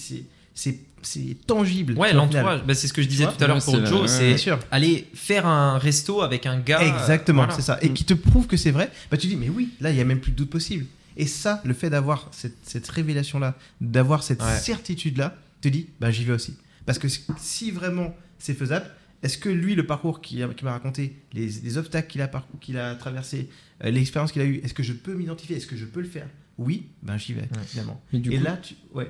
[1.02, 1.94] c'est, tangible.
[1.98, 4.36] Ouais, l'entourage, bah, c'est ce que je disais vois, tout à l'heure pour Joe, c'est
[4.70, 6.80] aller faire un resto avec un gars.
[6.82, 7.56] Exactement, euh, voilà.
[7.60, 7.78] c'est ça.
[7.82, 10.00] Et qui te prouve que c'est vrai, bah tu dis, mais oui, là, il n'y
[10.00, 10.86] a même plus de doute possible.
[11.16, 14.56] Et ça, le fait d'avoir cette, cette révélation-là, d'avoir cette Ouais.
[14.58, 16.56] certitude-là, te dit, bah j'y vais aussi.
[16.86, 18.86] Parce que si- vraiment c'est faisable,
[19.22, 22.30] est-ce que lui, le parcours qu'il m'a raconté, les, les obstacles qu'il a,
[22.60, 23.48] qu'il a traversé,
[23.84, 26.08] euh, l'expérience qu'il a eue, est-ce que je peux m'identifier Est-ce que je peux le
[26.08, 26.26] faire?
[26.58, 28.00] Oui, ben j'y vais, finalement.
[28.12, 28.74] Du Et coup, là, tu...
[28.94, 29.08] ouais.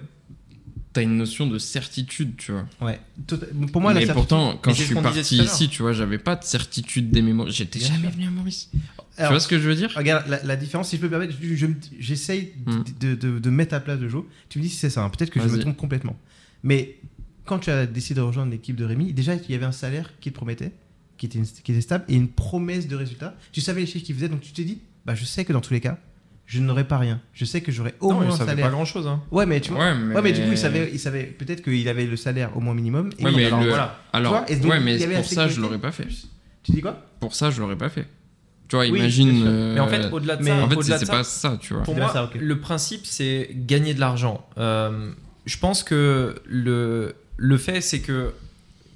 [0.93, 2.67] T'as une notion de certitude, tu vois.
[2.81, 3.01] ouais.
[3.27, 4.29] Tota- Pour moi, la mais certitude...
[4.29, 7.55] pourtant, quand Mais je suis parti ici, tu vois, j'avais pas de certitude d'aimer Maurice.
[7.57, 8.71] J'étais jamais venu à Maurice.
[9.17, 9.91] Alors, tu vois ce que je veux dire?
[9.95, 12.83] Regarde, la, la différence, si je peux me permettre, je- je me- j'essaye Hmm.
[13.01, 14.25] de, de, de mettre à la place de Joe.
[14.49, 15.11] Tu me dis si c'est ça, hein.
[15.11, 16.17] peut-être que je me trompe complètement.
[16.63, 16.97] Mais
[17.45, 20.11] quand tu as décidé de rejoindre l'équipe de Rémi, déjà, il y avait un salaire
[20.21, 20.73] qui te promettait,
[21.19, 23.37] qui était, qui était stable, et une promesse de résultat.
[23.53, 25.61] Tu savais les chiffres qu'il faisait, donc tu t'es dit, bah, je sais que dans
[25.61, 25.99] tous les cas,
[26.53, 27.19] je n'aurais pas rien.
[27.33, 28.67] Je sais que j'aurais au Non, moins mais un salaire.
[28.67, 29.07] pas grand chose.
[29.07, 29.23] Hein.
[29.31, 29.81] Ouais, mais tu vois.
[29.87, 30.15] Ouais, mais...
[30.15, 32.75] Ouais, mais du coup, il savait, il savait peut-être qu'il avait le salaire au moins
[32.75, 33.11] minimum.
[33.19, 33.99] Et Ouais, il- mais alors, le- voilà.
[34.13, 35.93] Alors, Tu vois, et donc, ouais, il mais y avait pour ça, je l'aurais pas
[35.93, 36.07] fait.
[36.63, 37.07] Tu dis quoi?
[37.21, 38.07] Pour ça, je l'aurais pas fait.
[38.69, 39.43] Tu vois, Oui, imagine.
[39.47, 41.25] euh, Mais en fait, au-delà de mais ça, en fait, c'est de c'est ça, pas
[41.25, 41.83] ça, tu vois.
[41.85, 42.37] pour moi, ça, ok.
[42.39, 44.47] le principe c'est gagner de l'argent.
[44.59, 45.11] Euh,
[45.47, 48.33] je pense que le, le fait c'est que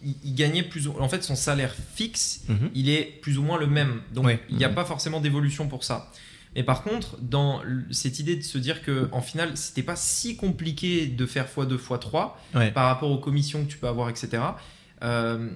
[0.05, 2.71] il, il gagnait plus ou en fait son salaire fixe Mhm.
[2.75, 4.01] il est plus ou moins le même.
[4.15, 4.41] Donc Ouais.
[4.51, 4.75] il n'y a Mhm.
[4.75, 6.11] pas forcément d'évolution pour ça.
[6.57, 10.37] Mais par contre, dans cette idée de se dire que en final, c'était pas si
[10.37, 12.71] compliqué de faire x2 x3 Ouais.
[12.71, 14.43] par rapport aux commissions que tu peux avoir, etc.
[15.03, 15.51] euh,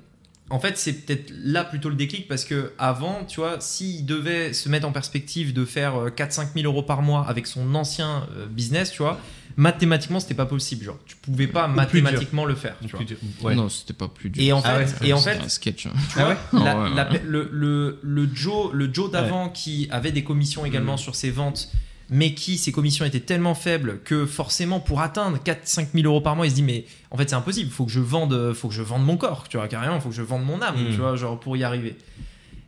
[0.51, 4.53] en fait, c'est peut-être là plutôt le déclic parce que avant, tu vois, s'il devait
[4.53, 8.47] se mettre en perspective de faire 4-5 000 euros par mois avec son ancien euh,
[8.47, 9.19] business, tu vois,
[9.57, 10.85] mathématiquement, c'était pas possible.
[10.85, 12.75] Genre, tu pouvais pas Ou mathématiquement le faire.
[12.81, 13.05] tu vois.
[13.43, 13.55] Ouais.
[13.55, 14.43] Non, c'était pas plus dur.
[14.43, 15.87] Et en Ah fait, ouais, et en C'était fait, un sketch.
[15.87, 15.93] hein.
[16.13, 17.23] tu vois, Ah ouais la- Ouais, la- ouais.
[17.25, 20.99] le, le, le Joe, le Joe d'avant qui avait des commissions également Mm.
[20.99, 21.71] sur ses ventes,
[22.11, 26.37] mais qui ses commissions étaient tellement faibles que forcément pour atteindre 4-5 000 euros par
[26.37, 28.75] mois, il se dit mais en fait c'est impossible, faut que je vende, faut que
[28.75, 30.91] je vende mon corps, tu vois carrément, faut que je vende mon âme, Mm.
[30.91, 31.97] tu vois, genre pour y arriver.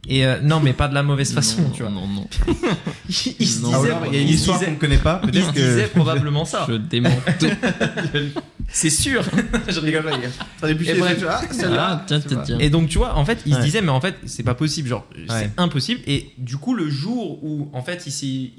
[0.09, 1.90] Et euh, non, mais pas de la mauvaise façon, Non, tu vois.
[1.93, 2.26] Non, non.
[3.09, 4.74] Il, il se Non, disait, alors, il y a une il se histoire disait- qu'on
[4.74, 5.20] ne connaît pas.
[5.22, 5.88] il se Peut-être disait que.
[5.90, 6.66] probablement ça.
[6.68, 7.47] Je démonte tout.
[8.68, 9.22] C'est sûr.
[9.68, 10.28] Je rigole pas, les gars.
[10.61, 11.24] Ça début, Et bref.
[11.28, 11.88] ah, celle-là.
[11.90, 12.59] Ah, tiens, tiens, tiens.
[12.59, 13.64] Et donc, tu vois, en fait, il se Ouais.
[13.64, 15.24] disait, mais en fait, c'est pas possible, genre, Ouais.
[15.28, 16.01] c'est impossible.
[16.07, 18.51] Et du coup, le jour où, en fait, il, s'est-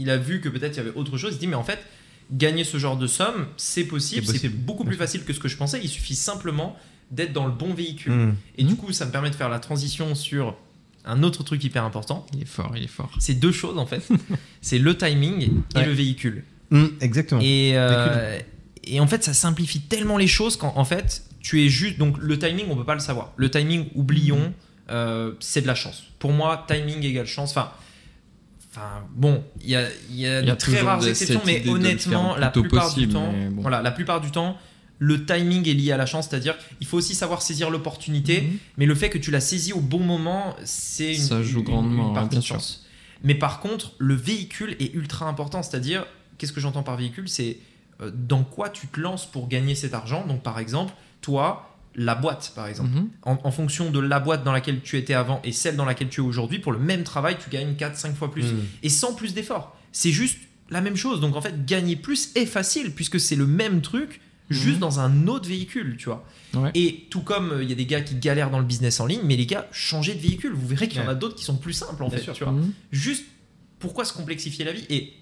[0.00, 1.64] il a vu que peut-être il y avait autre chose, il se dit, mais en
[1.64, 1.78] fait,
[2.32, 5.56] gagner ce genre de somme, c'est possible, C'est beaucoup plus facile que ce que je
[5.56, 5.80] pensais.
[5.82, 6.76] Il suffit simplement
[7.10, 8.12] d'être dans le bon véhicule.
[8.12, 8.34] Mm.
[8.58, 10.56] Et du coup, ça me permet de faire la transition sur
[11.04, 12.26] un autre truc hyper important.
[12.34, 13.10] Il est fort, il est fort.
[13.18, 14.06] C'est deux choses, en fait.
[14.60, 15.42] c'est le timing
[15.74, 15.86] et Ouais.
[15.86, 16.44] le véhicule.
[16.70, 17.40] Mm, Exactement.
[17.42, 18.38] Et, euh,
[18.84, 21.98] et en fait, ça simplifie tellement les choses qu'en en fait, tu es juste.
[21.98, 23.32] Donc, le timing, on peut pas le savoir.
[23.36, 24.52] Le timing, oublions,
[24.90, 26.04] euh, c'est de la chance.
[26.20, 27.50] Pour moi, timing égale chance.
[27.50, 27.72] Enfin.
[28.70, 31.68] Enfin, bon, il y a, y a Il y a de très rares exceptions, mais
[31.68, 33.62] honnêtement, la plupart possible, du temps, bon.
[33.62, 34.56] voilà, la plupart du temps,
[35.00, 38.58] le timing est lié à la chance, c'est-à-dire il faut aussi savoir saisir l'opportunité, Mhm.
[38.76, 41.64] mais le fait que tu l'as saisi au bon moment, c'est une, Ça joue une-
[41.64, 42.56] grandement, une partie bien sûr.
[42.56, 42.84] chance.
[43.24, 46.06] Mais par contre, le véhicule est ultra important, c'est-à-dire,
[46.38, 47.28] qu'est-ce que j'entends par véhicule?
[47.28, 47.58] C'est
[48.02, 50.24] euh, dans quoi tu te lances pour gagner cet argent?
[50.26, 51.69] Donc par exemple, toi,
[52.02, 52.90] la boîte, par exemple.
[52.90, 53.08] Mhm.
[53.22, 56.08] En, en fonction de la boîte dans laquelle tu étais avant et celle dans laquelle
[56.08, 58.44] tu es aujourd'hui, pour le même travail, tu gagnes 4-5 fois plus.
[58.52, 58.60] Mm.
[58.82, 59.76] Et sans plus d'efforts.
[59.92, 60.38] C'est juste
[60.70, 61.20] la même chose.
[61.20, 64.80] Donc en fait, gagner plus est facile puisque c'est le même truc, juste Mhm.
[64.80, 66.24] dans un autre véhicule, tu vois.
[66.54, 66.70] Ouais.
[66.74, 69.06] Et tout comme euh, il y a des gars qui galèrent dans le business en
[69.06, 70.52] ligne, mais les gars, changez de véhicule.
[70.54, 72.24] Vous verrez qu'il y en a d'autres qui sont plus simples en Bien fait.
[72.24, 72.32] sûr.
[72.34, 72.52] Tu vois.
[72.54, 72.72] Mhm.
[72.90, 73.24] Juste
[73.78, 75.12] pourquoi se complexifier la vie Et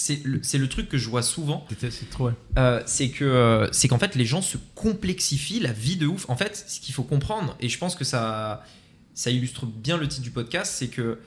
[0.00, 2.26] c'est le, truc que je vois souvent, C'est trop.
[2.28, 2.32] ouais.
[2.56, 6.24] euh, c'est que euh, c'est qu'en fait les gens se complexifient la vie de ouf.
[6.30, 8.64] En fait, ce qu'il faut comprendre, et je pense que ça,
[9.14, 11.18] ça illustre bien le titre du podcast, c'est que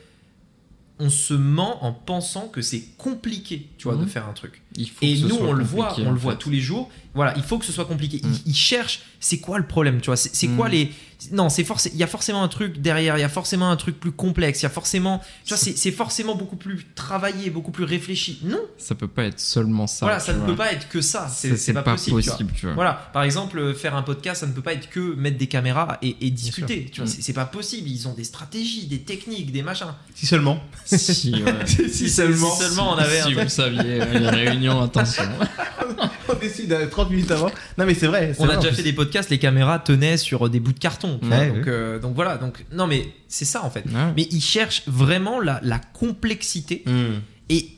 [0.99, 4.03] on se ment en pensant que c'est compliqué, tu vois, Mhm.
[4.05, 4.61] de faire un truc.
[4.76, 6.38] Il faut Et que ce nous, soit on le voit, on le voit fait.
[6.39, 6.89] tous les jours.
[7.13, 8.22] Voilà, il faut que ce soit compliqué.
[8.24, 8.38] Ils, Mm.
[8.45, 10.15] ils cherchent, c'est quoi le problème, tu vois?
[10.15, 10.72] C'est c'est quoi Mm.
[10.72, 10.91] les
[11.34, 11.91] Non, c'est forcé.
[11.93, 13.15] Il y a forcément un truc derrière.
[13.15, 14.61] Il y a forcément un truc plus complexe.
[14.61, 18.39] Il y a forcément, tu vois, c'est forcément beaucoup plus travaillé, beaucoup plus réfléchi.
[18.43, 20.05] Non, Ça peut pas être seulement ça.
[20.07, 20.47] voilà, ça ne vois.
[20.47, 21.28] peut pas être que ça.
[21.32, 22.24] C'est c'est pas, possible.
[22.24, 22.38] tu vois.
[22.55, 22.74] tu vois.
[22.74, 25.45] Voilà, par exemple, euh, faire un podcast, ça ne peut pas être que mettre des
[25.45, 26.89] caméras et, et discuter.
[26.91, 27.13] Tu vois, Mm.
[27.22, 27.88] c'est pas possible.
[27.88, 29.93] Ils ont des stratégies, des techniques, des machins.
[30.15, 30.59] Si seulement.
[30.86, 31.67] Si, ouais.
[31.67, 32.49] si seulement.
[32.55, 35.24] Si seulement on avait si un vous saviez, euh, les attention.
[36.30, 37.51] On décide euh, 30 minutes avant.
[37.78, 38.34] Non, mais c'est vrai.
[38.39, 41.20] On a déjà fait des podcasts, les caméras tenaient sur des bouts de carton.
[41.22, 41.38] tu vois.
[41.38, 41.64] Ouais, donc, ouais.
[41.68, 43.86] euh, donc voilà, donc non mais c'est ça en fait.
[43.86, 44.14] Ouais.
[44.16, 47.20] Mais ils cherchent vraiment la, la complexité Mm.
[47.49, 47.70] et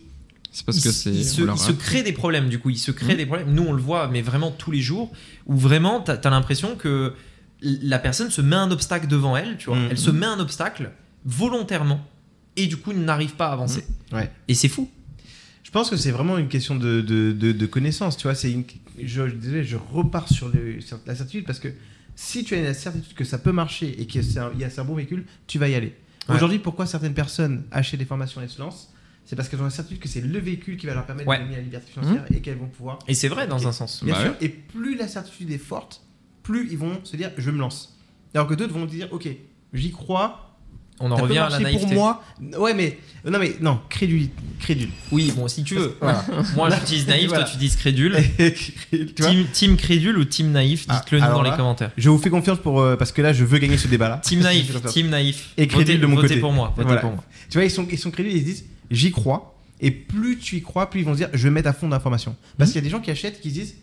[0.52, 1.10] C'est parce ils, que c'est.
[1.12, 2.70] ils se, on leur ils se a- créent des problèmes du coup.
[2.70, 3.18] Ils se créent Mhm.
[3.18, 3.52] des problèmes.
[3.54, 5.12] Nous on le voit, mais vraiment tous les jours
[5.48, 7.14] où vraiment t'as as, l'impression que
[7.62, 9.78] la personne se met un obstacle devant elle, tu vois.
[9.78, 9.88] Mhm.
[9.92, 10.92] Elle se met un obstacle
[11.26, 12.06] volontairement
[12.56, 13.86] et du coup n'arrive pas à avancer.
[14.12, 14.30] Ouais.
[14.48, 14.90] Et c'est fou.
[15.74, 18.16] Je pense que c'est vraiment une question de, de, de, de connaissance.
[18.16, 18.64] Tu vois, c'est une...
[19.04, 21.70] je, désolé, je repars sur, le- sur la certitude parce que
[22.16, 24.94] si tu as la certitude que ça peut marcher et qu'il y a un, bon
[24.94, 25.96] véhicule, tu vas y aller.
[26.30, 26.36] Ouais.
[26.36, 28.94] Aujourd'hui, pourquoi certaines personnes achètent des formations et se lancent?
[29.26, 31.40] C'est parce qu'elles ont la certitude que c'est le véhicule qui va leur permettre Ouais.
[31.40, 33.00] de gagner la liberté financière et qu'elles vont pouvoir.
[33.08, 34.04] Et c'est vrai dans un sens.
[34.04, 34.30] Bien Bah sûr.
[34.34, 34.38] ouais.
[34.42, 36.04] Et plus la certitude est forte,
[36.44, 37.98] plus ils vont se dire je me lance.
[38.36, 39.28] Alors que d'autres vont dire ok,
[39.74, 40.43] j'y crois.
[41.00, 41.86] On en revient à la naïveté.
[41.86, 42.24] pour moi.
[42.58, 44.30] Ouais, mais non, mais non, crédule,
[44.60, 44.90] crédule.
[45.12, 45.96] Oui, bon, si tu veux.
[46.02, 46.24] Voilà.
[46.56, 47.44] Moi j'utilise naïf, Voilà.
[47.44, 48.18] toi tu dis crédule.
[48.38, 51.92] tu Team, team crédule ou team naïf Ah, Dites-le nous dans les commentaires.
[51.98, 54.18] Je vous fais confiance pour euh, parce que là je veux gagner ce débat là.
[54.18, 55.50] Team naïf, team naïf.
[55.58, 56.40] Et crédule votez, de mon votez côté.
[56.40, 56.70] pour moi.
[56.76, 57.02] Votez Voilà.
[57.02, 57.24] pour moi.
[57.50, 60.58] Tu vois ils sont ils sont crédules ils se disent j'y crois et plus tu
[60.58, 62.36] y crois plus ils vont se dire je vais mettre à fond d'informations.
[62.58, 62.74] Parce Mhm.
[62.74, 63.76] qu'il y a des gens qui achètent qui se disent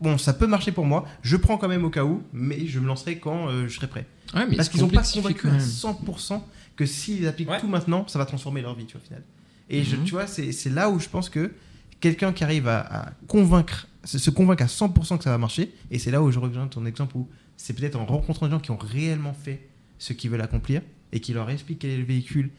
[0.00, 2.78] bon ça peut marcher pour moi je prends quand même au cas où mais je
[2.80, 4.06] me lancerai quand euh, je serai prêt.
[4.34, 5.60] Ouais, mais Parce qu'ils n'ont pas convaincu à même.
[5.60, 6.42] 100%
[6.76, 7.60] que s'ils appliquent Ouais.
[7.60, 9.22] tout maintenant ça va transformer leur vie tu vois au final.
[9.70, 10.04] Et je- Mhm.
[10.04, 11.52] tu vois c'est c'est là où je pense que
[12.00, 15.72] quelqu'un qui arrive à, à convaincre se se convaincre à 100% que ça va marcher
[15.90, 18.60] et c'est là où je rejoins ton exemple où c'est peut-être en rencontrant des gens
[18.60, 19.68] qui ont réellement fait
[19.98, 20.82] ce qu'ils veulent accomplir
[21.12, 22.50] et qui leur expliquent quel est le véhicule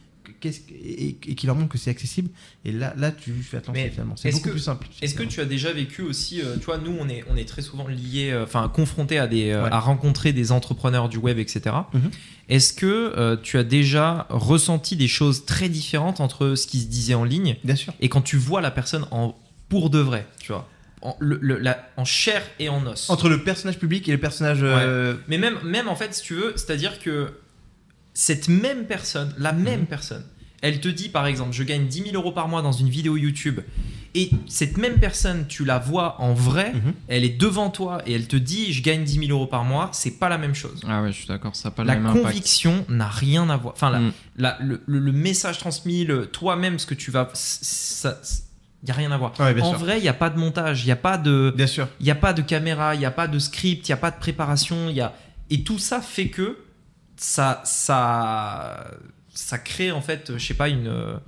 [0.43, 2.29] et, et qui leur montrent que c'est accessible.
[2.65, 4.15] Et là là tu fais attention Mais finalement.
[4.17, 6.77] C'est beaucoup que- plus simple Est-ce que tu as déjà vécu aussi, euh, tu vois,
[6.77, 9.69] nous on est, on est très souvent liés, euh, enfin confrontés à, des, euh, Ouais.
[9.71, 11.75] à rencontrer des entrepreneurs du web, etc.
[11.93, 12.11] Mhm.
[12.49, 12.85] Est-ce que
[13.17, 17.23] euh, tu as déjà ressenti des choses très différentes entre ce qui se disait en
[17.23, 17.93] ligne bien sûr.
[17.99, 19.35] et quand tu vois la personne en
[19.69, 20.67] pour de vrai, tu vois,
[21.01, 23.09] en, le- le- la- en chair et en os.
[23.09, 24.63] Entre le personnage public et le personnage
[25.27, 27.29] Mais même, même en fait, si tu veux, c'est-à-dire que
[28.21, 29.85] cette même personne, la même Mhm.
[29.85, 30.25] personne,
[30.61, 33.15] elle te dit par exemple, je gagne 10 000 euros par mois dans une vidéo
[33.15, 33.61] YouTube
[34.13, 36.93] et cette même personne, tu la vois en vrai, Mhm.
[37.07, 39.89] elle est devant toi et elle te dit je gagne 10 000 euros par mois,
[39.93, 40.81] c'est pas la même chose.
[40.85, 42.25] Ah ouais, je suis d'accord, ça n'a pas le La même impact.
[42.25, 43.73] conviction n'a rien à voir.
[43.73, 44.01] Enfin, la-
[44.35, 47.29] la- le, le- le message transmis, le- toi-même, ce que tu vas.
[47.33, 48.19] Ça,
[48.83, 49.31] il n'y a rien à voir.
[49.39, 49.79] Ouais, en sûr.
[49.79, 51.53] vrai, il n'y a pas de montage, il n'y a pas de.
[51.55, 51.87] Bien sûr.
[52.01, 53.97] Il n'y a pas de caméra, il n'y a pas de script, il n'y a
[53.97, 55.13] pas de préparation, il y a...
[55.49, 56.57] et tout ça fait que
[57.19, 58.91] ça, ça,
[59.33, 61.19] ça crée en fait, je sais pas, une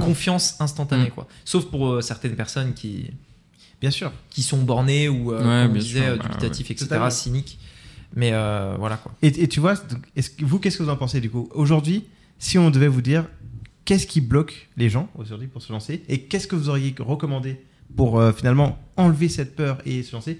[0.00, 1.10] confiance instantanée Mm.
[1.10, 1.26] quoi.
[1.44, 3.10] Sauf pour euh, certaines personnes qui,
[3.80, 4.12] Bien sûr.
[4.28, 6.84] qui sont bornées ou, euh, Ouais, comme on bien disait, sûr, euh, bah, dubitatifs, etc.,
[6.86, 7.10] Totalement.
[7.10, 7.58] cyniques.
[8.14, 9.12] Mais euh, voilà quoi.
[9.22, 11.48] Et, et tu vois, donc, est-ce que- vous, qu'est-ce que vous en pensez du coup?
[11.54, 12.04] Aujourd'hui,
[12.38, 13.24] si on devait vous dire
[13.84, 16.02] qu'est-ce qui bloque les gens aujourd'hui pour se lancer?
[16.08, 17.64] Et qu'est-ce que vous auriez recommandé
[17.96, 20.38] pour euh, finalement enlever cette peur et se lancer?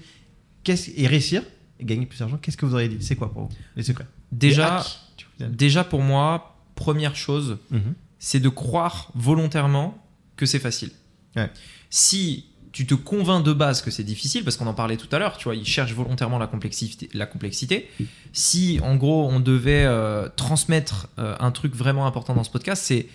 [0.64, 1.42] Qu'est-ce, et réussir
[1.78, 2.98] et gagner plus d'argent, qu'est-ce que vous auriez dit?
[3.00, 4.06] C'est quoi pour vous les secrets?
[4.32, 5.00] Déjà, hacks,
[5.40, 7.94] déjà pour moi, première chose, Mhm.
[8.18, 9.96] c'est de croire volontairement
[10.36, 10.90] que c'est facile.
[11.36, 11.50] Ouais.
[11.90, 15.18] Si tu te convaincs de base que c'est difficile, parce qu'on en parlait tout à
[15.18, 17.08] l'heure, tu vois, ils cherchent volontairement la complexité.
[17.14, 17.90] La complexité.
[18.32, 22.82] Si en gros on devait euh, transmettre euh, un truc vraiment important dans ce podcast,
[22.84, 23.08] c'est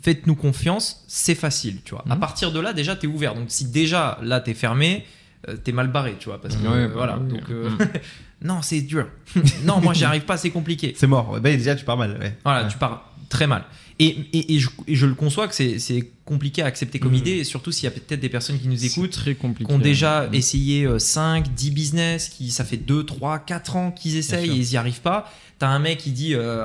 [0.00, 2.04] faites-nous confiance, c'est facile, tu vois.
[2.08, 2.20] À Mhm.
[2.20, 3.34] partir de là, déjà t'es ouvert.
[3.34, 5.04] Donc si déjà là t'es fermé,
[5.48, 7.18] euh, t'es mal barré, tu vois, parce que Ouais, bah voilà.
[7.18, 7.28] oui.
[7.28, 7.78] Donc euh, Mhm.
[8.44, 9.08] non, c'est dur.
[9.64, 10.94] non, moi j'y arrive pas, c'est compliqué.
[10.96, 11.30] C'est mort.
[11.30, 12.18] Ouais, bah, déjà, tu pars mal.
[12.20, 12.36] Ouais.
[12.44, 12.68] Voilà, Ouais.
[12.70, 13.64] tu pars très mal.
[13.98, 17.12] Et, et, et je, et je le conçois que c'est c'est compliqué à accepter comme
[17.12, 17.18] Mhm.
[17.18, 19.68] idée, et surtout s'il y a peut-être des personnes qui nous écoutent, très compliqué.
[19.68, 20.34] qui ont déjà Mm.
[20.34, 24.54] essayé euh, 5, 10 business, qui ça fait 2, 3, 4 ans qu'ils essayent et
[24.54, 25.32] ils n'y arrivent pas.
[25.58, 26.64] T'as un mec qui dit euh,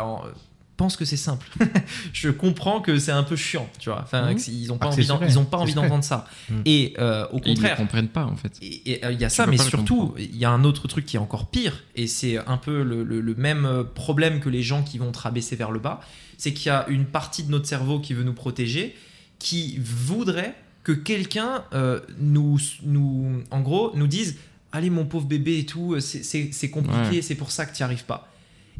[0.79, 1.45] pense que c'est simple.
[2.13, 4.01] je comprends que c'est un peu chiant, tu vois.
[4.01, 6.25] Enfin, c'est- ils ont pas Ah, envie ils ont pas envie d'entendre ça.
[6.49, 6.61] Mhm.
[6.65, 8.53] Et euh, au Et ils ne contraire, comprennent pas en fait.
[8.61, 11.17] et euh, il y a ça, mais surtout, il y a un autre truc qui
[11.17, 14.63] est encore pire, et c'est un peu le, le- le même euh, problème que les
[14.63, 15.99] gens qui vont te rabaisser vers le bas,
[16.37, 18.95] c'est qu'il y a une partie de notre cerveau qui veut nous protéger,
[19.37, 24.37] qui voudrait que quelqu'un euh, nous, nous, en gros, nous dise
[24.71, 27.21] Allez, mon pauvre bébé et tout, c'est- compliqué, Ouais.
[27.23, 28.31] c'est pour ça que tu n'y arrives pas.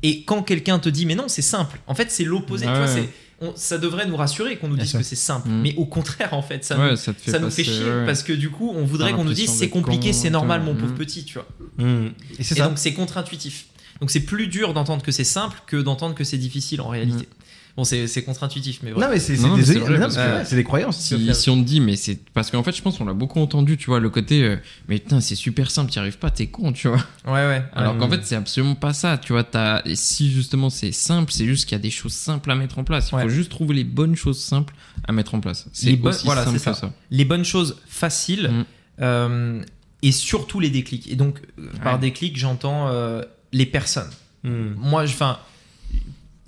[0.03, 2.87] Et quand quelqu'un te dit Mais non, c'est simple, en fait, c'est l'opposé, tu vois,
[2.87, 3.09] c'est-
[3.41, 5.61] on- ça devrait nous rassurer qu'on nous dise que c'est simple, Mhm.
[5.61, 8.05] mais au contraire, en fait, ça nous ça fait ça nous fait chier ouais.
[8.05, 10.91] parce que du coup on voudrait qu'on nous dise c'est compliqué c'est normal mon pauvre
[10.91, 10.97] Mhm.
[10.97, 11.47] petit tu vois
[11.77, 12.11] Mhm.
[12.37, 12.67] Et c'est et ça.
[12.67, 13.67] donc c'est contre-intuitif
[14.01, 17.27] donc c'est plus dur d'entendre que c'est simple que d'entendre que c'est difficile en réalité
[17.79, 20.07] bon c'est contre-intuitif mais Non, voilà mais c'est c'est Non, mais c'est vrai, non,
[20.51, 20.97] des croyances.
[20.99, 23.39] Si, si on te dit, mais c'est parce qu'en fait, je pense qu'on l'a beaucoup
[23.39, 24.57] entendu, tu vois, le côté, euh,
[24.87, 26.97] mais putain, c'est super simple, t'y arrives pas, t'es con, tu vois.
[27.25, 29.45] ouais ouais Alors qu'en fait, c'est absolument pas ça, tu vois.
[29.53, 32.55] As, et si justement c'est simple, c'est juste qu'il y a des choses simples à
[32.55, 33.09] mettre en place.
[33.11, 33.23] Il Ouais.
[33.23, 34.73] faut juste trouver les bonnes choses simples
[35.07, 35.65] à mettre en place.
[35.65, 36.81] Les C'est bonnes- aussi voilà, simple c'est que ça.
[36.81, 36.93] ça.
[37.11, 38.65] les bonnes choses faciles Mhm.
[39.01, 39.63] euh,
[40.01, 43.21] et surtout les déclics et donc euh, par déclic j'entends euh,
[43.51, 44.09] les personnes
[44.43, 44.75] Mhm.
[44.77, 45.39] moi je enfin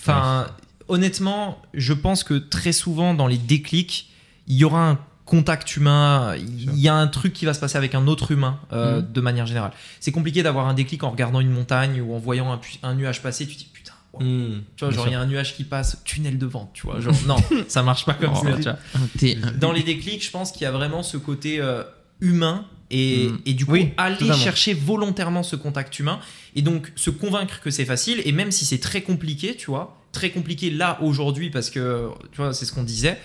[0.02, 0.48] enfin
[0.92, 4.10] honnêtement je pense que très souvent dans les déclics
[4.48, 7.78] il y aura un contact humain il y a un truc qui va se passer
[7.78, 9.12] avec un autre humain euh, Mhm.
[9.14, 12.60] de manière générale c'est compliqué d'avoir un déclic en regardant une montagne ou en voyant
[12.84, 14.22] un, nuage passer tu te dis putain wow.
[14.22, 14.64] Mhm.
[14.76, 17.00] tu vois genre il y a un nuage qui passe tunnel de vent tu vois
[17.00, 17.38] genre non
[17.70, 18.44] ça marche pas comme Oh.
[18.44, 18.78] ça
[19.18, 21.84] tu vois dans les déclics, je pense qu'il y a vraiment ce côté euh,
[22.20, 23.40] humain et, Mm.
[23.46, 24.44] et du coup Oui, aller totalement.
[24.44, 26.20] chercher volontairement ce contact humain
[26.58, 30.01] et donc se convaincre que c'est facile et même si c'est très compliqué, tu vois,
[30.12, 33.18] très compliqué là aujourd'hui parce que tu vois, c'est ce qu'on disait.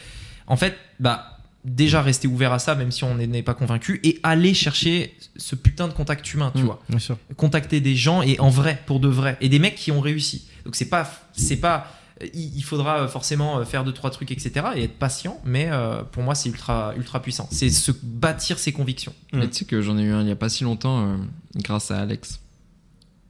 [0.46, 1.32] En fait, bah
[1.64, 5.56] déjà rester ouvert à ça même si on n'est pas convaincu et aller chercher ce
[5.56, 6.64] putain de contact humain, tu Mm.
[6.66, 7.18] vois Bien sûr.
[7.36, 10.46] contacter des gens et en vrai pour de vrai et des mecs qui ont réussi
[10.64, 11.92] donc c'est pas c'est pas
[12.32, 16.36] il faudra forcément faire deux trois trucs etc et être patient mais euh, pour moi
[16.36, 19.12] c'est ultra ultra puissant c'est se bâtir ses convictions.
[19.32, 21.16] Mais tu sais que j'en ai eu un il y a pas si longtemps euh,
[21.56, 22.38] grâce à Alex.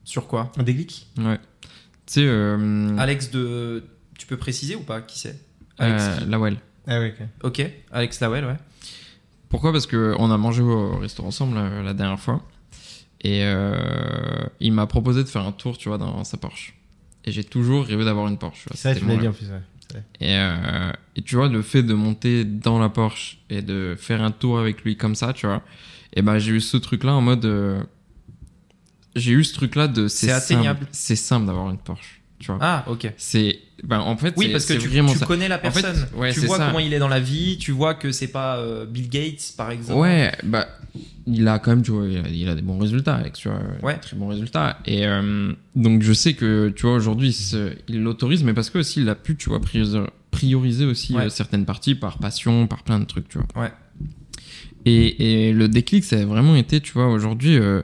[0.03, 0.51] sur quoi?
[0.57, 1.39] Un déclic Ouais.
[2.07, 3.83] Tu sais, euh, Alex de
[4.17, 5.39] tu peux préciser ou pas qui c'est
[5.77, 6.57] Alex euh, qui Lawel.
[6.87, 7.27] Ah oui, ok.
[7.43, 8.55] ok Alex Lawel ouais
[9.49, 9.71] Pourquoi?
[9.71, 12.41] Parce que on a mangé au restaurant ensemble euh, la dernière fois.
[13.21, 13.75] Et euh,
[14.59, 16.75] il m'a proposé de faire un tour, tu vois, dans sa Porsche.
[17.25, 18.63] Et j'ai toujours rêvé d'avoir une Porsche.
[18.63, 19.47] tu vois, C'est vrai, tu mon dit en plus.
[19.49, 19.61] ouais.
[19.81, 20.03] C'est vrai.
[20.21, 24.21] Et, euh, et tu vois, le fait de monter dans la Porsche et de faire
[24.21, 25.61] un tour avec lui comme ça, tu vois,
[26.13, 27.43] et ben j'ai eu ce truc-là en mode.
[27.45, 27.81] euh,
[29.17, 30.07] j'ai eu ce truc-là de.
[30.07, 30.87] C'est simple- atteignable.
[30.91, 32.57] C'est simple d'avoir une Porsche, tu vois.
[32.61, 33.59] ah ok C'est.
[33.83, 34.89] Ben, en fait, oui parce que tu,
[35.27, 36.65] connais la En fait, personne ouais, tu vois ça.
[36.67, 39.69] comment il est dans la vie tu vois que c'est pas euh, Bill Gates par
[39.69, 40.67] exemple Ouais, bah,
[41.27, 43.49] il a quand même, tu vois, il a, il a des bons résultats, Alex, tu
[43.49, 43.97] vois, Ouais.
[43.99, 44.79] très bons résultats.
[44.87, 48.71] Et euh, donc, je sais que, tu vois, aujourd'hui, il se- il l'autorise, mais parce
[48.71, 49.59] que aussi, il a pu, tu vois,
[50.31, 51.25] prioriser, aussi Ouais.
[51.25, 53.61] euh, certaines parties par passion, par plein de trucs, tu vois.
[53.63, 53.71] Ouais.
[54.85, 57.81] Et, et le déclic, ça a vraiment été, tu vois, aujourd'hui, euh,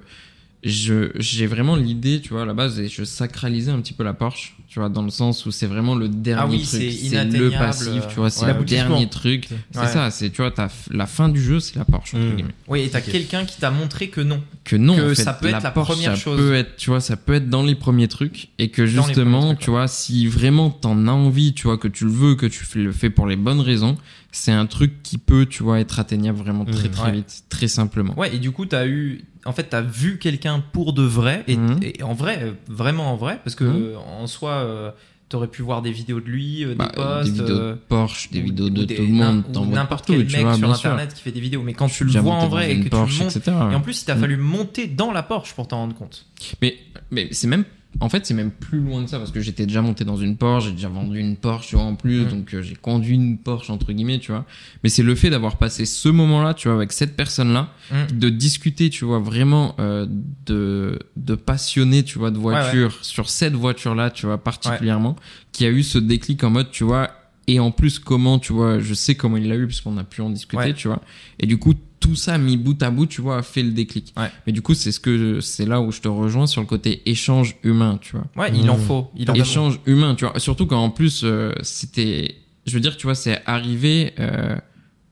[0.66, 4.14] j'ai vraiment l'idée, tu vois, à la base, et je sacralisais un petit peu la
[4.14, 7.24] Porsche, tu vois, dans le sens où c'est vraiment le dernier Ah oui, truc, c'est
[7.26, 8.53] le passif, tu vois, c'est ouais.
[8.57, 9.47] le dernier truc.
[9.72, 9.88] C'est Ouais.
[9.88, 12.36] ça, c'est tu vois, t'as f- la fin du jeu, c'est la Porsche entre Mm.
[12.36, 12.55] guillemets.
[12.68, 13.11] Oui, et t'as Ok.
[13.11, 14.41] quelqu'un qui t'a montré que non.
[14.64, 16.39] Que non, Que en fait, ça peut être la Porsche, première ça chose.
[16.39, 19.59] peut être, tu vois, ça peut être dans les premiers trucs et que justement, trucs,
[19.59, 22.64] tu vois, si vraiment t'en as envie, tu vois, que tu le veux, que tu
[22.80, 23.97] le fais pour les bonnes raisons,
[24.32, 26.91] c'est un truc qui peut, tu vois, être atteignable vraiment très Mm.
[26.91, 27.11] très Ouais.
[27.11, 28.18] vite, très simplement.
[28.18, 29.26] Ouais, et du coup, t'as eu.
[29.45, 31.79] En fait, t'as vu quelqu'un pour de vrai, et, Mhm.
[31.81, 33.75] et en vrai, vraiment en vrai, parce que Mhm.
[33.75, 34.91] euh, en soi, euh,
[35.29, 37.23] t'aurais pu voir des vidéos de lui, euh, Bah, des posts.
[37.33, 40.33] des vidéos de Porsche, des ou- vidéos de des- tout le monde, n'importe quel tu
[40.33, 40.91] mec vois, sur sûr.
[40.91, 41.61] internet qui fait des vidéos.
[41.63, 43.35] Mais quand tu le vois en vrai et que Porsche, tu montes.
[43.35, 43.51] etc.
[43.71, 46.25] Et en plus, il t'a fallu monter dans la Porsche pour t'en rendre compte.
[46.61, 46.77] Mais,
[47.11, 47.65] mais c'est même,
[47.99, 50.35] en fait, c'est même plus loin de ça parce que j'étais déjà monté dans une
[50.35, 52.29] Porsche, j'ai déjà vendu une Porsche, tu vois, en plus, Mm.
[52.29, 54.45] donc euh, j'ai conduit une Porsche, entre guillemets, tu vois.
[54.83, 58.17] Mais c'est le fait d'avoir passé ce moment-là, tu vois, avec cette personne-là, Mm.
[58.17, 60.07] de discuter, tu vois, vraiment euh,
[60.45, 65.15] de, de passionner, tu vois, de voiture, sur cette voiture-là, tu vois, particulièrement,
[65.51, 67.11] qui a eu ce déclic en mode, tu vois,
[67.47, 70.21] et en plus, comment, tu vois, je sais comment il l'a eu, puisqu'on a pu
[70.21, 71.01] en discuter, tu vois.
[71.39, 71.73] Et du coup,
[72.03, 74.13] tout ça mis bout à bout, tu vois, a fait le déclic.
[74.17, 74.29] Ouais.
[74.45, 77.01] Mais du coup, c'est ce que c'est là où je te rejoins sur le côté
[77.05, 78.25] échange humain, tu vois.
[78.35, 79.09] Ouais, il en faut.
[79.15, 79.39] Il en faut.
[79.41, 80.37] échange humain, tu vois.
[80.39, 82.35] Surtout quand en plus euh, c'était,
[82.65, 84.55] je veux dire, tu vois, c'est arrivé euh,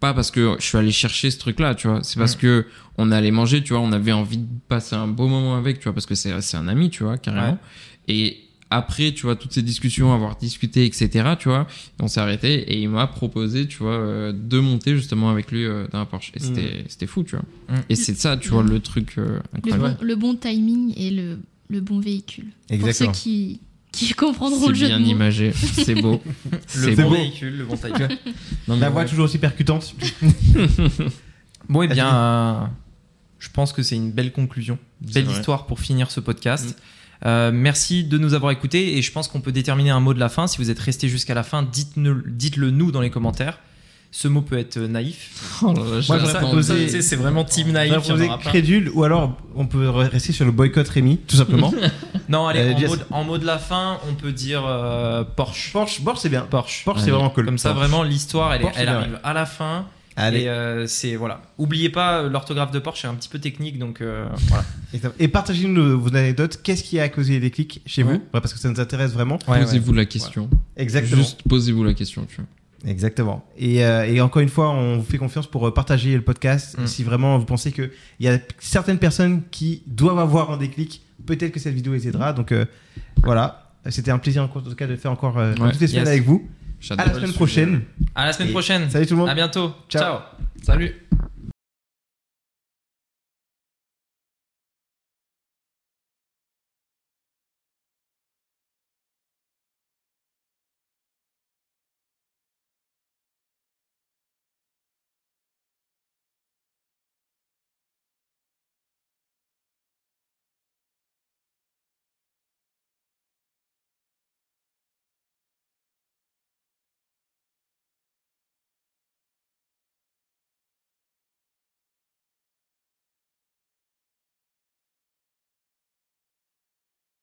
[0.01, 2.03] pas parce que je suis allé chercher ce truc-là, tu vois.
[2.03, 2.39] C'est parce Mm.
[2.39, 2.65] que
[2.97, 5.85] on allait manger, tu vois, on avait envie de passer un beau moment avec, tu
[5.85, 7.51] vois, parce que c'est c'est un ami, tu vois, carrément.
[7.53, 7.57] Ouais.
[8.09, 8.37] Et
[8.71, 11.67] après, tu vois, toutes ces discussions, avoir discuté, etc., tu vois,
[11.99, 15.65] on s'est arrêté et il m'a proposé, tu vois, euh, de monter justement avec lui
[15.65, 16.31] euh, dans la Porsche.
[16.35, 17.45] Et c'était c'était fou, tu vois.
[17.69, 17.81] Mm.
[17.89, 19.97] Et c'est ça, tu vois, le truc euh, Le incroyable.
[19.99, 22.47] bon, le bon timing et le, le bon véhicule.
[22.69, 23.11] Exactement.
[23.11, 23.59] Pour ceux qui,
[23.91, 25.11] qui comprendront C'est le jeu bien de mots.
[25.11, 26.21] imagé, c'est beau.
[26.51, 27.15] Le C'est bon beau.
[27.15, 28.07] véhicule, le bon timing.
[28.69, 29.07] Non, La voix ouais.
[29.09, 29.93] toujours aussi percutante.
[31.69, 31.95] Bon, eh Vas-y.
[31.95, 32.65] bien, euh,
[33.39, 35.35] je pense que c'est une belle conclusion, C'est belle vrai.
[35.37, 36.77] histoire pour finir ce podcast.
[37.25, 40.19] Euh, merci de nous avoir écoutés et je pense qu'on peut déterminer un mot de
[40.19, 40.47] la fin.
[40.47, 43.59] Si vous êtes resté jusqu'à la fin, dites-le nous dans les commentaires.
[44.13, 45.57] Ce mot peut être euh, naïf.
[45.61, 47.93] Oh là là, Moi, Ça, ça, c'est vraiment team naïf.
[48.09, 48.37] On pas.
[48.39, 51.73] crédule ou alors on peut rester sur le boycott Rémi, tout simplement.
[52.27, 55.23] Non, allez, Euh, en, mot de, en mot de la fin, on peut dire euh,
[55.23, 55.71] Porsche.
[55.71, 56.41] Porsche, Porsche c'est bien.
[56.41, 56.83] Porsche.
[56.83, 57.05] Porsche Ouais.
[57.05, 57.45] c'est vraiment cool.
[57.45, 57.87] Comme ça, Porsche.
[57.87, 59.85] vraiment, l'histoire, elle, est- Porsche, elle c'est bien, arrive à la fin.
[60.15, 60.41] Allez.
[60.41, 61.41] Et euh, c'est voilà.
[61.57, 64.63] Oubliez pas, euh, l'orthographe de Porsche est un petit peu technique, donc euh, voilà.
[65.19, 66.59] Et partagez-nous vos anecdotes.
[66.63, 68.13] Qu'est-ce qui a causé les clics chez Ouais.
[68.13, 68.19] vous?
[68.19, 69.39] Ouais, Parce que ça nous intéresse vraiment.
[69.47, 70.49] Ouais, posez-vous la question.
[70.77, 71.15] Exactement.
[71.21, 72.45] Juste posez-vous la question, tu vois.
[72.91, 73.45] Exactement.
[73.57, 76.77] Et, euh, et encore une fois, on vous fait confiance pour partager le podcast.
[76.79, 76.87] Mm.
[76.87, 81.51] Si vraiment vous pensez qu'il y a certaines personnes qui doivent avoir un déclic, peut-être
[81.51, 82.33] que cette vidéo les aidera.
[82.33, 82.65] Donc euh,
[83.23, 83.71] voilà.
[83.89, 85.71] C'était un plaisir en tout cas de faire encore euh, Ouais.
[85.71, 86.09] toutes les semaines Yes.
[86.13, 86.47] avec vous.
[86.89, 87.81] À la semaine prochaine.
[88.15, 88.89] À la semaine prochaine.
[88.89, 89.29] Salut tout le monde.
[89.29, 89.73] À bientôt.
[89.89, 90.01] Ciao.
[90.01, 90.19] Ciao.
[90.63, 90.95] Salut.